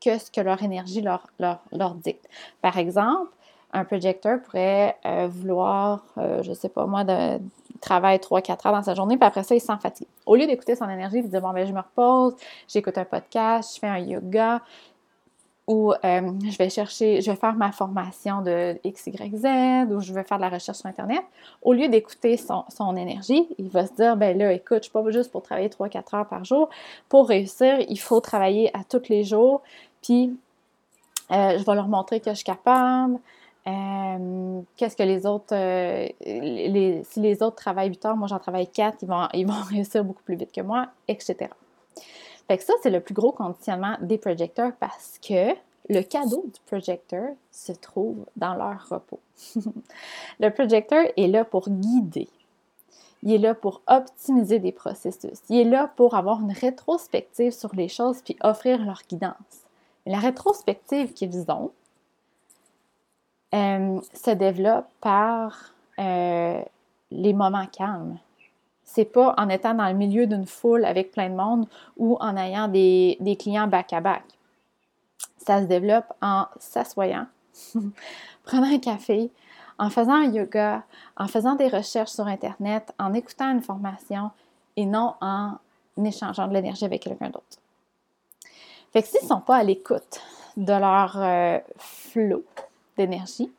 que 0.04 0.18
ce 0.18 0.32
que 0.32 0.41
leur 0.41 0.62
énergie 0.64 1.01
leur, 1.01 1.28
leur, 1.39 1.95
dicte. 1.95 2.28
Par 2.62 2.78
exemple, 2.78 3.32
un 3.72 3.86
projecteur 3.86 4.41
pourrait 4.41 4.97
euh, 5.06 5.28
vouloir, 5.28 6.04
euh, 6.18 6.43
je 6.43 6.49
ne 6.49 6.56
sais 6.56 6.70
pas 6.70 6.86
moi, 6.86 7.04
de 7.04 7.39
travailler 7.82 8.20
3-4 8.20 8.68
heures 8.68 8.74
dans 8.74 8.84
sa 8.84 8.95
journée, 8.95 9.18
puis 9.18 9.28
après 9.28 9.43
ça, 9.43 9.56
il 9.56 9.60
se 9.60 9.68
sent 9.68 9.78
fatigué. 9.82 10.10
Au 10.26 10.36
lieu 10.36 10.45
d'écouter 10.47 10.76
son 10.76 10.89
énergie, 10.89 11.18
il 11.18 11.30
dit 11.30 11.39
Bon, 11.39 11.51
ben, 11.51 11.68
je 11.68 11.74
me 11.74 11.80
repose, 11.80 12.36
j'écoute 12.68 12.97
un 12.97 13.06
podcast, 13.06 13.76
je 13.76 13.80
fais 13.80 13.88
un 13.88 13.99
yoga, 13.99 14.62
ou 15.68 15.93
euh, 15.93 16.32
je 16.43 16.58
vais 16.58 16.70
chercher, 16.70 17.22
je 17.22 17.32
vais 17.32 17.38
faire 17.38 17.56
ma 17.56 17.72
formation 17.72 18.41
de 18.41 18.78
X, 18.84 19.08
Y, 19.08 19.38
Z, 19.38 19.91
ou 19.91 20.01
je 20.01 20.14
vais 20.14 20.24
faire 20.24 20.38
de 20.38 20.43
la 20.43 20.49
recherche 20.49 20.80
sur 20.80 20.88
Internet. 20.88 21.24
Au 21.62 21.72
lieu 21.74 21.88
d'écouter 21.88 22.36
son, 22.36 22.66
son, 22.68 22.97
énergie, 22.97 23.47
il 23.58 23.70
va 23.70 23.88
se 23.88 23.93
dire, 23.93 24.18
ben 24.18 24.38
là, 24.38 24.51
écoute, 24.51 24.70
je 24.70 24.76
ne 24.76 24.82
suis 24.82 24.91
pas 24.91 25.12
juste 25.12 25.32
pour 25.32 25.41
travailler 25.41 25.70
3-4 25.70 26.16
heures 26.16 26.28
par 26.28 26.43
jour. 26.43 26.70
Pour 27.08 27.30
réussir, 27.30 27.80
il 27.88 27.99
faut 27.99 28.20
travailler 28.20 28.76
à 28.76 28.84
tous 28.84 29.08
les 29.08 29.24
jours, 29.24 29.62
puis, 30.04 30.38
euh, 31.32 31.58
je 31.58 31.66
vais 31.66 31.76
leur 31.76 31.88
montrer 31.88 32.20
que 32.20 32.30
je 32.30 32.36
suis 32.36 32.45
capable. 32.45 33.20
Euh, 33.66 34.62
qu'est-ce 34.76 34.97
que 34.97 35.04
les 35.04 35.26
autres, 35.26 35.56
euh, 35.56 36.08
si 37.04 37.20
les 37.22 37.41
autres 37.41 37.56
travaillent 37.56 37.89
8 37.89 38.06
heures, 38.06 38.18
moi 38.18 38.28
j'en 38.28 38.39
travaille 38.39 38.68
4, 38.68 38.97
ils 39.01 39.08
vont, 39.08 39.28
ils 39.34 39.47
vont 39.47 39.62
réussir 39.70 40.04
beaucoup 40.04 40.24
plus 40.24 40.36
vite 40.36 40.51
que 40.51 40.62
moi, 40.62 40.89
etc. 41.08 41.49
Fait 42.47 42.58
que 42.58 42.64
ça, 42.64 42.74
c'est 42.84 42.89
le 42.89 42.99
plus 42.99 43.14
gros 43.14 43.32
conditionnement 43.32 43.97
des 44.01 44.18
projecteurs 44.18 44.74
parce 44.80 45.18
que 45.26 45.54
le 45.89 46.01
cadeau 46.01 46.43
du 46.45 46.60
projecteur 46.66 47.30
se 47.51 47.72
trouve 47.72 48.26
dans 48.36 48.54
leur 48.54 48.88
repos. 48.89 49.20
le 50.39 50.49
projecteur 50.49 51.06
est 51.16 51.28
là 51.28 51.45
pour 51.45 51.70
guider. 51.70 52.30
Il 53.22 53.32
est 53.32 53.38
là 53.38 53.56
pour 53.56 53.82
optimiser 53.88 54.60
des 54.60 54.74
processus. 54.74 55.39
Il 55.49 55.60
est 55.60 55.64
là 55.64 55.89
pour 55.95 56.16
avoir 56.16 56.41
une 56.41 56.51
rétrospective 56.51 57.51
sur 57.51 57.74
les 57.74 57.88
choses 57.88 58.22
puis 58.22 58.36
offrir 58.41 58.84
leur 58.84 59.01
guidance. 59.08 59.62
La 60.06 60.20
rétrospective 60.20 61.14
qu'ils 61.14 61.45
ont 61.49 61.72
euh, 63.54 64.01
se 64.14 64.32
développe 64.32 64.88
par 64.99 65.74
euh, 65.99 66.62
les 67.12 67.34
moments 67.34 67.68
calmes. 67.68 68.18
C'est 68.84 69.06
pas 69.06 69.34
en 69.38 69.47
étant 69.49 69.74
dans 69.74 69.88
le 69.88 69.93
milieu 69.93 70.28
d'une 70.28 70.45
foule 70.45 70.86
avec 70.86 71.12
plein 71.12 71.30
de 71.30 71.36
monde 71.36 71.68
ou 71.97 72.18
en 72.20 72.36
ayant 72.36 72.68
des, 72.68 73.38
clients 73.39 73.68
back-à-back. 73.68 74.24
Ça 75.38 75.62
se 75.62 75.68
développe 75.68 76.12
en 76.22 76.47
s'assoyant, 76.58 77.28
prenant 78.43 78.74
un 78.74 78.80
café, 78.80 79.32
en 79.78 79.89
faisant 79.89 80.14
un 80.14 80.32
yoga, 80.32 80.84
en 81.18 81.28
faisant 81.28 81.56
des 81.56 81.68
recherches 81.68 82.12
sur 82.12 82.28
Internet, 82.28 82.93
en 82.99 83.14
écoutant 83.14 83.51
une 83.51 83.62
formation 83.62 84.32
et 84.76 84.86
non 84.86 85.14
en 85.22 85.58
échangeant 86.04 86.47
de 86.47 86.54
l'énergie 86.54 86.86
avec 86.86 87.04
quelqu'un 87.04 87.30
d'autre. 87.30 87.62
Fait 88.93 89.01
que 89.01 89.07
s'ils 89.07 89.23
ne 89.23 89.27
sont 89.27 89.41
pas 89.41 89.57
à 89.57 89.63
l'écoute 89.63 90.21
de 90.55 90.71
leur 90.71 91.19
euh, 91.19 91.57
flot 91.77 92.45
d'énergie, 92.95 93.51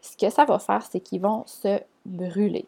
ce 0.00 0.16
que 0.16 0.30
ça 0.30 0.44
va 0.44 0.60
faire, 0.60 0.86
c'est 0.88 1.00
qu'ils 1.00 1.20
vont 1.20 1.42
se 1.46 1.80
brûler. 2.06 2.66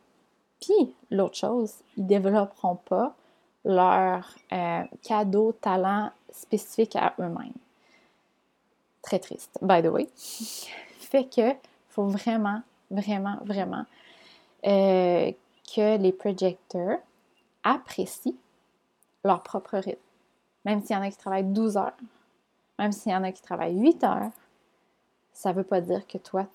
Puis, 0.60 0.94
l'autre 1.12 1.36
chose, 1.36 1.74
ils 1.96 2.02
ne 2.02 2.08
développeront 2.08 2.74
pas 2.74 3.14
leur 3.64 4.34
euh, 4.52 4.82
cadeau, 5.04 5.52
talent 5.52 6.10
spécifique 6.32 6.96
à 6.96 7.14
eux-mêmes. 7.20 7.52
Très 9.02 9.20
triste, 9.20 9.56
by 9.62 9.80
the 9.80 9.86
way. 9.86 10.08
fait 10.98 11.24
que 11.24 11.54
faut 11.90 12.06
vraiment, 12.06 12.62
vraiment, 12.90 13.38
vraiment 13.44 13.84
euh, 14.66 15.30
que 15.72 15.96
les 15.98 16.12
projecteurs 16.12 16.98
apprécient 17.62 18.34
leur 19.24 19.42
propre 19.42 19.78
rythme 19.78 20.05
même 20.66 20.82
s'il 20.82 20.96
y 20.96 20.98
en 20.98 21.02
a 21.02 21.10
qui 21.10 21.16
travaillent 21.16 21.44
12 21.44 21.76
heures, 21.76 21.96
même 22.78 22.90
s'il 22.90 23.12
y 23.12 23.14
en 23.14 23.22
a 23.22 23.30
qui 23.30 23.40
travaillent 23.40 23.78
8 23.78 24.04
heures, 24.04 24.30
ça 25.32 25.50
ne 25.50 25.54
veut 25.54 25.64
pas 25.64 25.80
dire 25.80 26.06
que 26.08 26.18
toi, 26.18 26.46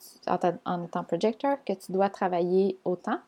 en, 0.65 0.83
étant 0.83 1.03
projecteur, 1.05 1.57
que 1.65 1.73
tu 1.73 1.93
dois 1.93 2.09
travailler 2.09 2.77
autant. 2.83 3.19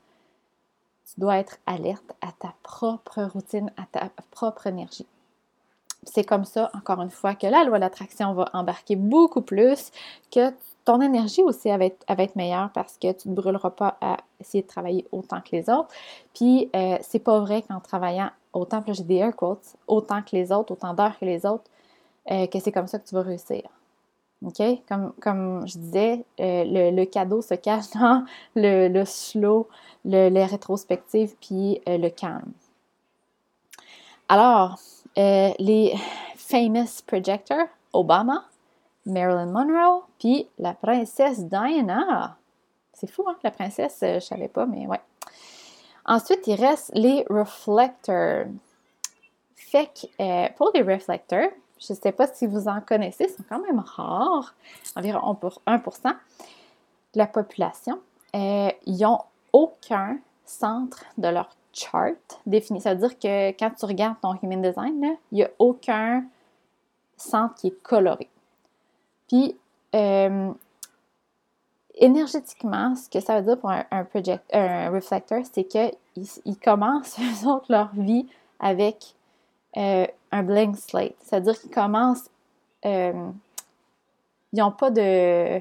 tu 1.07 1.21
dois 1.21 1.37
être 1.37 1.57
alerte 1.65 2.13
à 2.21 2.31
ta 2.33 2.53
propre 2.63 3.23
routine, 3.23 3.71
à 3.77 3.85
ta 3.91 4.09
propre 4.31 4.67
énergie. 4.67 5.05
C'est 6.03 6.25
comme 6.25 6.43
ça, 6.43 6.69
encore 6.73 7.01
une 7.01 7.11
fois, 7.11 7.33
que 7.33 7.47
la 7.47 7.63
loi 7.63 7.77
de 7.77 7.81
l'attraction 7.81 8.33
va 8.33 8.49
embarquer 8.51 8.97
beaucoup 8.97 9.41
plus, 9.41 9.91
que 10.31 10.51
ton 10.83 10.99
énergie 10.99 11.43
aussi 11.43 11.69
va 11.69 11.85
être, 11.85 12.35
meilleure 12.35 12.71
parce 12.73 12.97
que 12.97 13.13
tu 13.13 13.29
ne 13.29 13.35
brûleras 13.35 13.69
pas 13.69 13.97
à 14.01 14.17
essayer 14.41 14.63
de 14.63 14.67
travailler 14.67 15.07
autant 15.13 15.39
que 15.39 15.55
les 15.55 15.69
autres. 15.69 15.93
Puis, 16.33 16.69
euh, 16.75 16.97
c'est 17.01 17.19
pas 17.19 17.39
vrai 17.39 17.61
qu'en 17.61 17.79
travaillant 17.79 18.31
autant, 18.53 18.81
que 18.81 18.93
j'ai 18.93 19.03
des 19.03 19.15
air 19.15 19.35
quotes, 19.35 19.75
autant 19.87 20.21
que 20.21 20.35
les 20.35 20.51
autres, 20.51 20.71
autant 20.73 20.93
d'heures 20.93 21.17
que 21.19 21.25
les 21.25 21.45
autres, 21.45 21.69
euh, 22.31 22.47
que 22.47 22.59
c'est 22.59 22.71
comme 22.71 22.87
ça 22.87 22.99
que 22.99 23.07
tu 23.07 23.15
vas 23.15 23.21
réussir. 23.21 23.63
OK? 24.45 24.61
Comme, 24.87 25.13
comme 25.21 25.67
je 25.67 25.77
disais, 25.77 26.25
euh, 26.39 26.91
le, 26.91 27.05
cadeau 27.05 27.41
se 27.41 27.55
cache 27.55 27.89
dans 27.95 28.25
le, 28.55 29.03
slow, 29.05 29.67
le, 30.05 30.29
les 30.29 30.45
rétrospectives, 30.45 31.35
puis 31.41 31.81
euh, 31.87 31.97
le 31.97 32.09
calme. 32.09 32.51
Alors, 34.29 34.79
les 35.15 35.93
famous 36.35 37.01
projectors, 37.05 37.67
Obama, 37.91 38.45
Marilyn 39.05 39.47
Monroe, 39.47 40.03
puis 40.17 40.47
la 40.57 40.73
princesse 40.73 41.43
Diana. 41.45 42.37
C'est 42.93 43.07
fou, 43.07 43.23
hein? 43.27 43.35
La 43.43 43.51
princesse, 43.51 43.97
je 44.01 44.19
savais 44.19 44.47
pas, 44.47 44.65
mais 44.65 44.87
ouais. 44.87 45.01
Ensuite, 46.05 46.47
il 46.47 46.55
reste 46.55 46.91
les 46.93 47.25
reflectors. 47.29 48.45
Fait 49.55 49.87
que 49.87 50.51
pour 50.53 50.71
les 50.73 50.81
reflectors, 50.81 51.49
je 51.79 51.93
ne 51.93 51.97
sais 51.97 52.11
pas 52.11 52.27
si 52.27 52.47
vous 52.47 52.67
en 52.67 52.81
connaissez, 52.81 53.25
ils 53.29 53.33
sont 53.33 53.43
quand 53.47 53.59
même 53.59 53.79
rares, 53.79 54.53
environ 54.95 55.37
1% 55.67 56.03
de 56.03 56.13
la 57.15 57.27
population. 57.27 57.99
Euh, 58.35 58.69
ils 58.85 59.01
n'ont 59.01 59.19
aucun 59.51 60.17
centre 60.45 61.03
de 61.17 61.27
leur 61.27 61.49
chart 61.73 62.39
défini. 62.45 62.81
Ça 62.81 62.93
veut 62.93 63.07
dire 63.07 63.19
que 63.19 63.49
quand 63.51 63.71
tu 63.71 63.85
regardes 63.85 64.19
ton 64.21 64.35
Human 64.41 64.61
Design, 64.61 65.17
il 65.31 65.35
n'y 65.35 65.43
a 65.43 65.49
aucun 65.59 66.23
centre 67.17 67.55
qui 67.55 67.67
est 67.67 67.83
coloré. 67.83 68.29
Puis, 69.27 69.55
euh, 69.95 70.51
énergétiquement, 71.95 72.95
ce 72.95 73.09
que 73.09 73.19
ça 73.19 73.39
veut 73.39 73.45
dire 73.45 73.59
pour 73.59 73.69
un, 73.69 74.03
project, 74.05 74.43
un 74.53 74.89
reflector, 74.89 75.43
c'est 75.51 75.63
qu'ils 75.65 76.57
commencent, 76.63 77.17
leur 77.69 77.89
vie 77.93 78.27
avec 78.59 79.15
euh, 79.77 80.07
un 80.31 80.43
blank 80.43 80.77
slate. 80.77 81.15
C'est-à-dire 81.19 81.59
qu'ils 81.59 81.71
commencent. 81.71 82.29
Euh, 82.85 83.29
ils 84.51 84.59
n'ont 84.59 84.71
pas 84.71 84.91
de. 84.91 85.59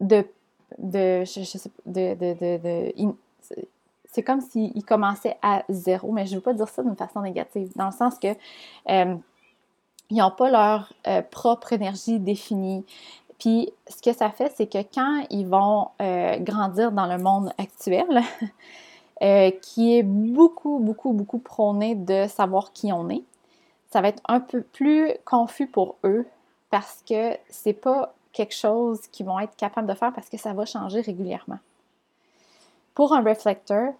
de, 0.00 0.26
de, 0.78 1.24
c'est 4.08 4.22
comme 4.22 4.40
s'ils 4.40 4.84
commençaient 4.84 5.36
à 5.42 5.62
zéro, 5.68 6.12
mais 6.12 6.26
je 6.26 6.32
ne 6.32 6.36
veux 6.36 6.42
pas 6.42 6.54
dire 6.54 6.68
ça 6.68 6.82
d'une 6.82 6.96
façon 6.96 7.20
négative, 7.20 7.70
dans 7.76 7.86
le 7.86 7.92
sens 7.92 8.18
que 8.18 8.28
euh, 8.88 9.16
ils 10.10 10.16
n'ont 10.18 10.30
pas 10.30 10.50
leur 10.50 10.92
propre 11.30 11.72
énergie 11.72 12.18
définie. 12.18 12.84
Puis 13.38 13.70
ce 13.88 14.02
que 14.02 14.12
ça 14.16 14.30
fait, 14.30 14.52
c'est 14.56 14.66
que 14.66 14.78
quand 14.94 15.24
ils 15.30 15.46
vont 15.46 15.88
grandir 16.40 16.92
dans 16.92 17.06
le 17.06 17.18
monde 17.18 17.52
actuel, 17.58 18.22
Euh, 19.22 19.50
qui 19.62 19.96
est 19.96 20.02
beaucoup, 20.02 20.78
beaucoup, 20.78 21.14
beaucoup 21.14 21.38
prôné 21.38 21.94
de 21.94 22.26
savoir 22.28 22.72
qui 22.74 22.92
on 22.92 23.08
est. 23.08 23.22
Ça 23.90 24.02
va 24.02 24.08
être 24.08 24.22
un 24.28 24.40
peu 24.40 24.60
plus 24.60 25.10
confus 25.24 25.66
pour 25.66 25.96
eux 26.04 26.26
parce 26.70 27.02
que 27.08 27.34
c'est 27.48 27.72
pas 27.72 28.12
quelque 28.34 28.54
chose 28.54 29.00
qu'ils 29.10 29.24
vont 29.24 29.40
être 29.40 29.56
capables 29.56 29.86
de 29.86 29.94
faire 29.94 30.12
parce 30.12 30.28
que 30.28 30.36
ça 30.36 30.52
va 30.52 30.66
changer 30.66 31.00
régulièrement. 31.00 31.58
Pour 32.92 33.14
un 33.14 33.22
réflecteur, 33.22 33.94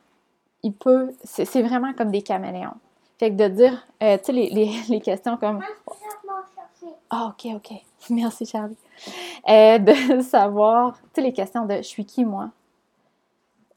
il 0.63 0.75
peut, 0.75 1.15
c'est 1.25 1.63
vraiment 1.63 1.95
comme 1.95 2.11
des 2.11 2.23
caméléons. 2.23 2.77
Fait 3.19 3.31
que 3.31 3.37
de 3.37 3.49
dire, 3.49 3.87
euh, 4.03 4.19
tu 4.19 4.25
sais, 4.25 4.33
les, 4.33 5.01
questions 5.05 5.39
comme. 5.39 5.63
Ah, 7.11 7.33
ok, 7.33 7.53
ok. 7.57 7.73
Merci, 8.11 8.47
Charlie. 8.47 8.77
Euh, 9.49 9.79
de 9.79 10.21
savoir, 10.23 10.99
sais, 11.15 11.23
les 11.23 11.33
questions 11.33 11.67
de 11.67 11.77
je 11.77 11.83
suis 11.83 12.05
qui, 12.05 12.25
moi? 12.25 12.51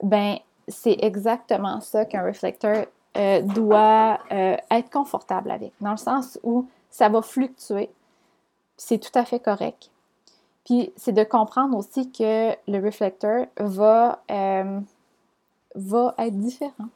Ben, 0.01 0.37
c'est 0.67 0.97
exactement 1.01 1.81
ça 1.81 2.05
qu'un 2.05 2.21
réflecteur 2.21 2.85
euh, 3.17 3.41
doit 3.41 4.19
euh, 4.31 4.55
être 4.71 4.89
confortable 4.89 5.51
avec, 5.51 5.73
dans 5.81 5.91
le 5.91 5.97
sens 5.97 6.39
où 6.43 6.67
ça 6.89 7.09
va 7.09 7.21
fluctuer. 7.21 7.89
C'est 8.77 8.99
tout 8.99 9.17
à 9.17 9.25
fait 9.25 9.39
correct. 9.39 9.89
Puis 10.63 10.91
c'est 10.95 11.11
de 11.11 11.23
comprendre 11.23 11.77
aussi 11.77 12.11
que 12.11 12.51
le 12.67 12.79
réflecteur 12.79 13.47
va, 13.57 14.21
va 15.75 16.15
être 16.17 16.37
différent 16.37 16.89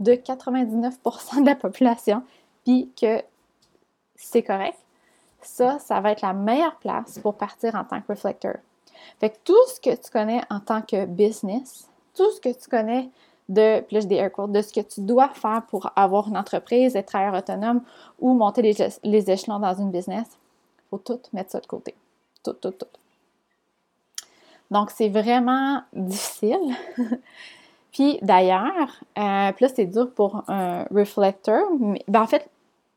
de 0.00 0.12
99% 0.12 1.42
de 1.42 1.46
la 1.46 1.54
population, 1.54 2.22
puis 2.64 2.90
que 3.00 3.22
c'est 4.16 4.42
correct. 4.42 4.78
Ça, 5.42 5.78
ça 5.78 6.00
va 6.00 6.12
être 6.12 6.22
la 6.22 6.32
meilleure 6.32 6.76
place 6.76 7.18
pour 7.18 7.34
partir 7.34 7.74
en 7.74 7.84
tant 7.84 8.00
que 8.00 8.08
réflecteur. 8.08 8.56
Fait 9.18 9.30
que 9.30 9.36
tout 9.44 9.66
ce 9.68 9.80
que 9.80 9.94
tu 9.94 10.10
connais 10.10 10.40
en 10.50 10.60
tant 10.60 10.82
que 10.82 11.06
business, 11.06 11.88
tout 12.14 12.30
ce 12.32 12.40
que 12.40 12.48
tu 12.48 12.68
connais 12.68 13.10
de, 13.48 13.80
puis 13.80 13.96
air 14.14 14.30
de 14.48 14.62
ce 14.62 14.72
que 14.72 14.80
tu 14.80 15.00
dois 15.00 15.28
faire 15.28 15.62
pour 15.68 15.90
avoir 15.96 16.28
une 16.28 16.36
entreprise, 16.36 16.94
être 16.96 17.06
travailleur 17.06 17.34
autonome 17.34 17.82
ou 18.20 18.32
monter 18.34 18.62
les, 19.02 19.30
échelons 19.30 19.58
dans 19.58 19.74
une 19.74 19.90
business, 19.90 20.26
il 20.30 20.88
faut 20.90 20.98
tout 20.98 21.20
mettre 21.32 21.50
ça 21.50 21.60
de 21.60 21.66
côté. 21.66 21.94
Tout, 22.44 22.52
tout, 22.54 22.70
tout. 22.70 22.86
Donc, 24.70 24.90
c'est 24.92 25.08
vraiment 25.08 25.82
difficile. 25.92 26.76
puis 27.92 28.20
d'ailleurs, 28.22 29.00
euh, 29.18 29.52
là, 29.58 29.68
c'est 29.74 29.86
dur 29.86 30.12
pour 30.12 30.44
un 30.48 30.84
reflector. 30.94 31.64
Mais, 31.80 32.04
ben, 32.06 32.22
en 32.22 32.26
fait, 32.28 32.48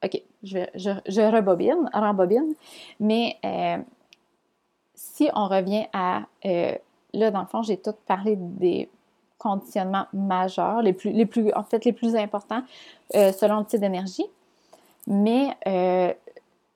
OK, 0.03 0.21
je, 0.43 1.31
rebobine, 1.35 1.89
rembobine. 1.93 2.53
Mais 2.99 3.37
euh, 3.45 3.77
si 4.95 5.29
on 5.33 5.47
revient 5.47 5.85
à. 5.93 6.23
Euh, 6.45 6.75
là, 7.13 7.31
dans 7.31 7.41
le 7.41 7.47
fond, 7.47 7.61
j'ai 7.61 7.77
tout 7.77 7.93
parlé 8.05 8.35
des 8.37 8.89
conditionnements 9.37 10.07
majeurs, 10.13 10.81
les 10.81 10.93
plus, 10.93 11.11
les 11.11 11.25
plus, 11.25 11.51
en 11.53 11.63
fait, 11.63 11.83
les 11.85 11.93
plus 11.93 12.15
importants 12.15 12.63
euh, 13.15 13.31
selon 13.33 13.59
le 13.59 13.65
type 13.65 13.81
d'énergie. 13.81 14.25
Mais 15.05 15.55
euh, 15.67 16.13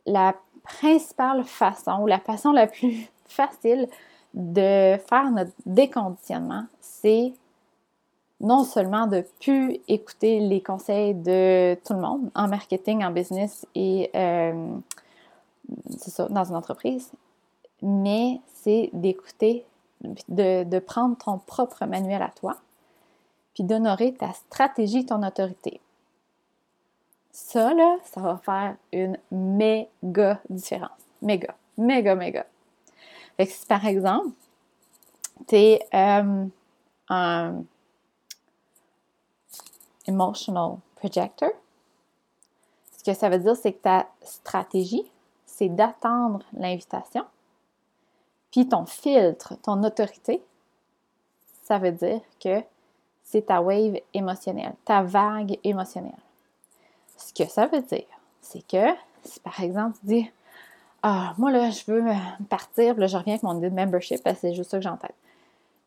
la 0.06 0.36
principale 0.64 1.46
façon, 1.46 2.02
ou 2.02 2.08
la 2.08 2.20
façon 2.20 2.52
la 2.52 2.68
plus 2.68 3.10
facile 3.26 3.88
de 4.34 4.98
faire 5.10 5.32
notre 5.32 5.54
déconditionnement, 5.66 6.66
c'est 6.82 7.34
non 8.40 8.64
seulement 8.64 9.08
de 9.08 9.26
plus 9.40 9.80
écouter 9.88 10.40
les 10.40 10.62
conseils 10.62 11.16
de 11.16 11.76
tout 11.86 11.94
le 11.94 12.00
monde 12.00 12.30
en 12.36 12.48
marketing, 12.48 13.04
en 13.04 13.12
business 13.12 13.66
et 13.74 14.12
euh, 14.16 14.78
ça, 15.98 16.28
dans 16.30 16.44
une 16.44 16.56
entreprise, 16.56 17.12
mais 17.82 18.40
c'est 18.54 18.90
d'écouter 18.94 19.66
de, 20.30 20.80
prendre 20.80 21.18
ton 21.18 21.40
propre 21.40 21.86
manuel 21.86 22.22
à 22.22 22.30
toi, 22.30 22.58
puis 23.54 23.64
d'honorer 23.64 24.14
ta 24.14 24.34
stratégie, 24.34 25.06
ton 25.06 25.24
autorité. 25.24 25.80
Ça, 27.32 27.74
là, 27.74 27.98
ça 28.04 28.22
va 28.22 28.38
faire 28.38 28.76
une 28.92 29.18
méga 29.32 30.40
différence. 30.50 30.92
Méga, 31.22 31.56
méga, 31.78 32.16
méga. 32.16 32.46
Fait 33.38 33.48
que 33.48 33.54
si 33.54 33.66
par 33.66 33.86
exemple, 33.86 34.30
tu 35.48 35.56
es 35.56 35.80
euh, 35.94 36.46
un 37.10 37.64
emotional 40.08 40.78
projector, 40.96 41.52
ce 42.98 43.04
que 43.04 43.14
ça 43.14 43.30
veut 43.30 43.40
dire, 43.40 43.56
c'est 43.56 43.74
que 43.74 43.82
ta 43.82 44.08
stratégie, 44.22 45.06
c'est 45.46 45.70
d'attendre 45.70 46.44
l'invitation 46.54 47.26
puis 48.52 48.68
ton 48.68 48.86
filtre, 48.86 49.56
ton 49.62 49.84
autorité, 49.84 50.42
ça 51.64 51.78
veut 51.78 51.92
dire 51.92 52.22
que 52.44 52.64
c'est 53.24 53.48
ta 53.48 53.62
wave 53.62 54.00
émotionnelle, 54.14 54.74
ta 54.86 55.04
vague 55.04 55.60
émotionnelle. 55.64 56.14
Ce 57.18 57.34
que 57.34 57.50
ça 57.50 57.68
veut 57.68 57.82
dire, 57.82 58.06
c'est 58.42 58.66
que 58.66 58.94
si 59.24 59.40
par 59.42 59.60
exemple 59.60 59.98
tu 60.00 60.06
dis 60.08 60.32
Ah, 61.04 61.34
moi 61.38 61.52
là, 61.52 61.70
je 61.70 61.84
veux 61.92 62.04
partir, 62.50 62.96
là, 62.96 63.08
je 63.08 63.18
reviens 63.18 63.34
avec 63.34 63.44
mon 63.44 63.54
membership, 63.54 64.28
c'est 64.40 64.54
juste 64.54 64.72
ça 64.72 64.78
que 64.78 64.84
j'ai 64.84 64.90
en 64.90 64.98
tête. 64.98 65.16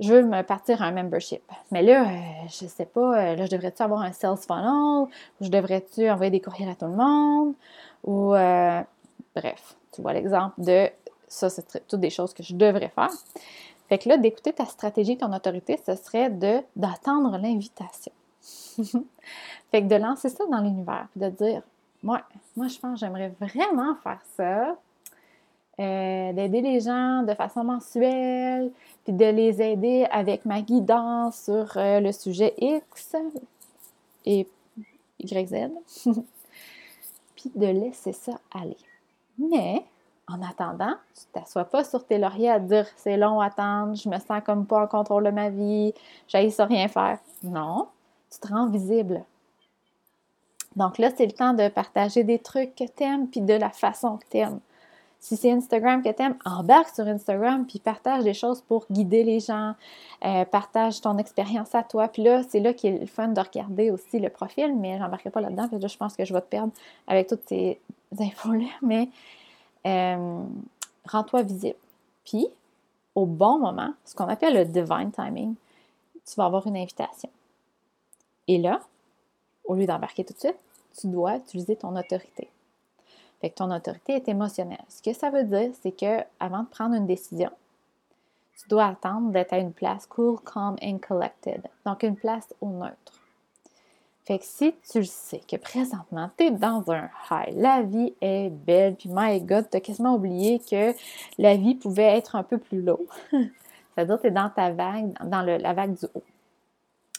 Je 0.00 0.14
veux 0.14 0.22
me 0.22 0.42
partir 0.42 0.80
un 0.82 0.92
membership. 0.92 1.42
Mais 1.70 1.82
là, 1.82 2.04
je 2.04 2.10
euh, 2.10 2.48
je 2.48 2.66
sais 2.66 2.86
pas, 2.86 3.00
euh, 3.18 3.36
là, 3.36 3.44
je 3.44 3.50
devrais-tu 3.50 3.82
avoir 3.82 4.00
un 4.00 4.12
sales 4.12 4.38
funnel? 4.38 5.08
Ou 5.40 5.44
je 5.44 5.50
devrais-tu 5.50 6.08
envoyer 6.08 6.30
des 6.30 6.40
courriels 6.40 6.70
à 6.70 6.74
tout 6.74 6.86
le 6.86 6.96
monde? 6.96 7.54
Ou, 8.04 8.34
euh, 8.34 8.80
bref, 9.36 9.76
tu 9.92 10.00
vois 10.00 10.14
l'exemple 10.14 10.54
de 10.58 10.88
ça, 11.28 11.50
c'est 11.50 11.86
toutes 11.86 12.00
des 12.00 12.10
choses 12.10 12.32
que 12.32 12.42
je 12.42 12.54
devrais 12.54 12.88
faire. 12.88 13.10
Fait 13.88 13.98
que 13.98 14.08
là, 14.08 14.16
d'écouter 14.16 14.52
ta 14.52 14.64
stratégie, 14.64 15.18
ton 15.18 15.32
autorité, 15.32 15.78
ce 15.84 15.94
serait 15.94 16.30
de, 16.30 16.60
d'attendre 16.76 17.36
l'invitation. 17.38 18.12
fait 19.70 19.82
que 19.82 19.86
de 19.86 19.96
lancer 19.96 20.30
ça 20.30 20.44
dans 20.50 20.60
l'univers, 20.60 21.08
de 21.14 21.28
dire, 21.28 21.62
moi, 22.02 22.22
moi, 22.56 22.68
je 22.68 22.78
pense 22.78 23.00
j'aimerais 23.00 23.32
vraiment 23.38 23.94
faire 24.02 24.20
ça. 24.36 24.76
Euh, 25.80 26.32
d'aider 26.34 26.60
les 26.60 26.80
gens 26.80 27.22
de 27.22 27.32
façon 27.32 27.64
mensuelle, 27.64 28.70
puis 29.04 29.14
de 29.14 29.24
les 29.24 29.62
aider 29.62 30.06
avec 30.10 30.44
ma 30.44 30.60
guidance 30.60 31.44
sur 31.44 31.74
euh, 31.78 32.00
le 32.00 32.12
sujet 32.12 32.52
X 32.58 33.16
et 34.26 34.46
YZ, 35.20 35.70
puis 37.34 37.50
de 37.54 37.66
laisser 37.66 38.12
ça 38.12 38.32
aller. 38.54 38.76
Mais 39.38 39.82
en 40.28 40.42
attendant, 40.42 40.96
tu 41.14 41.22
t'assois 41.32 41.64
pas 41.64 41.82
sur 41.82 42.04
tes 42.04 42.18
lauriers 42.18 42.50
à 42.50 42.58
dire 42.58 42.86
c'est 42.96 43.16
long 43.16 43.40
à 43.40 43.46
attendre, 43.46 43.94
je 43.94 44.10
me 44.10 44.18
sens 44.18 44.42
comme 44.44 44.66
pas 44.66 44.82
en 44.82 44.86
contrôle 44.86 45.24
de 45.24 45.30
ma 45.30 45.48
vie, 45.48 45.94
j'aille 46.28 46.50
ça 46.50 46.66
rien 46.66 46.88
faire. 46.88 47.20
Non, 47.42 47.88
tu 48.30 48.38
te 48.38 48.48
rends 48.48 48.68
visible. 48.68 49.24
Donc 50.76 50.98
là, 50.98 51.08
c'est 51.16 51.26
le 51.26 51.32
temps 51.32 51.54
de 51.54 51.68
partager 51.68 52.22
des 52.22 52.38
trucs 52.38 52.74
que 52.74 52.84
tu 52.84 53.02
aimes, 53.02 53.28
puis 53.28 53.40
de 53.40 53.54
la 53.54 53.70
façon 53.70 54.18
que 54.18 54.26
tu 54.30 54.36
aimes. 54.36 54.60
Si 55.20 55.36
c'est 55.36 55.52
Instagram 55.52 56.02
que 56.02 56.08
tu 56.08 56.22
aimes, 56.22 56.36
embarque 56.46 56.94
sur 56.94 57.06
Instagram, 57.06 57.66
puis 57.66 57.78
partage 57.78 58.24
des 58.24 58.32
choses 58.32 58.62
pour 58.62 58.86
guider 58.90 59.22
les 59.22 59.38
gens, 59.38 59.74
euh, 60.24 60.46
partage 60.46 61.02
ton 61.02 61.18
expérience 61.18 61.74
à 61.74 61.82
toi. 61.82 62.08
Puis 62.08 62.22
là, 62.22 62.42
c'est 62.48 62.60
là 62.60 62.72
qu'il 62.72 62.94
est 62.94 62.98
le 63.00 63.06
fun 63.06 63.28
de 63.28 63.40
regarder 63.40 63.90
aussi 63.90 64.18
le 64.18 64.30
profil, 64.30 64.74
mais 64.74 64.98
j'embarquerai 64.98 65.28
pas 65.30 65.42
là-dedans, 65.42 65.68
parce 65.68 65.82
que 65.82 65.88
je 65.88 65.96
pense 65.98 66.16
que 66.16 66.24
je 66.24 66.32
vais 66.32 66.40
te 66.40 66.46
perdre 66.46 66.72
avec 67.06 67.28
toutes 67.28 67.46
ces 67.46 67.78
infos-là. 68.18 68.68
Mais 68.80 69.10
euh, 69.86 70.42
rends-toi 71.04 71.42
visible. 71.42 71.76
Puis, 72.24 72.48
au 73.14 73.26
bon 73.26 73.58
moment, 73.58 73.92
ce 74.06 74.14
qu'on 74.14 74.28
appelle 74.28 74.54
le 74.54 74.64
divine 74.64 75.10
timing, 75.12 75.54
tu 76.24 76.34
vas 76.36 76.46
avoir 76.46 76.66
une 76.66 76.78
invitation. 76.78 77.28
Et 78.48 78.56
là, 78.56 78.80
au 79.64 79.74
lieu 79.74 79.84
d'embarquer 79.84 80.24
tout 80.24 80.32
de 80.32 80.38
suite, 80.38 80.58
tu 80.98 81.08
dois 81.08 81.36
utiliser 81.36 81.76
ton 81.76 81.94
autorité. 81.94 82.48
Fait 83.40 83.50
que 83.50 83.54
ton 83.54 83.70
autorité 83.70 84.14
est 84.14 84.28
émotionnelle. 84.28 84.84
Ce 84.88 85.02
que 85.02 85.12
ça 85.12 85.30
veut 85.30 85.44
dire, 85.44 85.70
c'est 85.82 85.92
que 85.92 86.24
avant 86.38 86.62
de 86.62 86.68
prendre 86.68 86.94
une 86.94 87.06
décision, 87.06 87.50
tu 88.60 88.68
dois 88.68 88.86
attendre 88.86 89.30
d'être 89.30 89.54
à 89.54 89.58
une 89.58 89.72
place 89.72 90.06
cool, 90.06 90.38
calm 90.40 90.76
and 90.82 90.98
collected. 90.98 91.62
Donc 91.86 92.02
une 92.02 92.16
place 92.16 92.52
au 92.60 92.68
neutre. 92.68 93.20
Fait 94.26 94.38
que 94.38 94.44
si 94.44 94.74
tu 94.90 94.98
le 94.98 95.04
sais 95.04 95.40
que 95.50 95.56
présentement, 95.56 96.30
tu 96.36 96.44
es 96.44 96.50
dans 96.50 96.84
un 96.90 97.08
high, 97.30 97.54
la 97.56 97.82
vie 97.82 98.14
est 98.20 98.50
belle, 98.50 98.94
puis 98.94 99.08
my 99.10 99.40
God, 99.40 99.68
tu 99.70 99.78
as 99.78 99.80
quasiment 99.80 100.14
oublié 100.14 100.60
que 100.60 100.94
la 101.38 101.56
vie 101.56 101.74
pouvait 101.74 102.16
être 102.16 102.36
un 102.36 102.42
peu 102.42 102.58
plus 102.58 102.82
low. 102.82 103.06
C'est-à-dire 103.32 104.20
tu 104.20 104.26
es 104.26 104.30
dans 104.30 104.50
ta 104.50 104.70
vague, 104.70 105.12
dans 105.24 105.40
la 105.40 105.72
vague 105.72 105.98
du 105.98 106.04
haut. 106.14 106.22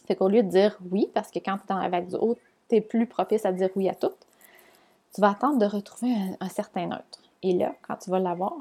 Fait 0.06 0.16
qu'au 0.16 0.30
lieu 0.30 0.44
de 0.44 0.50
dire 0.50 0.78
oui, 0.92 1.10
parce 1.14 1.32
que 1.32 1.40
quand 1.40 1.58
tu 1.58 1.64
es 1.64 1.68
dans 1.70 1.80
la 1.80 1.90
vague 1.90 2.08
du 2.08 2.16
haut, 2.16 2.38
tu 2.70 2.76
es 2.76 2.82
plus 2.82 3.08
propice 3.08 3.46
à 3.46 3.52
dire 3.52 3.70
oui 3.76 3.90
à 3.90 3.96
tout, 3.96 4.14
tu 5.14 5.22
vas 5.22 5.32
attendre 5.32 5.58
de 5.60 5.66
retrouver 5.66 6.14
un, 6.40 6.50
certain 6.50 6.88
neutre. 6.88 7.20
Et 7.44 7.54
là, 7.54 7.74
quand 7.82 7.98
tu 7.98 8.10
vas 8.10 8.20
l'avoir, 8.20 8.54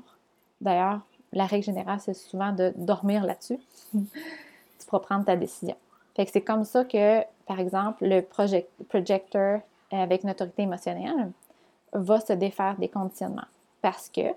d'ailleurs, 0.60 1.00
la 1.32 1.46
règle 1.46 1.64
générale, 1.64 2.00
c'est 2.00 2.14
souvent 2.14 2.52
de 2.52 2.72
dormir 2.76 3.24
là-dessus. 3.24 3.58
tu 3.92 4.86
pourras 4.86 5.00
prendre 5.00 5.24
ta 5.24 5.36
décision. 5.36 5.76
Fait 6.16 6.26
que 6.26 6.32
c'est 6.32 6.40
comme 6.40 6.64
ça 6.64 6.84
que, 6.84 7.22
par 7.46 7.60
exemple, 7.60 8.04
le 8.04 8.20
projecteur 8.22 9.60
avec 9.92 10.24
une 10.24 10.30
autorité 10.30 10.62
émotionnelle 10.62 11.30
va 11.92 12.20
se 12.20 12.32
défaire 12.32 12.76
des 12.78 12.88
conditionnements. 12.88 13.46
Parce 13.82 14.08
que 14.08 14.34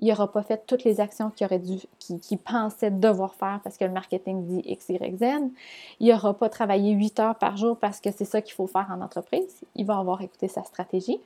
il 0.00 0.08
n'aura 0.08 0.30
pas 0.30 0.42
fait 0.42 0.66
toutes 0.66 0.84
les 0.84 1.00
actions 1.00 1.30
qu'il 1.30 1.46
aurait 1.46 1.60
dû, 1.60 1.78
qu'il 1.98 2.38
pensait 2.38 2.90
devoir 2.90 3.34
faire 3.34 3.60
parce 3.62 3.78
que 3.78 3.84
le 3.84 3.92
marketing 3.92 4.44
dit 4.44 4.62
X, 4.64 4.88
Y, 4.88 5.16
Z. 5.18 5.24
Il 6.00 6.08
n'aura 6.08 6.34
pas 6.34 6.48
travaillé 6.48 6.92
8 6.92 7.20
heures 7.20 7.34
par 7.36 7.56
jour 7.56 7.76
parce 7.78 8.00
que 8.00 8.10
c'est 8.10 8.24
ça 8.24 8.42
qu'il 8.42 8.54
faut 8.54 8.66
faire 8.66 8.88
en 8.90 9.00
entreprise. 9.00 9.62
Il 9.76 9.86
va 9.86 9.98
avoir 9.98 10.20
écouté 10.20 10.48
sa 10.48 10.64
stratégie, 10.64 11.20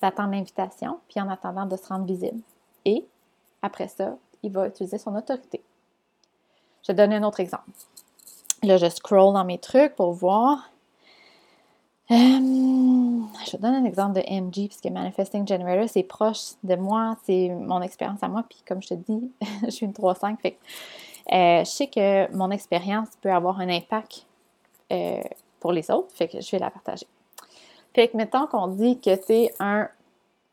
d'attendre 0.00 0.30
l'invitation, 0.30 0.98
puis 1.08 1.20
en 1.20 1.28
attendant 1.28 1.66
de 1.66 1.76
se 1.76 1.86
rendre 1.86 2.06
visible. 2.06 2.40
Et 2.84 3.04
après 3.60 3.88
ça, 3.88 4.16
il 4.42 4.52
va 4.52 4.68
utiliser 4.68 4.98
son 4.98 5.14
autorité. 5.14 5.62
Je 6.82 6.92
vais 6.92 6.96
donner 6.96 7.16
un 7.16 7.24
autre 7.24 7.40
exemple. 7.40 7.70
Là, 8.62 8.76
je 8.78 8.88
scroll 8.88 9.34
dans 9.34 9.44
mes 9.44 9.58
trucs 9.58 9.94
pour 9.94 10.12
voir. 10.12 10.70
Euh, 12.10 12.14
je 12.14 13.56
donne 13.58 13.74
un 13.74 13.84
exemple 13.84 14.14
de 14.14 14.22
MG, 14.30 14.68
puisque 14.68 14.86
Manifesting 14.86 15.46
Generator, 15.46 15.88
c'est 15.88 16.02
proche 16.02 16.52
de 16.62 16.74
moi, 16.74 17.16
c'est 17.24 17.50
mon 17.50 17.82
expérience 17.82 18.22
à 18.22 18.28
moi, 18.28 18.44
puis 18.48 18.60
comme 18.66 18.80
je 18.80 18.88
te 18.88 18.94
dis, 18.94 19.30
je 19.64 19.70
suis 19.70 19.84
une 19.84 19.92
3-5, 19.92 20.38
fait 20.40 20.58
euh, 21.32 21.60
je 21.60 21.70
sais 21.70 21.86
que 21.88 22.34
mon 22.34 22.50
expérience 22.50 23.08
peut 23.20 23.30
avoir 23.30 23.60
un 23.60 23.68
impact 23.68 24.24
euh, 24.90 25.20
pour 25.60 25.72
les 25.72 25.90
autres, 25.90 26.10
fait 26.14 26.28
que 26.28 26.40
je 26.40 26.50
vais 26.50 26.58
la 26.58 26.70
partager. 26.70 27.06
Fait 27.94 28.08
que 28.08 28.16
mettons 28.16 28.46
qu'on 28.46 28.68
dit 28.68 28.98
que 28.98 29.10
es 29.10 29.52
un 29.60 29.88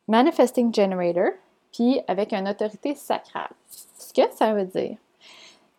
Manifesting 0.10 0.74
Generator, 0.74 1.30
puis 1.72 2.02
avec 2.08 2.34
une 2.34 2.50
autorité 2.50 2.96
sacrale. 2.96 3.52
Ce 3.70 4.14
que 4.14 4.24
ça 4.36 4.54
veut 4.54 4.66
dire, 4.66 4.98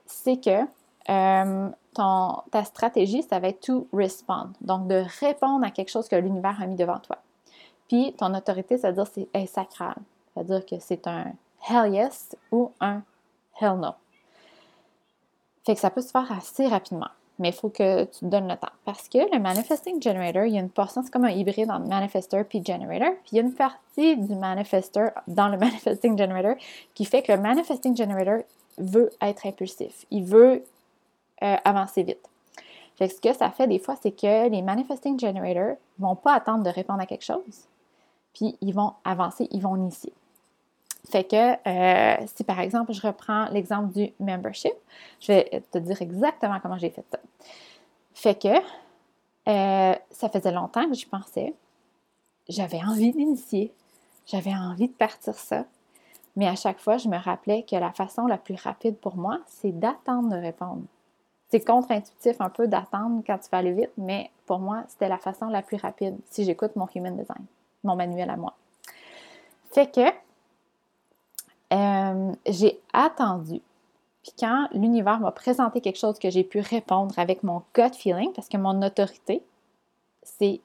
c'est 0.07 0.41
que 0.41 0.65
ta 1.07 2.65
stratégie, 2.65 3.23
ça 3.23 3.39
va 3.39 3.49
être 3.49 3.61
to 3.61 3.87
respond. 3.93 4.51
Donc, 4.61 4.87
de 4.89 5.05
répondre 5.21 5.65
à 5.65 5.71
quelque 5.71 5.91
chose 5.91 6.09
que 6.09 6.17
l'univers 6.17 6.61
a 6.61 6.67
mis 6.67 6.77
devant 6.77 6.99
toi. 6.99 7.19
Puis, 7.89 8.15
ton 8.19 8.35
autorité, 8.35 8.79
ça 8.79 8.91
veut 8.91 8.97
dire 8.97 9.07
c'est 9.07 9.29
est 9.33 9.47
sacral. 9.47 9.95
Ça 10.35 10.43
veut 10.43 10.47
dire 10.47 10.67
que 10.67 10.77
c'est 10.81 11.07
un 11.07 11.33
hell 11.69 11.95
yes 11.95 12.37
ou 12.51 12.73
un 12.81 13.03
hell 13.61 13.77
no. 13.79 13.93
Fait 15.65 15.75
que 15.75 15.81
ça 15.81 15.91
peut 15.91 16.03
se 16.03 16.11
faire 16.11 16.31
assez 16.31 16.67
rapidement. 16.67 17.09
Mais 17.39 17.49
il 17.51 17.55
faut 17.55 17.69
que 17.69 18.05
tu 18.05 18.21
te 18.21 18.25
donnes 18.25 18.49
le 18.49 18.57
temps. 18.57 18.73
Parce 18.85 19.09
que 19.09 19.19
le 19.19 19.39
Manifesting 19.39 20.01
Generator, 20.01 20.45
il 20.45 20.55
y 20.55 20.57
a 20.57 20.61
une 20.61 20.71
portion, 20.71 21.03
c'est 21.03 21.11
comme 21.11 21.25
un 21.25 21.31
hybride 21.31 21.71
entre 21.71 21.87
Manifester 21.87 22.45
puis 22.45 22.63
Generator. 22.65 23.11
Puis 23.25 23.33
il 23.33 23.37
y 23.37 23.39
a 23.41 23.43
une 23.43 23.53
partie 23.53 24.17
du 24.17 24.35
Manifester 24.35 25.09
dans 25.27 25.49
le 25.49 25.59
Manifesting 25.59 26.17
Generator 26.17 26.55
qui 26.95 27.05
fait 27.05 27.23
que 27.23 27.33
le 27.33 27.39
Manifesting 27.39 27.97
Generator 27.97 28.45
veut 28.79 29.11
être 29.21 29.47
impulsif. 29.47 30.07
Il 30.11 30.25
veut 30.25 30.63
euh, 31.43 31.57
avancer 31.65 32.03
vite. 32.03 32.29
Ce 32.99 33.21
que 33.21 33.35
ça 33.35 33.51
fait 33.51 33.67
des 33.67 33.79
fois, 33.79 33.97
c'est 34.01 34.13
que 34.13 34.49
les 34.49 34.63
manifesting 34.63 35.21
generators 35.21 35.77
vont 35.99 36.17
pas 36.17 36.35
attendre 36.35 36.65
de 36.65 36.71
répondre 36.71 37.01
à 37.01 37.07
quelque 37.07 37.25
chose, 37.25 37.69
puis 38.33 38.57
ils 38.61 38.73
vont 38.73 38.95
avancer, 39.05 39.49
ils 39.51 39.61
vont 39.61 39.77
initier. 39.77 40.13
Fait 41.11 41.25
que 41.25 41.37
euh, 41.37 42.27
si 42.35 42.43
par 42.43 42.59
exemple, 42.61 42.93
je 42.93 43.07
reprends 43.07 43.49
l'exemple 43.51 43.93
du 43.93 44.13
membership, 44.19 44.73
je 45.21 45.33
vais 45.33 45.63
te 45.71 45.79
dire 45.79 46.01
exactement 46.03 46.59
comment 46.61 46.79
j'ai 46.79 46.91
fait 46.91 47.05
ça. 47.11 47.19
Fait 48.15 48.41
que 48.41 48.49
euh, 48.49 49.95
ça 50.11 50.29
faisait 50.29 50.53
longtemps 50.53 50.89
que 50.89 50.95
j'y 50.95 51.07
pensais. 51.07 51.55
J'avais 52.49 52.83
envie 52.83 53.13
d'initier. 53.13 53.73
J'avais 54.27 54.55
envie 54.55 54.89
de 54.89 54.93
partir 54.93 55.35
ça. 55.35 55.65
Mais 56.35 56.49
à 56.49 56.57
chaque 56.57 56.81
fois, 56.81 56.99
je 56.99 57.09
me 57.09 57.17
rappelais 57.17 57.63
que 57.63 57.77
la 57.77 57.93
façon 57.93 58.27
la 58.27 58.39
plus 58.39 58.57
rapide 58.57 58.97
pour 58.97 59.17
moi, 59.17 59.41
c'est 59.47 59.73
d'attendre 59.73 60.31
de 60.31 60.37
répondre. 60.37 60.83
C'est 61.49 61.65
contre-intuitif 61.65 62.41
un 62.41 62.51
peu 62.51 62.67
d'attendre 62.67 63.23
quand 63.27 63.39
tu 63.39 63.49
vas 63.51 63.59
aller 63.59 63.73
vite, 63.73 63.93
mais 63.97 64.31
pour 64.47 64.59
moi, 64.59 64.85
c'était 64.89 65.09
la 65.09 65.19
façon 65.19 65.49
la 65.49 65.63
plus 65.63 65.77
rapide 65.77 66.17
si 66.31 66.45
j'écoute 66.45 66.75
mon 66.77 66.89
human 66.95 67.17
design, 67.17 67.45
mon 67.85 67.95
manuel 67.95 68.31
à 68.31 68.37
moi. 68.37 68.55
Fait 69.71 69.91
que 69.91 70.01
euh, 71.73 72.33
j'ai 72.47 72.81
attendu. 72.93 73.61
Puis 74.23 74.33
quand 74.39 74.69
l'univers 74.73 75.21
m'a 75.21 75.31
présenté 75.31 75.81
quelque 75.81 75.99
chose 75.99 76.19
que 76.19 76.31
j'ai 76.31 76.43
pu 76.43 76.61
répondre 76.61 77.17
avec 77.19 77.43
mon 77.43 77.63
gut 77.75 77.95
feeling, 77.95 78.33
parce 78.33 78.49
que 78.49 78.57
mon 78.57 78.83
autorité, 78.83 79.43
c'est 80.23 80.61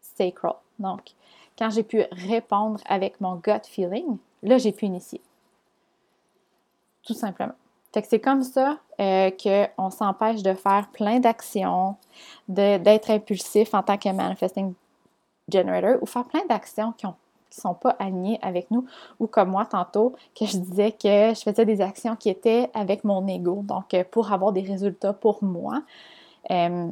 sacral. 0.00 0.54
Donc, 0.78 1.12
quand 1.58 1.70
j'ai 1.70 1.82
pu 1.82 2.04
répondre 2.12 2.80
avec 2.86 3.20
mon 3.20 3.36
gut 3.36 3.64
feeling, 3.64 4.18
là, 4.42 4.58
j'ai 4.58 4.72
pu 4.72 4.86
initier. 4.86 5.20
Tout 7.04 7.14
simplement. 7.14 7.54
Fait 7.92 8.02
que 8.02 8.08
c'est 8.08 8.20
comme 8.20 8.42
ça 8.42 8.78
euh, 9.00 9.30
qu'on 9.30 9.90
s'empêche 9.90 10.42
de 10.42 10.54
faire 10.54 10.88
plein 10.92 11.20
d'actions, 11.20 11.96
d'être 12.48 13.10
impulsif 13.10 13.74
en 13.74 13.82
tant 13.82 13.98
que 13.98 14.08
manifesting 14.08 14.72
generator 15.52 16.02
ou 16.02 16.06
faire 16.06 16.24
plein 16.24 16.44
d'actions 16.48 16.92
qui 16.92 17.06
ne 17.06 17.12
sont 17.50 17.74
pas 17.74 17.90
alignées 17.98 18.38
avec 18.40 18.70
nous 18.70 18.86
ou 19.20 19.26
comme 19.26 19.50
moi 19.50 19.66
tantôt 19.66 20.14
que 20.34 20.46
je 20.46 20.56
disais 20.56 20.92
que 20.92 21.34
je 21.34 21.40
faisais 21.42 21.66
des 21.66 21.80
actions 21.82 22.16
qui 22.16 22.30
étaient 22.30 22.70
avec 22.72 23.04
mon 23.04 23.26
ego, 23.26 23.60
donc 23.62 23.92
euh, 23.92 24.04
pour 24.10 24.32
avoir 24.32 24.52
des 24.52 24.62
résultats 24.62 25.12
pour 25.12 25.42
moi. 25.44 25.82
Euh, 26.50 26.88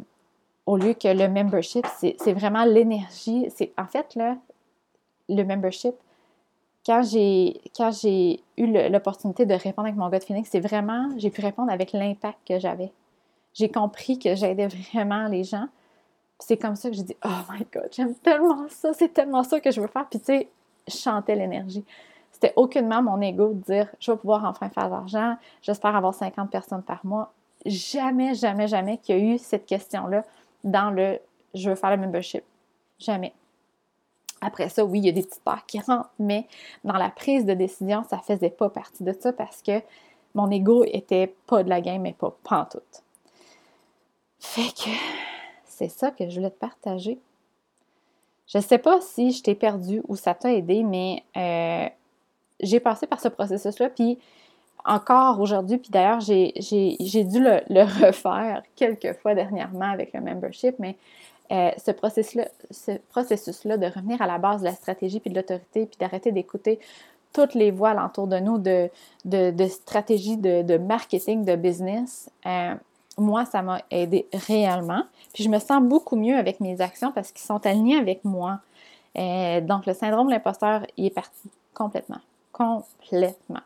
au 0.67 0.77
lieu 0.77 0.95
que 0.95 1.09
le 1.09 1.29
membership, 1.29 1.85
c'est 1.99 2.33
vraiment 2.33 2.65
l'énergie. 2.65 3.49
C'est 3.57 3.73
En 3.77 3.87
fait, 3.87 4.15
là, 4.15 4.37
le 5.29 5.43
membership, 5.43 5.95
quand 6.85 7.03
j'ai 7.03 7.61
quand 7.77 7.91
j'ai 7.91 8.41
eu 8.57 8.67
l'opportunité 8.89 9.47
de 9.47 9.55
répondre 9.55 9.87
avec 9.87 9.97
mon 9.97 10.09
gut 10.09 10.21
feeling, 10.21 10.45
c'est 10.45 10.61
vraiment, 10.61 11.09
j'ai 11.17 11.31
pu 11.31 11.41
répondre 11.41 11.71
avec 11.71 11.93
l'impact 11.93 12.39
que 12.47 12.59
j'avais. 12.59 12.93
J'ai 13.53 13.71
compris 13.71 14.19
que 14.19 14.35
j'aidais 14.35 14.69
vraiment 14.69 15.27
les 15.27 15.45
gens. 15.45 15.67
C'est 16.39 16.57
comme 16.57 16.77
ça 16.77 16.89
que 16.89 16.97
j'ai 16.97 17.03
dit 17.03 17.17
Oh 17.25 17.53
my 17.53 17.67
God, 17.73 17.89
j'aime 17.93 18.15
tellement 18.15 18.67
ça, 18.69 18.93
c'est 18.95 19.13
tellement 19.13 19.43
ça 19.43 19.61
que 19.61 19.71
je 19.71 19.81
veux 19.81 19.89
faire. 19.89 20.07
Puis 20.09 20.19
tu 20.21 20.27
sais, 20.27 20.49
je 20.89 20.97
chantais 20.97 21.35
l'énergie. 21.35 21.85
C'était 22.33 22.55
aucunement 22.57 23.03
mon 23.03 23.21
ego 23.21 23.53
de 23.53 23.63
dire 23.63 23.89
Je 23.99 24.13
vais 24.13 24.17
pouvoir 24.17 24.45
enfin 24.45 24.71
faire 24.71 24.87
de 24.87 24.93
l'argent, 24.93 25.37
j'espère 25.61 25.95
avoir 25.95 26.15
50 26.15 26.51
personnes 26.51 26.83
par 26.83 27.05
mois. 27.05 27.33
Jamais, 27.67 28.35
jamais, 28.35 28.69
jamais 28.69 28.97
qu'il 28.97 29.19
y 29.19 29.21
a 29.21 29.35
eu 29.35 29.39
cette 29.39 29.67
question-là 29.67 30.25
dans 30.65 30.91
le 30.91 31.19
Je 31.53 31.69
veux 31.69 31.77
faire 31.77 31.91
le 31.91 31.99
membership. 31.99 32.43
Jamais. 32.99 33.35
Après 34.41 34.69
ça, 34.69 34.85
oui, 34.85 35.01
il 35.01 35.07
y 35.07 35.09
a 35.09 35.13
des 35.13 35.23
petites 35.23 35.43
parts 35.45 35.67
qui 35.67 35.81
rentrent, 35.81 36.11
mais 36.19 36.47
dans 36.85 36.97
la 36.97 37.11
prise 37.11 37.45
de 37.45 37.55
décision, 37.55 38.05
ça 38.09 38.19
faisait 38.19 38.51
pas 38.51 38.71
partie 38.71 39.05
de 39.05 39.13
ça 39.13 39.33
parce 39.33 39.63
que 39.63 39.81
mon 40.35 40.51
ego 40.51 40.85
était 40.85 41.35
pas 41.47 41.63
de 41.63 41.69
la 41.69 41.81
game, 41.81 42.03
mais 42.03 42.13
pas 42.13 42.35
pantoute. 42.43 43.03
Fait 44.39 44.73
que 44.73 44.91
c'est 45.65 45.89
ça 45.89 46.11
que 46.11 46.29
je 46.29 46.37
voulais 46.37 46.51
te 46.51 46.59
partager. 46.59 47.19
Je 48.47 48.59
sais 48.59 48.79
pas 48.79 49.01
si 49.01 49.33
je 49.33 49.43
t'ai 49.43 49.55
perdu 49.55 50.03
ou 50.09 50.17
ça 50.17 50.35
t'a 50.35 50.53
aidé, 50.53 50.83
mais 50.83 51.23
euh, 51.37 51.89
j'ai 52.61 52.81
passé 52.81 53.07
par 53.07 53.21
ce 53.21 53.29
processus-là, 53.29 53.91
puis 53.91 54.19
encore 54.85 55.41
aujourd'hui, 55.41 55.79
puis 55.79 55.91
d'ailleurs, 55.91 56.21
j'ai 56.21 56.53
dû 56.53 57.41
le, 57.41 58.07
refaire 58.07 58.63
quelques 58.77 59.15
fois 59.19 59.35
dernièrement 59.35 59.91
avec 59.91 60.13
le 60.13 60.21
membership, 60.21 60.77
mais 60.79 60.97
euh, 61.53 61.71
ce 61.85 61.91
processus-là 61.91 62.47
ce 62.71 62.93
processus 63.09 63.67
de 63.67 63.87
revenir 63.87 64.23
à 64.23 64.27
la 64.27 64.39
base 64.39 64.61
de 64.61 64.67
la 64.67 64.73
stratégie 64.73 65.19
puis 65.19 65.31
de 65.31 65.37
l'autorité, 65.37 65.87
puis 65.87 65.97
d'arrêter 65.99 66.31
d'écouter 66.31 66.79
toutes 67.33 67.55
les 67.55 67.73
voix 67.73 67.91
alentour 67.91 68.29
de 68.29 68.39
nous 68.39 68.59
de, 68.59 69.67
stratégie 69.69 70.37
de, 70.37 70.79
marketing, 70.79 71.45
de 71.45 71.57
business, 71.57 72.31
euh, 72.47 72.75
moi, 73.19 73.45
ça 73.45 73.63
m'a 73.63 73.83
aidé 73.91 74.27
réellement. 74.33 75.03
Puis 75.33 75.45
je 75.45 75.49
me 75.49 75.59
sens 75.59 75.83
beaucoup 75.83 76.17
mieux 76.17 76.37
avec 76.37 76.61
mes 76.61 76.81
actions 76.81 77.13
parce 77.13 77.31
qu'ils 77.33 77.47
sont 77.47 77.65
alignés 77.67 77.99
avec 77.99 78.25
moi. 78.25 78.61
Euh, 79.17 79.61
donc, 79.61 79.87
le 79.87 79.93
syndrome 79.93 80.27
de 80.27 80.33
l'imposteur, 80.33 80.87
il 80.97 81.07
est 81.07 81.15
parti 81.15 81.51
complètement. 81.75 82.21
Complètement. 82.53 83.61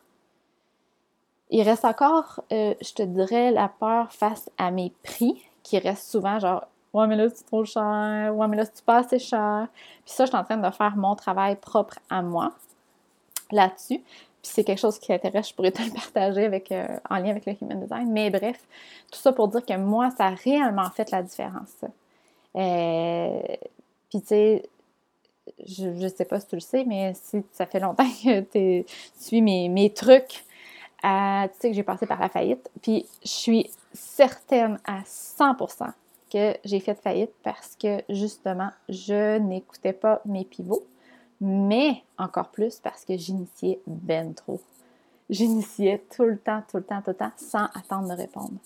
Il 1.50 1.62
reste 1.62 1.84
encore, 1.84 2.42
je 2.50 2.94
te 2.94 3.02
dirais, 3.02 3.50
la 3.50 3.68
peur 3.68 4.12
face 4.12 4.50
à 4.58 4.70
mes 4.70 4.92
prix, 5.02 5.42
qui 5.62 5.78
reste 5.78 6.10
souvent 6.10 6.38
genre 6.38 6.66
Ouais, 6.94 7.08
mais 7.08 7.16
là, 7.16 7.28
c'est 7.28 7.44
trop 7.44 7.64
cher. 7.64 8.32
Ouais, 8.34 8.46
mais 8.46 8.56
là, 8.56 8.64
c'est 8.64 8.84
pas 8.84 8.98
assez 8.98 9.18
cher. 9.18 9.66
Puis 10.04 10.14
ça, 10.14 10.24
je 10.24 10.30
suis 10.30 10.38
en 10.38 10.44
train 10.44 10.56
de 10.56 10.70
faire 10.70 10.96
mon 10.96 11.16
travail 11.16 11.56
propre 11.56 11.98
à 12.08 12.22
moi 12.22 12.52
là-dessus. 13.50 13.98
Puis 13.98 14.52
c'est 14.52 14.62
quelque 14.62 14.78
chose 14.78 14.98
qui 14.98 15.08
t'intéresse, 15.08 15.48
je 15.48 15.54
pourrais 15.54 15.72
te 15.72 15.82
le 15.82 15.90
partager 15.90 16.44
avec, 16.44 16.70
euh, 16.70 16.86
en 17.10 17.16
lien 17.16 17.30
avec 17.30 17.46
le 17.46 17.54
Human 17.60 17.80
Design. 17.80 18.12
Mais 18.12 18.30
bref, 18.30 18.60
tout 19.10 19.18
ça 19.18 19.32
pour 19.32 19.48
dire 19.48 19.64
que 19.64 19.76
moi, 19.76 20.10
ça 20.16 20.26
a 20.26 20.34
réellement 20.34 20.88
fait 20.90 21.10
la 21.10 21.22
différence. 21.22 21.84
Euh, 22.56 23.40
puis 24.10 24.20
tu 24.20 24.26
sais, 24.28 24.68
je 25.66 25.88
ne 25.88 26.08
sais 26.08 26.24
pas 26.24 26.38
si 26.38 26.46
tu 26.46 26.54
le 26.56 26.60
sais, 26.60 26.84
mais 26.84 27.12
si 27.14 27.42
ça 27.52 27.66
fait 27.66 27.80
longtemps 27.80 28.08
que 28.24 28.40
tu 28.40 28.86
suis 29.18 29.42
mes, 29.42 29.92
trucs, 29.92 30.44
euh, 31.04 31.48
tu 31.48 31.54
sais 31.58 31.70
que 31.70 31.72
j'ai 31.72 31.82
passé 31.82 32.06
par 32.06 32.20
la 32.20 32.28
faillite. 32.28 32.70
Puis 32.82 33.04
je 33.22 33.28
suis 33.28 33.70
certaine 33.92 34.78
à 34.84 35.00
100% 35.00 35.92
que 36.34 36.58
j'ai 36.64 36.80
fait 36.80 37.00
faillite 37.00 37.32
parce 37.44 37.76
que 37.76 38.02
justement, 38.08 38.70
je 38.88 39.38
n'écoutais 39.38 39.92
pas 39.92 40.20
mes 40.24 40.44
pivots 40.44 40.84
mais 41.40 42.02
encore 42.18 42.48
plus 42.48 42.80
parce 42.80 43.04
que 43.04 43.16
j'initiais 43.16 43.80
ben 43.86 44.34
trop. 44.34 44.60
J'initiais 45.30 46.02
tout 46.14 46.24
le 46.24 46.38
temps, 46.38 46.62
tout 46.70 46.78
le 46.78 46.82
temps, 46.82 47.00
tout 47.02 47.10
le 47.10 47.16
temps, 47.16 47.32
sans 47.36 47.64
attendre 47.74 48.08
de 48.08 48.14
répondre. 48.14 48.58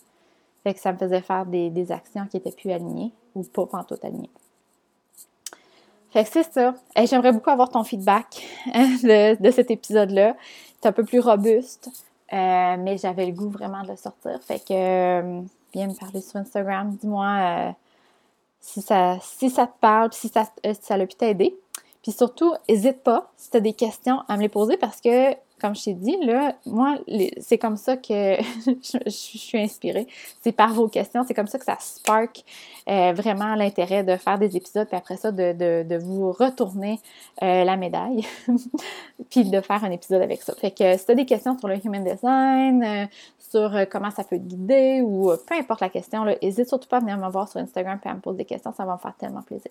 Fait 0.63 0.75
que 0.75 0.81
ça 0.81 0.93
me 0.93 0.99
faisait 0.99 1.21
faire 1.21 1.47
des, 1.47 1.93
actions 1.93 2.27
qui 2.27 2.37
étaient 2.37 2.53
plus 2.53 2.71
alignées 2.71 3.13
ou 3.35 3.43
pas 3.43 3.85
tout 3.85 3.99
alignées. 4.03 4.31
Fait 6.11 6.25
que 6.25 6.31
c'est 6.31 6.53
ça. 6.53 6.75
Et 6.97 7.07
j'aimerais 7.07 7.33
beaucoup 7.33 7.51
avoir 7.51 7.69
ton 7.69 7.85
feedback 7.85 8.47
hein, 8.75 8.97
de, 9.41 9.51
cet 9.51 9.71
épisode-là. 9.71 10.37
C'est 10.81 10.89
un 10.89 10.93
peu 10.93 11.05
plus 11.05 11.21
robuste, 11.21 11.91
euh, 12.33 12.77
mais 12.79 12.97
j'avais 12.97 13.27
le 13.27 13.33
goût 13.33 13.51
vraiment 13.51 13.83
de 13.83 13.89
le 13.89 13.97
sortir. 13.97 14.41
Fait 14.43 14.59
que 14.59 14.73
euh, 14.73 15.43
viens 15.73 15.89
me 15.89 15.99
parler 15.99 16.21
sur 16.21 16.37
Instagram. 16.37 16.97
Dis-moi 17.01 17.27
euh, 17.27 17.73
si, 18.61 18.83
ça, 18.83 19.19
si 19.21 19.51
ça 19.51 19.67
te 19.67 19.79
parle, 19.81 20.13
si 20.13 20.29
ça, 20.29 20.45
si 20.65 20.79
ça 20.81 20.95
a 20.95 21.07
pu 21.07 21.15
t'aider. 21.15 21.57
Puis 22.03 22.13
surtout, 22.13 22.55
n'hésite 22.69 23.03
pas, 23.03 23.31
si 23.37 23.51
tu 23.51 23.57
as 23.57 23.61
des 23.61 23.73
questions, 23.73 24.21
à 24.29 24.37
me 24.37 24.43
les 24.43 24.49
poser 24.49 24.77
parce 24.77 25.01
que, 25.01 25.35
comme 25.61 25.75
je 25.75 25.85
t'ai 25.85 25.95
dit, 25.95 26.17
là, 26.23 26.55
moi, 26.65 26.97
c'est 27.41 27.59
comme 27.59 27.77
ça 27.77 27.97
que 27.97 28.37
je, 28.67 29.11
suis 29.11 29.59
inspirée. 29.59 30.07
C'est 30.41 30.53
par 30.53 30.73
vos 30.73 30.87
questions, 30.87 31.25
c'est 31.27 31.35
comme 31.35 31.49
ça 31.49 31.59
que 31.59 31.65
ça 31.65 31.77
spark 31.81 32.45
euh, 32.89 33.13
vraiment 33.13 33.57
l'intérêt 33.57 34.05
de 34.05 34.17
faire 34.17 34.39
des 34.39 34.57
épisodes, 34.57 34.87
puis 34.87 34.97
après 34.97 35.17
ça, 35.17 35.33
de, 35.33 35.99
vous 35.99 36.31
retourner 36.31 37.01
euh, 37.43 37.65
la 37.65 37.77
médaille, 37.77 38.25
puis 39.31 39.45
de 39.51 39.61
faire 39.61 39.83
un 39.83 39.91
épisode 39.91 40.23
avec 40.23 40.43
ça. 40.43 40.55
Fait 40.55 40.71
que 40.71 40.97
si 40.97 41.05
tu 41.05 41.11
as 41.11 41.15
des 41.17 41.27
questions 41.27 41.59
sur 41.59 41.67
le 41.67 41.85
Human 41.85 42.05
Design, 42.05 42.85
euh, 42.85 43.07
sur 43.51 43.73
comment 43.91 44.11
ça 44.11 44.25
peut 44.25 44.39
te 44.39 44.43
guider, 44.43 45.03
ou 45.03 45.33
peu 45.47 45.55
importe 45.55 45.81
la 45.81 45.89
question, 45.89 46.25
n'hésite 46.25 46.69
surtout 46.69 46.89
pas 46.89 46.99
à 46.99 47.01
venir 47.01 47.17
me 47.19 47.29
voir 47.31 47.49
sur 47.49 47.61
Instagram 47.61 47.99
et 48.05 48.09
à 48.09 48.15
me 48.15 48.21
poser 48.21 48.39
des 48.39 48.45
questions, 48.45 48.73
ça 48.73 48.85
va 48.85 48.95
me 48.95 48.99
faire 48.99 49.15
tellement 49.17 49.43
plaisir. 49.43 49.71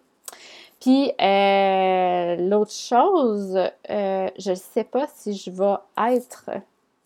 Puis 0.79 1.11
euh, 1.19 2.35
l'autre 2.49 2.71
chose, 2.71 3.57
euh, 3.89 4.29
je 4.37 4.49
ne 4.51 4.55
sais 4.55 4.83
pas 4.83 5.07
si 5.15 5.33
je 5.33 5.49
vais 5.49 6.13
être. 6.13 6.49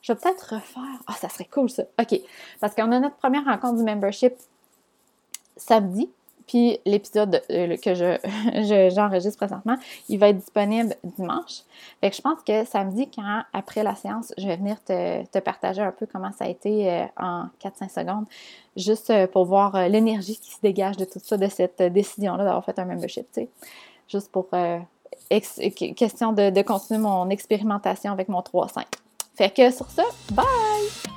Je 0.01 0.13
vais 0.13 0.19
peut-être 0.19 0.55
refaire. 0.55 0.99
Ah, 1.07 1.13
ça 1.13 1.29
serait 1.29 1.45
cool 1.45 1.69
ça. 1.69 1.83
OK. 1.99 2.19
Parce 2.59 2.75
qu'on 2.75 2.91
a 2.91 2.99
notre 2.99 3.15
première 3.17 3.45
rencontre 3.45 3.77
du 3.77 3.83
membership 3.83 4.33
samedi. 5.55 6.09
Puis 6.51 6.79
l'épisode 6.85 7.41
euh, 7.49 7.77
que 7.77 7.95
je, 7.95 8.91
j'enregistre 8.93 9.37
présentement, 9.37 9.77
il 10.09 10.19
va 10.19 10.27
être 10.27 10.37
disponible 10.37 10.93
dimanche. 11.17 11.61
Fait 12.01 12.09
que 12.09 12.15
je 12.17 12.21
pense 12.21 12.41
que 12.45 12.65
samedi, 12.65 13.09
quand 13.09 13.43
après 13.53 13.83
la 13.83 13.95
séance, 13.95 14.33
je 14.37 14.47
vais 14.47 14.57
venir 14.57 14.75
te, 14.83 15.39
partager 15.39 15.81
un 15.81 15.93
peu 15.93 16.05
comment 16.11 16.33
ça 16.33 16.43
a 16.43 16.47
été 16.49 16.91
euh, 16.91 17.05
en 17.15 17.45
4-5 17.63 17.89
secondes, 17.89 18.25
juste 18.75 19.11
euh, 19.11 19.27
pour 19.27 19.45
voir 19.45 19.87
l'énergie 19.87 20.35
qui 20.35 20.51
se 20.51 20.59
dégage 20.61 20.97
de 20.97 21.05
tout 21.05 21.21
ça, 21.23 21.37
de 21.37 21.47
cette 21.47 21.81
décision-là 21.81 22.43
d'avoir 22.43 22.65
fait 22.65 22.77
un 22.79 22.85
membership, 22.85 23.27
tu 23.31 23.43
sais. 23.43 23.49
Juste 24.09 24.29
pour 24.29 24.49
question 25.95 26.33
de, 26.33 26.49
de 26.49 26.61
continuer 26.63 26.99
mon 26.99 27.29
expérimentation 27.29 28.11
avec 28.11 28.27
mon 28.27 28.41
3-5. 28.41 28.83
Fait 29.35 29.51
que 29.51 29.71
sur 29.71 29.89
ça, 29.89 30.03
bye! 30.33 31.10